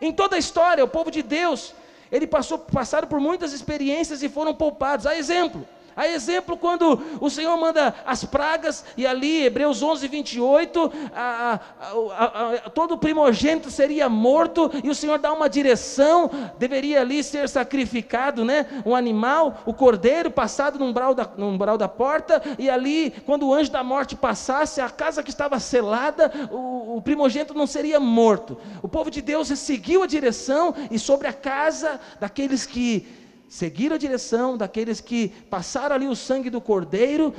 Em 0.00 0.12
toda 0.12 0.36
a 0.36 0.38
história, 0.38 0.84
o 0.84 0.88
povo 0.88 1.10
de 1.10 1.22
Deus, 1.22 1.74
ele 2.10 2.26
passou, 2.26 2.58
passaram 2.58 3.08
por 3.08 3.20
muitas 3.20 3.52
experiências 3.52 4.22
e 4.22 4.28
foram 4.28 4.54
poupados. 4.54 5.06
A 5.06 5.16
exemplo, 5.16 5.66
a 5.96 6.06
exemplo, 6.06 6.58
quando 6.58 7.00
o 7.22 7.30
Senhor 7.30 7.56
manda 7.56 7.94
as 8.04 8.22
pragas, 8.22 8.84
e 8.98 9.06
ali, 9.06 9.44
Hebreus 9.44 9.82
11, 9.82 10.06
28, 10.06 10.92
a, 11.14 11.60
a, 11.80 12.66
a, 12.66 12.70
todo 12.70 12.98
primogênito 12.98 13.70
seria 13.70 14.06
morto, 14.06 14.70
e 14.84 14.90
o 14.90 14.94
Senhor 14.94 15.18
dá 15.18 15.32
uma 15.32 15.48
direção, 15.48 16.30
deveria 16.58 17.00
ali 17.00 17.24
ser 17.24 17.48
sacrificado, 17.48 18.44
né? 18.44 18.66
Um 18.84 18.94
animal, 18.94 19.62
o 19.64 19.72
cordeiro 19.72 20.30
passado 20.30 20.78
no 20.78 20.84
umbral, 20.84 21.14
da, 21.14 21.26
no 21.34 21.48
umbral 21.48 21.78
da 21.78 21.88
porta, 21.88 22.42
e 22.58 22.68
ali, 22.68 23.10
quando 23.24 23.48
o 23.48 23.54
anjo 23.54 23.72
da 23.72 23.82
morte 23.82 24.14
passasse, 24.14 24.82
a 24.82 24.90
casa 24.90 25.22
que 25.22 25.30
estava 25.30 25.58
selada, 25.58 26.30
o, 26.50 26.98
o 26.98 27.02
primogênito 27.02 27.54
não 27.54 27.66
seria 27.66 27.98
morto. 27.98 28.58
O 28.82 28.88
povo 28.88 29.10
de 29.10 29.22
Deus 29.22 29.48
seguiu 29.58 30.02
a 30.02 30.06
direção, 30.06 30.74
e 30.90 30.98
sobre 30.98 31.26
a 31.26 31.32
casa 31.32 31.98
daqueles 32.20 32.66
que 32.66 33.25
seguiram 33.48 33.96
a 33.96 33.98
direção 33.98 34.56
daqueles 34.56 35.00
que 35.00 35.28
passaram 35.50 35.94
ali 35.94 36.08
o 36.08 36.16
sangue 36.16 36.50
do 36.50 36.60
cordeiro, 36.60 37.34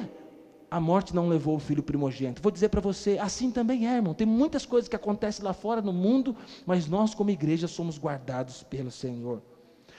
a 0.69 0.79
morte 0.79 1.15
não 1.15 1.29
levou 1.29 1.55
o 1.55 1.59
filho 1.59 1.81
primogênito. 1.81 2.41
Vou 2.41 2.51
dizer 2.51 2.69
para 2.69 2.81
você, 2.81 3.17
assim 3.19 3.49
também 3.49 3.87
é, 3.87 3.95
irmão. 3.95 4.13
Tem 4.13 4.27
muitas 4.27 4.65
coisas 4.65 4.89
que 4.89 4.95
acontecem 4.95 5.43
lá 5.43 5.53
fora 5.53 5.81
no 5.81 5.93
mundo, 5.93 6.35
mas 6.65 6.87
nós, 6.87 7.15
como 7.15 7.29
igreja, 7.29 7.67
somos 7.67 7.97
guardados 7.97 8.63
pelo 8.63 8.91
Senhor. 8.91 9.41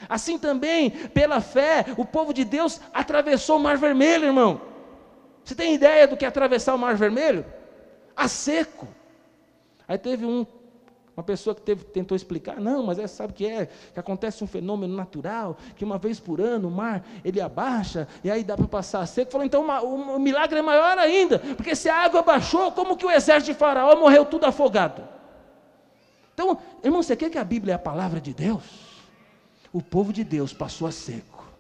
Assim 0.09 0.39
também, 0.39 0.91
pela 0.91 1.41
fé, 1.41 1.87
o 1.97 2.05
povo 2.05 2.33
de 2.33 2.45
Deus 2.45 2.81
atravessou 2.93 3.57
o 3.57 3.61
Mar 3.61 3.79
Vermelho, 3.79 4.27
irmão. 4.27 4.61
Você 5.43 5.55
tem 5.55 5.75
ideia 5.75 6.07
do 6.07 6.17
que 6.17 6.25
é 6.25 6.29
atravessar 6.29 6.75
o 6.75 6.79
Mar 6.79 6.95
Vermelho? 6.95 7.45
A 8.15 8.29
seco. 8.29 8.87
Aí 9.89 9.97
teve 9.97 10.27
um 10.27 10.47
uma 11.19 11.25
pessoa 11.25 11.53
que 11.53 11.63
teve, 11.63 11.83
tentou 11.83 12.15
explicar, 12.15 12.61
não, 12.61 12.85
mas 12.87 12.97
é, 12.97 13.09
sabe 13.09 13.33
que 13.33 13.45
é? 13.45 13.67
Que 13.93 13.99
acontece 13.99 14.45
um 14.45 14.47
fenômeno 14.47 14.95
natural, 14.95 15.59
que 15.75 15.85
uma 15.85 15.99
vez 15.99 16.21
por 16.21 16.41
ano 16.41 16.69
o 16.69 16.71
mar 16.71 17.05
ele 17.25 17.41
abaixa 17.41 18.07
e 18.23 18.31
aí 18.31 18.45
dá 18.45 18.57
para 18.57 18.69
passar 18.69 19.05
seco. 19.05 19.33
Falou, 19.33 19.45
então 19.45 19.65
uma, 19.65 19.83
o, 19.83 20.15
o 20.15 20.21
milagre 20.21 20.61
é 20.61 20.63
maior 20.63 20.97
ainda, 20.97 21.41
porque 21.41 21.75
se 21.75 21.89
a 21.89 22.05
água 22.05 22.23
baixou, 22.23 22.71
como 22.71 22.97
que 22.97 23.05
o 23.05 23.11
exército 23.11 23.53
de 23.53 23.59
Faraó 23.59 23.97
morreu 23.97 24.25
tudo 24.27 24.45
afogado? 24.45 25.03
Então, 26.35 26.57
irmão, 26.85 27.03
você 27.03 27.17
quer 27.17 27.31
que 27.31 27.39
a 27.39 27.43
Bíblia 27.43 27.73
é 27.73 27.75
a 27.75 27.81
palavra 27.81 28.21
de 28.21 28.33
Deus? 28.33 28.63
O 29.73 29.83
povo 29.83 30.13
de 30.13 30.23
Deus 30.23 30.53
passou 30.53 30.87
a 30.87 30.93
seco 30.93 31.53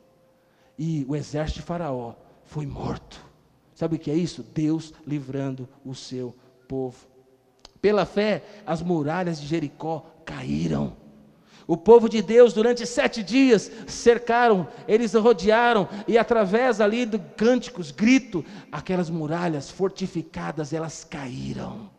e 0.78 1.04
o 1.09 1.16
exército 1.16 1.59
de 1.59 1.66
Faraó 1.66 2.14
foi 2.44 2.64
morto. 2.64 3.20
Sabe 3.74 3.96
o 3.96 3.98
que 3.98 4.09
é 4.09 4.14
isso? 4.14 4.44
Deus 4.54 4.94
livrando 5.04 5.68
o 5.84 5.96
seu 5.96 6.32
povo. 6.68 7.09
Pela 7.80 8.04
fé, 8.04 8.42
as 8.66 8.82
muralhas 8.82 9.40
de 9.40 9.46
Jericó 9.46 10.06
caíram. 10.24 10.96
O 11.66 11.76
povo 11.76 12.08
de 12.08 12.22
Deus, 12.22 12.54
durante 12.54 12.86
sete 12.86 13.22
dias, 13.22 13.70
cercaram, 13.86 14.66
eles 14.88 15.12
rodearam, 15.12 15.86
e 16.06 16.16
através 16.16 16.80
ali 16.80 17.04
de 17.04 17.18
cânticos, 17.18 17.90
grito, 17.90 18.42
aquelas 18.72 19.10
muralhas 19.10 19.70
fortificadas, 19.70 20.72
elas 20.72 21.04
caíram. 21.04 21.90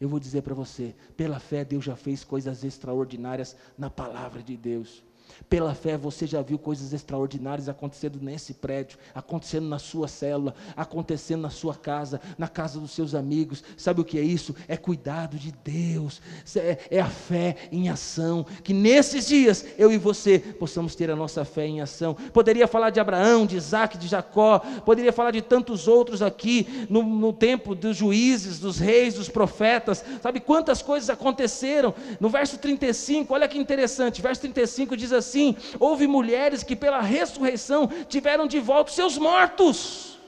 Eu 0.00 0.08
vou 0.08 0.18
dizer 0.18 0.42
para 0.42 0.54
você, 0.54 0.96
pela 1.16 1.38
fé, 1.38 1.64
Deus 1.64 1.84
já 1.84 1.94
fez 1.94 2.24
coisas 2.24 2.64
extraordinárias 2.64 3.56
na 3.78 3.88
palavra 3.88 4.42
de 4.42 4.56
Deus. 4.56 5.04
Pela 5.48 5.74
fé 5.74 5.96
você 5.96 6.26
já 6.26 6.40
viu 6.40 6.58
coisas 6.58 6.92
extraordinárias 6.92 7.68
acontecendo 7.68 8.18
nesse 8.20 8.54
prédio, 8.54 8.98
acontecendo 9.14 9.68
na 9.68 9.78
sua 9.78 10.08
célula, 10.08 10.54
acontecendo 10.76 11.42
na 11.42 11.50
sua 11.50 11.74
casa, 11.74 12.20
na 12.38 12.48
casa 12.48 12.78
dos 12.78 12.92
seus 12.92 13.14
amigos. 13.14 13.62
Sabe 13.76 14.00
o 14.00 14.04
que 14.04 14.18
é 14.18 14.22
isso? 14.22 14.54
É 14.68 14.76
cuidado 14.76 15.36
de 15.36 15.52
Deus, 15.64 16.20
é, 16.56 16.78
é 16.90 17.00
a 17.00 17.08
fé 17.08 17.56
em 17.70 17.88
ação. 17.88 18.46
Que 18.62 18.72
nesses 18.72 19.26
dias 19.26 19.64
eu 19.78 19.92
e 19.92 19.98
você 19.98 20.38
possamos 20.38 20.94
ter 20.94 21.10
a 21.10 21.16
nossa 21.16 21.44
fé 21.44 21.66
em 21.66 21.80
ação. 21.80 22.14
Poderia 22.32 22.66
falar 22.66 22.90
de 22.90 23.00
Abraão, 23.00 23.46
de 23.46 23.56
Isaac, 23.56 23.98
de 23.98 24.08
Jacó, 24.08 24.60
poderia 24.84 25.12
falar 25.12 25.30
de 25.30 25.42
tantos 25.42 25.88
outros 25.88 26.22
aqui 26.22 26.86
no, 26.88 27.02
no 27.02 27.32
tempo 27.32 27.74
dos 27.74 27.96
juízes, 27.96 28.58
dos 28.58 28.78
reis, 28.78 29.14
dos 29.14 29.28
profetas. 29.28 30.04
Sabe 30.22 30.40
quantas 30.40 30.82
coisas 30.82 31.10
aconteceram? 31.10 31.94
No 32.20 32.28
verso 32.28 32.58
35, 32.58 33.34
olha 33.34 33.48
que 33.48 33.58
interessante, 33.58 34.22
verso 34.22 34.42
35 34.42 34.96
diz 34.96 35.12
assim 35.12 35.21
assim: 35.22 35.56
houve 35.78 36.06
mulheres 36.06 36.62
que, 36.62 36.76
pela 36.76 37.00
ressurreição, 37.00 37.88
tiveram 38.08 38.46
de 38.46 38.58
volta 38.60 38.90
os 38.90 38.96
seus 38.96 39.16
mortos. 39.16 40.18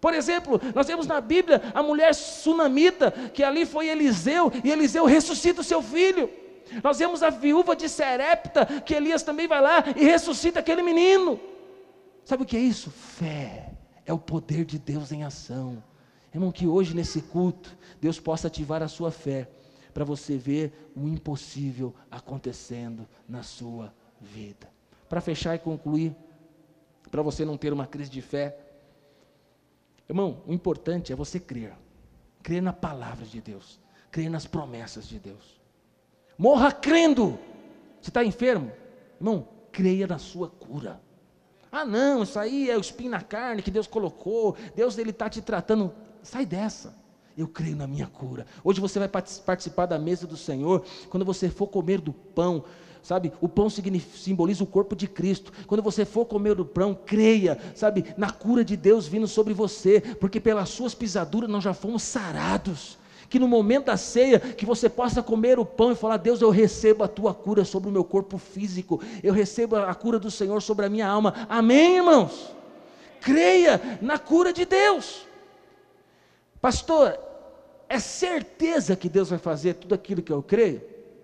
Por 0.00 0.12
exemplo, 0.14 0.60
nós 0.74 0.86
vemos 0.88 1.06
na 1.06 1.20
Bíblia 1.20 1.62
a 1.72 1.82
mulher 1.82 2.12
sunamita, 2.14 3.12
que 3.32 3.44
ali 3.44 3.64
foi 3.64 3.88
Eliseu, 3.88 4.52
e 4.64 4.70
Eliseu 4.70 5.04
ressuscita 5.04 5.60
o 5.60 5.64
seu 5.64 5.80
filho. 5.80 6.28
Nós 6.82 6.98
vemos 6.98 7.22
a 7.22 7.30
viúva 7.30 7.76
de 7.76 7.88
Serepta, 7.88 8.66
que 8.66 8.94
Elias 8.94 9.22
também 9.22 9.46
vai 9.46 9.60
lá 9.60 9.84
e 9.94 10.04
ressuscita 10.04 10.60
aquele 10.60 10.82
menino. 10.82 11.38
Sabe 12.24 12.42
o 12.42 12.46
que 12.46 12.56
é 12.56 12.60
isso? 12.60 12.90
Fé. 12.90 13.70
É 14.04 14.12
o 14.12 14.18
poder 14.18 14.64
de 14.64 14.78
Deus 14.78 15.12
em 15.12 15.22
ação. 15.22 15.82
Irmão, 16.34 16.50
que 16.50 16.66
hoje 16.66 16.96
nesse 16.96 17.20
culto, 17.20 17.76
Deus 18.00 18.18
possa 18.18 18.48
ativar 18.48 18.82
a 18.82 18.88
sua 18.88 19.10
fé, 19.10 19.48
para 19.92 20.04
você 20.04 20.36
ver 20.36 20.90
o 20.96 21.06
impossível 21.06 21.94
acontecendo 22.10 23.06
na 23.28 23.42
sua 23.42 23.92
vida. 24.20 24.68
Para 25.08 25.20
fechar 25.20 25.54
e 25.54 25.58
concluir, 25.58 26.14
para 27.10 27.22
você 27.22 27.44
não 27.44 27.56
ter 27.56 27.72
uma 27.72 27.86
crise 27.86 28.10
de 28.10 28.22
fé, 28.22 28.56
irmão, 30.08 30.42
o 30.46 30.52
importante 30.52 31.12
é 31.12 31.16
você 31.16 31.38
crer, 31.38 31.74
crer 32.42 32.62
na 32.62 32.72
palavra 32.72 33.26
de 33.26 33.40
Deus, 33.40 33.78
crer 34.10 34.30
nas 34.30 34.46
promessas 34.46 35.06
de 35.06 35.18
Deus. 35.18 35.60
Morra 36.38 36.72
crendo. 36.72 37.38
Você 38.00 38.10
está 38.10 38.24
enfermo? 38.24 38.72
Irmão, 39.20 39.46
creia 39.70 40.06
na 40.06 40.18
sua 40.18 40.48
cura. 40.48 41.00
Ah, 41.70 41.84
não, 41.84 42.22
isso 42.22 42.38
aí 42.38 42.68
é 42.68 42.76
o 42.76 42.80
espinho 42.80 43.10
na 43.10 43.22
carne 43.22 43.62
que 43.62 43.70
Deus 43.70 43.86
colocou. 43.86 44.56
Deus 44.74 44.98
ele 44.98 45.10
está 45.10 45.30
te 45.30 45.40
tratando. 45.40 45.94
Sai 46.22 46.44
dessa. 46.44 47.01
Eu 47.36 47.48
creio 47.48 47.76
na 47.76 47.86
minha 47.86 48.06
cura. 48.06 48.46
Hoje 48.62 48.80
você 48.80 48.98
vai 48.98 49.08
participar 49.08 49.86
da 49.86 49.98
mesa 49.98 50.26
do 50.26 50.36
Senhor. 50.36 50.84
Quando 51.08 51.24
você 51.24 51.48
for 51.48 51.66
comer 51.66 52.00
do 52.00 52.12
pão, 52.12 52.64
sabe? 53.02 53.32
O 53.40 53.48
pão 53.48 53.68
simboliza 53.68 54.62
o 54.62 54.66
corpo 54.66 54.94
de 54.94 55.08
Cristo. 55.08 55.52
Quando 55.66 55.82
você 55.82 56.04
for 56.04 56.26
comer 56.26 56.60
o 56.60 56.64
pão, 56.64 56.94
creia, 56.94 57.58
sabe, 57.74 58.04
na 58.16 58.30
cura 58.30 58.64
de 58.64 58.76
Deus 58.76 59.06
vindo 59.06 59.26
sobre 59.26 59.54
você, 59.54 60.00
porque 60.00 60.40
pelas 60.40 60.68
suas 60.68 60.94
pisaduras 60.94 61.50
nós 61.50 61.64
já 61.64 61.74
fomos 61.74 62.02
sarados. 62.02 62.98
Que 63.28 63.38
no 63.38 63.48
momento 63.48 63.86
da 63.86 63.96
ceia, 63.96 64.38
que 64.38 64.66
você 64.66 64.90
possa 64.90 65.22
comer 65.22 65.58
o 65.58 65.64
pão 65.64 65.90
e 65.90 65.96
falar: 65.96 66.18
Deus, 66.18 66.42
eu 66.42 66.50
recebo 66.50 67.02
a 67.02 67.08
tua 67.08 67.32
cura 67.32 67.64
sobre 67.64 67.88
o 67.88 67.92
meu 67.92 68.04
corpo 68.04 68.36
físico, 68.36 69.00
eu 69.22 69.32
recebo 69.32 69.74
a 69.76 69.94
cura 69.94 70.18
do 70.18 70.30
Senhor 70.30 70.60
sobre 70.60 70.84
a 70.84 70.90
minha 70.90 71.08
alma. 71.08 71.46
Amém, 71.48 71.96
irmãos? 71.96 72.54
Creia 73.22 73.98
na 74.02 74.18
cura 74.18 74.52
de 74.52 74.66
Deus. 74.66 75.31
Pastor, 76.62 77.18
é 77.88 77.98
certeza 77.98 78.94
que 78.94 79.08
Deus 79.08 79.28
vai 79.28 79.38
fazer 79.38 79.74
tudo 79.74 79.96
aquilo 79.96 80.22
que 80.22 80.32
eu 80.32 80.40
creio? 80.40 80.80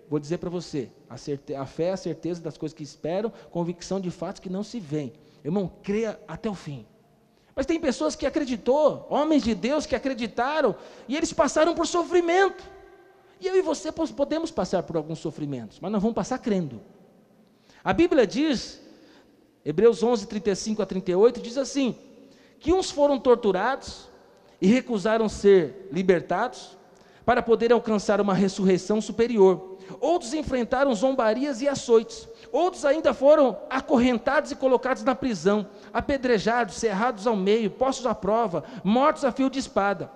Vou 0.09 0.19
dizer 0.19 0.37
para 0.37 0.49
você: 0.49 0.91
a, 1.09 1.15
a 1.61 1.65
fé 1.65 1.85
é 1.85 1.91
a 1.93 1.97
certeza 1.97 2.41
das 2.41 2.57
coisas 2.57 2.77
que 2.77 2.83
esperam, 2.83 3.31
convicção 3.49 4.01
de 4.01 4.11
fatos 4.11 4.41
que 4.41 4.49
não 4.49 4.63
se 4.63 4.81
veem. 4.81 5.13
Irmão, 5.43 5.71
creia 5.81 6.19
até 6.27 6.49
o 6.49 6.53
fim. 6.53 6.85
Mas 7.55 7.65
tem 7.65 7.79
pessoas 7.79 8.17
que 8.17 8.25
acreditou, 8.25 9.07
homens 9.09 9.41
de 9.41 9.55
Deus 9.55 9.85
que 9.85 9.95
acreditaram, 9.95 10.75
e 11.07 11.15
eles 11.15 11.31
passaram 11.31 11.73
por 11.73 11.87
sofrimento. 11.87 12.61
E 13.39 13.47
eu 13.47 13.55
e 13.55 13.61
você 13.61 13.93
podemos 13.93 14.51
passar 14.51 14.83
por 14.83 14.97
alguns 14.97 15.19
sofrimentos, 15.19 15.79
mas 15.79 15.89
nós 15.89 16.01
vamos 16.01 16.15
passar 16.15 16.37
crendo. 16.39 16.81
A 17.81 17.93
Bíblia 17.93 18.27
diz, 18.27 18.81
Hebreus 19.63 20.03
11, 20.03 20.27
35 20.27 20.81
a 20.81 20.85
38, 20.85 21.39
diz 21.39 21.57
assim: 21.57 21.95
que 22.59 22.73
uns 22.73 22.91
foram 22.91 23.17
torturados 23.17 24.08
e 24.61 24.67
recusaram 24.67 25.29
ser 25.29 25.87
libertados, 25.91 26.77
para 27.29 27.43
poder 27.43 27.71
alcançar 27.71 28.19
uma 28.19 28.33
ressurreição 28.33 28.99
superior. 28.99 29.77
Outros 30.01 30.33
enfrentaram 30.33 30.91
zombarias 30.95 31.61
e 31.61 31.67
açoites. 31.67 32.27
Outros 32.51 32.85
ainda 32.85 33.13
foram 33.13 33.55
acorrentados 33.69 34.49
e 34.51 34.55
colocados 34.55 35.03
na 35.03 35.13
prisão, 35.13 35.67
apedrejados, 35.93 36.77
cerrados 36.77 37.27
ao 37.27 37.35
meio, 37.35 37.69
postos 37.69 38.07
à 38.07 38.15
prova, 38.15 38.63
mortos 38.83 39.23
a 39.23 39.31
fio 39.31 39.47
de 39.47 39.59
espada. 39.59 40.11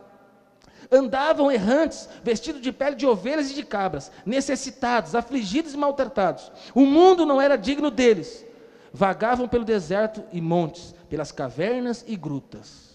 Andavam 0.91 1.52
errantes, 1.52 2.10
vestidos 2.24 2.62
de 2.62 2.72
pele 2.72 2.96
de 2.96 3.06
ovelhas 3.06 3.52
e 3.52 3.54
de 3.54 3.64
cabras, 3.64 4.12
necessitados, 4.26 5.14
afligidos 5.14 5.76
e 5.76 5.78
maltratados. 5.78 6.52
O 6.74 6.84
mundo 6.84 7.28
não 7.28 7.39
era 7.39 7.56
digno 7.56 7.91
deles. 7.91 8.44
Vagavam 8.91 9.48
pelo 9.48 9.66
deserto 9.66 10.24
e 10.32 10.41
montes, 10.41 10.96
pelas 11.10 11.32
cavernas 11.32 12.04
e 12.08 12.16
grutas. 12.16 12.93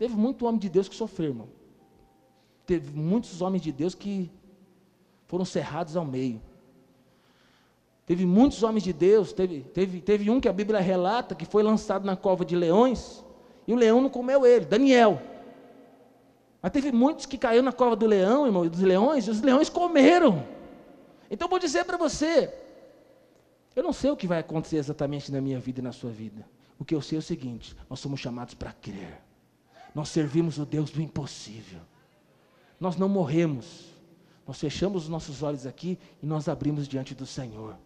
Teve 0.00 0.16
muito 0.16 0.46
homem 0.46 0.58
de 0.58 0.70
Deus 0.70 0.88
que 0.88 0.96
sofreu, 0.96 1.28
irmão. 1.28 1.48
Teve 2.64 2.98
muitos 2.98 3.42
homens 3.42 3.60
de 3.60 3.70
Deus 3.70 3.94
que 3.94 4.32
foram 5.26 5.44
cerrados 5.44 5.94
ao 5.94 6.06
meio. 6.06 6.40
Teve 8.06 8.24
muitos 8.24 8.62
homens 8.62 8.82
de 8.82 8.94
Deus, 8.94 9.30
teve, 9.34 9.60
teve, 9.60 10.00
teve 10.00 10.30
um 10.30 10.40
que 10.40 10.48
a 10.48 10.54
Bíblia 10.54 10.80
relata 10.80 11.34
que 11.34 11.44
foi 11.44 11.62
lançado 11.62 12.06
na 12.06 12.16
cova 12.16 12.46
de 12.46 12.56
leões, 12.56 13.22
e 13.66 13.74
o 13.74 13.76
leão 13.76 14.00
não 14.00 14.08
comeu 14.08 14.46
ele, 14.46 14.64
Daniel. 14.64 15.20
Mas 16.62 16.72
teve 16.72 16.90
muitos 16.90 17.26
que 17.26 17.36
caíram 17.36 17.64
na 17.64 17.72
cova 17.72 17.94
do 17.94 18.06
leão, 18.06 18.46
irmão, 18.46 18.66
dos 18.66 18.80
leões, 18.80 19.26
e 19.26 19.30
os 19.30 19.42
leões 19.42 19.68
comeram. 19.68 20.46
Então 21.30 21.46
vou 21.46 21.58
dizer 21.58 21.84
para 21.84 21.98
você, 21.98 22.50
eu 23.76 23.82
não 23.82 23.92
sei 23.92 24.10
o 24.10 24.16
que 24.16 24.26
vai 24.26 24.38
acontecer 24.38 24.78
exatamente 24.78 25.30
na 25.30 25.42
minha 25.42 25.58
vida 25.58 25.80
e 25.80 25.84
na 25.84 25.92
sua 25.92 26.10
vida. 26.10 26.48
O 26.78 26.86
que 26.86 26.94
eu 26.94 27.02
sei 27.02 27.16
é 27.16 27.18
o 27.18 27.22
seguinte: 27.22 27.76
nós 27.90 28.00
somos 28.00 28.18
chamados 28.18 28.54
para 28.54 28.72
crer. 28.72 29.28
Nós 29.94 30.08
servimos 30.08 30.58
o 30.58 30.64
Deus 30.64 30.90
do 30.90 31.00
impossível. 31.00 31.80
Nós 32.78 32.96
não 32.96 33.08
morremos. 33.08 33.90
Nós 34.46 34.58
fechamos 34.58 35.04
os 35.04 35.08
nossos 35.08 35.42
olhos 35.42 35.66
aqui 35.66 35.98
e 36.22 36.26
nós 36.26 36.48
abrimos 36.48 36.88
diante 36.88 37.14
do 37.14 37.26
Senhor. 37.26 37.76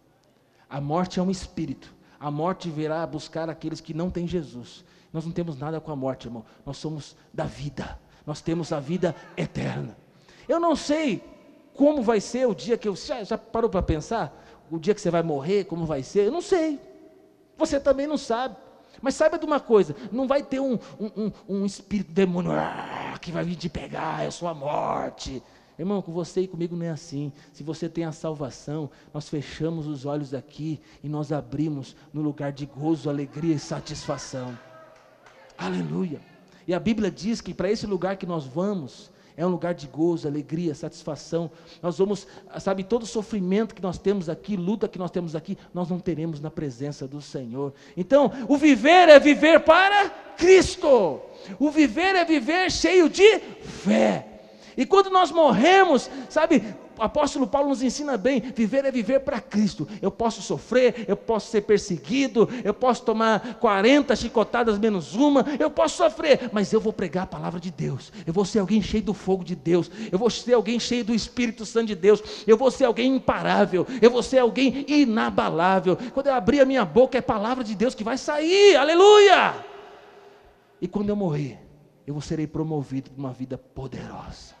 A 0.69 0.81
morte 0.81 1.19
é 1.19 1.23
um 1.23 1.29
espírito. 1.29 1.93
A 2.19 2.31
morte 2.31 2.69
virá 2.69 3.05
buscar 3.05 3.49
aqueles 3.49 3.81
que 3.81 3.93
não 3.93 4.09
têm 4.09 4.27
Jesus. 4.27 4.83
Nós 5.11 5.25
não 5.25 5.31
temos 5.31 5.57
nada 5.57 5.79
com 5.79 5.91
a 5.91 5.95
morte, 5.95 6.27
irmão. 6.27 6.43
Nós 6.65 6.77
somos 6.77 7.15
da 7.33 7.45
vida. 7.45 7.99
Nós 8.25 8.41
temos 8.41 8.71
a 8.71 8.79
vida 8.79 9.15
eterna. 9.37 9.95
Eu 10.47 10.59
não 10.59 10.75
sei 10.75 11.23
como 11.75 12.01
vai 12.01 12.19
ser 12.19 12.47
o 12.47 12.55
dia 12.55 12.77
que 12.77 12.87
eu. 12.87 12.95
Já, 12.95 13.23
já 13.23 13.37
parou 13.37 13.69
para 13.69 13.81
pensar? 13.81 14.43
O 14.71 14.79
dia 14.79 14.95
que 14.95 15.01
você 15.01 15.11
vai 15.11 15.21
morrer, 15.21 15.65
como 15.65 15.85
vai 15.85 16.01
ser? 16.01 16.27
Eu 16.27 16.31
não 16.31 16.41
sei. 16.41 16.79
Você 17.57 17.79
também 17.79 18.07
não 18.07 18.17
sabe. 18.17 18.55
Mas 19.01 19.15
saiba 19.15 19.37
de 19.37 19.45
uma 19.45 19.59
coisa: 19.59 19.95
não 20.11 20.27
vai 20.27 20.43
ter 20.43 20.59
um, 20.59 20.79
um, 20.99 21.11
um, 21.15 21.31
um 21.47 21.65
espírito 21.65 22.11
demônio 22.11 22.51
ah, 22.51 23.17
que 23.21 23.31
vai 23.31 23.43
vir 23.43 23.55
te 23.55 23.69
pegar, 23.69 24.25
eu 24.25 24.31
sou 24.31 24.47
a 24.47 24.53
morte. 24.53 25.41
Irmão, 25.77 26.01
com 26.01 26.11
você 26.11 26.41
e 26.41 26.47
comigo 26.47 26.75
não 26.75 26.85
é 26.85 26.89
assim. 26.89 27.33
Se 27.51 27.61
você 27.61 27.89
tem 27.89 28.05
a 28.05 28.11
salvação, 28.13 28.89
nós 29.13 29.27
fechamos 29.27 29.87
os 29.87 30.05
olhos 30.05 30.33
aqui 30.33 30.79
e 31.03 31.09
nós 31.09 31.33
abrimos 31.33 31.95
no 32.13 32.21
lugar 32.21 32.53
de 32.53 32.65
gozo, 32.65 33.09
alegria 33.09 33.55
e 33.55 33.59
satisfação. 33.59 34.57
Aleluia. 35.57 36.21
E 36.65 36.73
a 36.73 36.79
Bíblia 36.79 37.11
diz 37.11 37.41
que 37.41 37.53
para 37.53 37.69
esse 37.69 37.85
lugar 37.85 38.15
que 38.15 38.25
nós 38.25 38.45
vamos, 38.45 39.11
é 39.37 39.45
um 39.45 39.49
lugar 39.49 39.73
de 39.73 39.87
gozo, 39.87 40.27
alegria, 40.27 40.73
satisfação. 40.73 41.51
Nós 41.81 41.97
vamos, 41.97 42.25
sabe, 42.59 42.83
todo 42.83 43.05
sofrimento 43.05 43.75
que 43.75 43.81
nós 43.81 43.97
temos 43.97 44.29
aqui, 44.29 44.55
luta 44.55 44.87
que 44.87 44.97
nós 44.97 45.11
temos 45.11 45.35
aqui, 45.35 45.57
nós 45.73 45.89
não 45.89 45.99
teremos 45.99 46.39
na 46.39 46.49
presença 46.49 47.07
do 47.07 47.21
Senhor. 47.21 47.73
Então, 47.97 48.31
o 48.47 48.57
viver 48.57 49.09
é 49.09 49.19
viver 49.19 49.59
para 49.61 50.09
Cristo. 50.37 51.19
O 51.59 51.69
viver 51.69 52.15
é 52.15 52.23
viver 52.23 52.71
cheio 52.71 53.09
de 53.09 53.39
fé. 53.39 54.27
E 54.77 54.85
quando 54.85 55.09
nós 55.09 55.31
morremos, 55.31 56.09
sabe, 56.29 56.63
apóstolo 56.99 57.47
Paulo 57.47 57.69
nos 57.69 57.81
ensina 57.81 58.17
bem: 58.17 58.39
viver 58.39 58.85
é 58.85 58.91
viver 58.91 59.19
para 59.21 59.39
Cristo. 59.39 59.87
Eu 60.01 60.11
posso 60.11 60.41
sofrer, 60.41 61.05
eu 61.07 61.17
posso 61.17 61.51
ser 61.51 61.61
perseguido, 61.61 62.49
eu 62.63 62.73
posso 62.73 63.03
tomar 63.03 63.55
40 63.55 64.15
chicotadas 64.15 64.77
menos 64.77 65.15
uma, 65.15 65.45
eu 65.59 65.69
posso 65.69 65.97
sofrer, 65.97 66.49
mas 66.51 66.71
eu 66.71 66.79
vou 66.79 66.93
pregar 66.93 67.23
a 67.23 67.27
palavra 67.27 67.59
de 67.59 67.71
Deus. 67.71 68.11
Eu 68.25 68.33
vou 68.33 68.45
ser 68.45 68.59
alguém 68.59 68.81
cheio 68.81 69.03
do 69.03 69.13
fogo 69.13 69.43
de 69.43 69.55
Deus, 69.55 69.89
eu 70.11 70.17
vou 70.17 70.29
ser 70.29 70.53
alguém 70.53 70.79
cheio 70.79 71.03
do 71.03 71.13
Espírito 71.13 71.65
Santo 71.65 71.87
de 71.87 71.95
Deus, 71.95 72.21
eu 72.47 72.57
vou 72.57 72.71
ser 72.71 72.85
alguém 72.85 73.15
imparável, 73.15 73.85
eu 74.01 74.09
vou 74.09 74.23
ser 74.23 74.39
alguém 74.39 74.85
inabalável. 74.87 75.97
Quando 76.13 76.27
eu 76.27 76.33
abrir 76.33 76.61
a 76.61 76.65
minha 76.65 76.85
boca, 76.85 77.17
é 77.17 77.19
a 77.19 77.23
palavra 77.23 77.63
de 77.63 77.75
Deus 77.75 77.93
que 77.93 78.03
vai 78.03 78.17
sair, 78.17 78.75
aleluia! 78.75 79.55
E 80.81 80.87
quando 80.87 81.09
eu 81.09 81.15
morrer, 81.15 81.59
eu 82.05 82.19
serei 82.21 82.47
promovido 82.47 83.09
para 83.09 83.19
uma 83.19 83.33
vida 83.33 83.57
poderosa. 83.57 84.54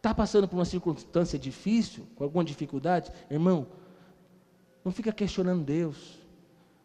Está 0.00 0.14
passando 0.14 0.48
por 0.48 0.56
uma 0.56 0.64
circunstância 0.64 1.38
difícil, 1.38 2.06
com 2.16 2.24
alguma 2.24 2.42
dificuldade, 2.42 3.12
irmão, 3.30 3.66
não 4.82 4.90
fica 4.90 5.12
questionando 5.12 5.62
Deus. 5.62 6.18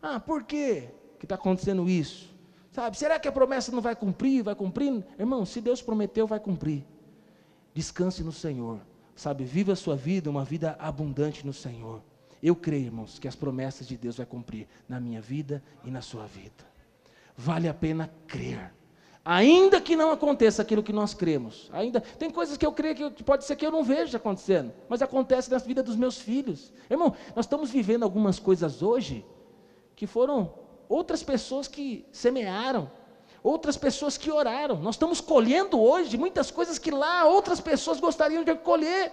Ah, 0.02 0.20
por 0.20 0.44
quê 0.44 0.90
que 1.18 1.26
está 1.26 1.36
acontecendo 1.36 1.90
isso? 1.90 2.30
Sabe, 2.74 2.98
será 2.98 3.18
que 3.18 3.26
a 3.26 3.32
promessa 3.32 3.72
não 3.72 3.80
vai 3.82 3.96
cumprir? 3.96 4.44
Vai 4.44 4.54
cumprir? 4.54 5.02
Irmão, 5.18 5.46
se 5.46 5.62
Deus 5.62 5.82
prometeu, 5.82 6.28
vai 6.28 6.42
cumprir. 6.42 6.86
Descanse 7.74 8.22
no 8.22 8.34
Senhor. 8.34 8.82
Sabe, 9.16 9.46
viva 9.46 9.72
a 9.72 9.78
sua 9.78 9.96
vida, 9.96 10.30
uma 10.30 10.44
vida 10.44 10.76
abundante 10.78 11.46
no 11.46 11.54
Senhor. 11.54 12.04
Eu 12.44 12.54
creio, 12.54 12.88
irmãos, 12.88 13.18
que 13.18 13.30
as 13.30 13.36
promessas 13.36 13.88
de 13.88 13.96
Deus 13.96 14.18
vai 14.18 14.26
cumprir 14.26 14.68
na 14.90 15.00
minha 15.00 15.22
vida 15.22 15.64
e 15.86 15.90
na 15.90 16.02
sua 16.02 16.26
vida. 16.26 16.66
Vale 17.38 17.70
a 17.70 17.74
pena 17.74 18.12
crer. 18.28 18.74
Ainda 19.28 19.82
que 19.82 19.96
não 19.96 20.12
aconteça 20.12 20.62
aquilo 20.62 20.84
que 20.84 20.94
nós 20.94 21.16
cremos, 21.16 21.68
ainda 21.74 22.00
tem 22.00 22.30
coisas 22.30 22.58
que 22.58 22.66
eu 22.66 22.72
creio 22.72 23.10
que 23.10 23.24
pode 23.24 23.44
ser 23.44 23.56
que 23.56 23.66
eu 23.66 23.72
não 23.72 23.84
veja 23.84 24.18
acontecendo, 24.18 24.72
mas 24.88 25.02
acontece 25.02 25.50
na 25.50 25.58
vida 25.58 25.82
dos 25.82 25.96
meus 25.96 26.20
filhos. 26.20 26.72
Irmão, 26.88 27.16
nós 27.36 27.46
estamos 27.46 27.72
vivendo 27.72 28.04
algumas 28.04 28.38
coisas 28.38 28.84
hoje 28.84 29.26
que 29.96 30.06
foram 30.06 30.54
outras 30.88 31.24
pessoas 31.24 31.68
que 31.68 32.06
semearam, 32.12 32.92
outras 33.42 33.76
pessoas 33.76 34.16
que 34.16 34.30
oraram. 34.30 34.76
Nós 34.76 34.94
estamos 34.94 35.20
colhendo 35.20 35.82
hoje 35.82 36.18
muitas 36.18 36.52
coisas 36.52 36.78
que 36.78 36.92
lá 36.92 37.26
outras 37.26 37.60
pessoas 37.60 38.00
gostariam 38.00 38.44
de 38.44 38.54
colher. 38.54 39.12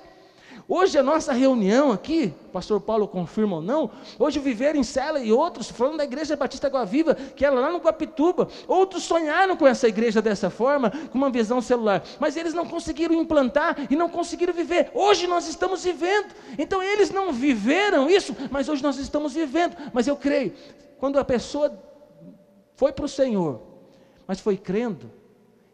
Hoje 0.69 0.97
a 0.97 1.03
nossa 1.03 1.33
reunião 1.33 1.93
aqui, 1.93 2.33
pastor 2.53 2.81
Paulo 2.81 3.09
confirma 3.09 3.57
ou 3.57 3.63
não, 3.63 3.91
hoje 4.19 4.39
o 4.39 4.43
Viver 4.43 4.77
em 4.77 4.83
Cela 4.83 5.21
e 5.21 5.33
outros, 5.33 5.71
falando 5.71 5.99
da 5.99 6.05
igreja 6.05 6.37
Batista 6.37 6.69
Água 6.69 6.85
Viva, 6.85 7.15
que 7.15 7.45
era 7.45 7.55
lá 7.55 7.71
no 7.71 7.79
Guapituba, 7.79 8.49
outros 8.69 9.03
sonharam 9.03 9.57
com 9.57 9.67
essa 9.67 9.89
igreja 9.89 10.23
dessa 10.23 10.51
forma, 10.51 10.91
com 10.91 11.19
uma 11.19 11.31
visão 11.31 11.61
celular, 11.61 12.03
mas 12.19 12.37
eles 12.37 12.55
não 12.55 12.67
conseguiram 12.67 13.15
implantar 13.15 13.77
e 13.91 13.97
não 13.97 14.09
conseguiram 14.09 14.55
viver. 14.55 14.91
Hoje 14.95 15.27
nós 15.27 15.49
estamos 15.49 15.85
vivendo, 15.85 16.33
então 16.59 16.83
eles 16.83 17.11
não 17.11 17.33
viveram 17.33 18.09
isso, 18.09 18.35
mas 18.51 18.69
hoje 18.69 18.83
nós 18.83 18.99
estamos 18.99 19.35
vivendo. 19.35 19.77
Mas 19.93 20.07
eu 20.07 20.17
creio, 20.17 20.53
quando 20.99 21.19
a 21.19 21.25
pessoa 21.25 21.77
foi 22.77 22.93
para 22.93 23.05
o 23.05 23.09
Senhor, 23.09 23.61
mas 24.27 24.41
foi 24.41 24.57
crendo, 24.57 25.11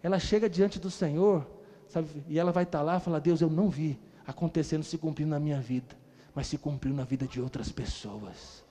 ela 0.02 0.18
chega 0.18 0.48
diante 0.48 0.78
do 0.78 0.90
Senhor, 0.90 1.46
sabe, 1.88 2.08
e 2.28 2.38
ela 2.38 2.52
vai 2.52 2.64
estar 2.64 2.82
lá 2.82 2.96
e 2.96 3.00
falar: 3.00 3.18
Deus, 3.18 3.40
eu 3.40 3.50
não 3.50 3.68
vi 3.68 3.98
acontecendo, 4.28 4.84
se 4.84 4.98
cumprindo 4.98 5.30
na 5.30 5.40
minha 5.40 5.58
vida, 5.58 5.96
mas 6.34 6.46
se 6.46 6.58
cumpriu 6.58 6.94
na 6.94 7.02
vida 7.02 7.26
de 7.26 7.40
outras 7.40 7.72
pessoas. 7.72 8.62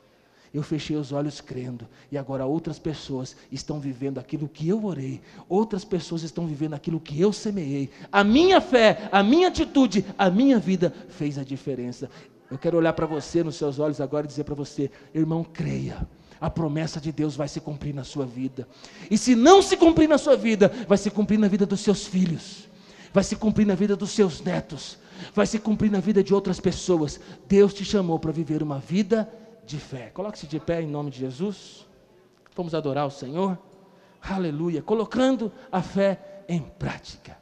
Eu 0.53 0.62
fechei 0.62 0.95
os 0.95 1.12
olhos 1.12 1.41
crendo, 1.41 1.88
e 2.12 2.18
agora 2.18 2.45
outras 2.45 2.78
pessoas 2.78 3.36
estão 3.51 3.80
vivendo 3.80 4.20
aquilo 4.20 4.47
que 4.47 4.70
eu 4.70 4.86
orei, 4.86 5.20
outras 5.49 5.84
pessoas 5.84 6.22
estão 6.22 6.45
vivendo 6.45 6.76
aquilo 6.76 6.99
que 6.99 7.20
eu 7.20 7.34
semeei. 7.34 7.89
A 8.12 8.24
minha 8.24 8.62
fé, 8.62 9.10
a 9.12 9.24
minha 9.24 9.47
atitude, 9.47 10.05
a 10.16 10.30
minha 10.30 10.60
vida 10.60 10.93
fez 11.10 11.39
a 11.39 11.43
diferença. 11.43 12.08
Eu 12.49 12.58
quero 12.58 12.78
olhar 12.78 12.93
para 12.93 13.08
você 13.08 13.43
nos 13.43 13.55
seus 13.55 13.80
olhos 13.80 13.99
agora 13.99 14.26
e 14.26 14.30
dizer 14.30 14.43
para 14.43 14.55
você, 14.55 14.91
irmão, 15.14 15.43
creia. 15.43 16.08
A 16.39 16.51
promessa 16.51 17.01
de 17.01 17.12
Deus 17.12 17.36
vai 17.36 17.47
se 17.47 17.60
cumprir 17.60 17.95
na 17.95 18.03
sua 18.03 18.26
vida. 18.26 18.68
E 19.10 19.18
se 19.18 19.36
não 19.36 19.64
se 19.64 19.76
cumprir 19.76 20.08
na 20.08 20.20
sua 20.20 20.38
vida, 20.38 20.72
vai 20.88 20.99
se 20.99 21.10
cumprir 21.10 21.39
na 21.39 21.47
vida 21.47 21.66
dos 21.66 21.80
seus 21.80 22.05
filhos, 22.05 22.70
vai 23.12 23.24
se 23.24 23.36
cumprir 23.36 23.66
na 23.66 23.74
vida 23.74 23.95
dos 23.95 24.12
seus 24.12 24.39
netos, 24.39 24.99
vai 25.34 25.45
se 25.45 25.59
cumprir 25.59 25.91
na 25.91 25.99
vida 25.99 26.24
de 26.24 26.34
outras 26.34 26.59
pessoas. 26.59 27.20
Deus 27.47 27.74
te 27.74 27.84
chamou 27.86 28.20
para 28.20 28.32
viver 28.32 28.61
uma 28.63 28.80
vida 28.80 29.32
de 29.65 29.78
fé. 29.78 30.09
Coloque-se 30.13 30.47
de 30.47 30.59
pé 30.59 30.82
em 30.82 30.88
nome 30.88 31.11
de 31.11 31.20
Jesus. 31.20 31.88
Vamos 32.55 32.74
adorar 32.74 33.05
o 33.05 33.11
Senhor. 33.11 33.57
Aleluia. 34.22 34.82
Colocando 34.82 35.51
a 35.72 35.82
fé 35.82 36.43
em 36.47 36.61
prática. 36.61 37.38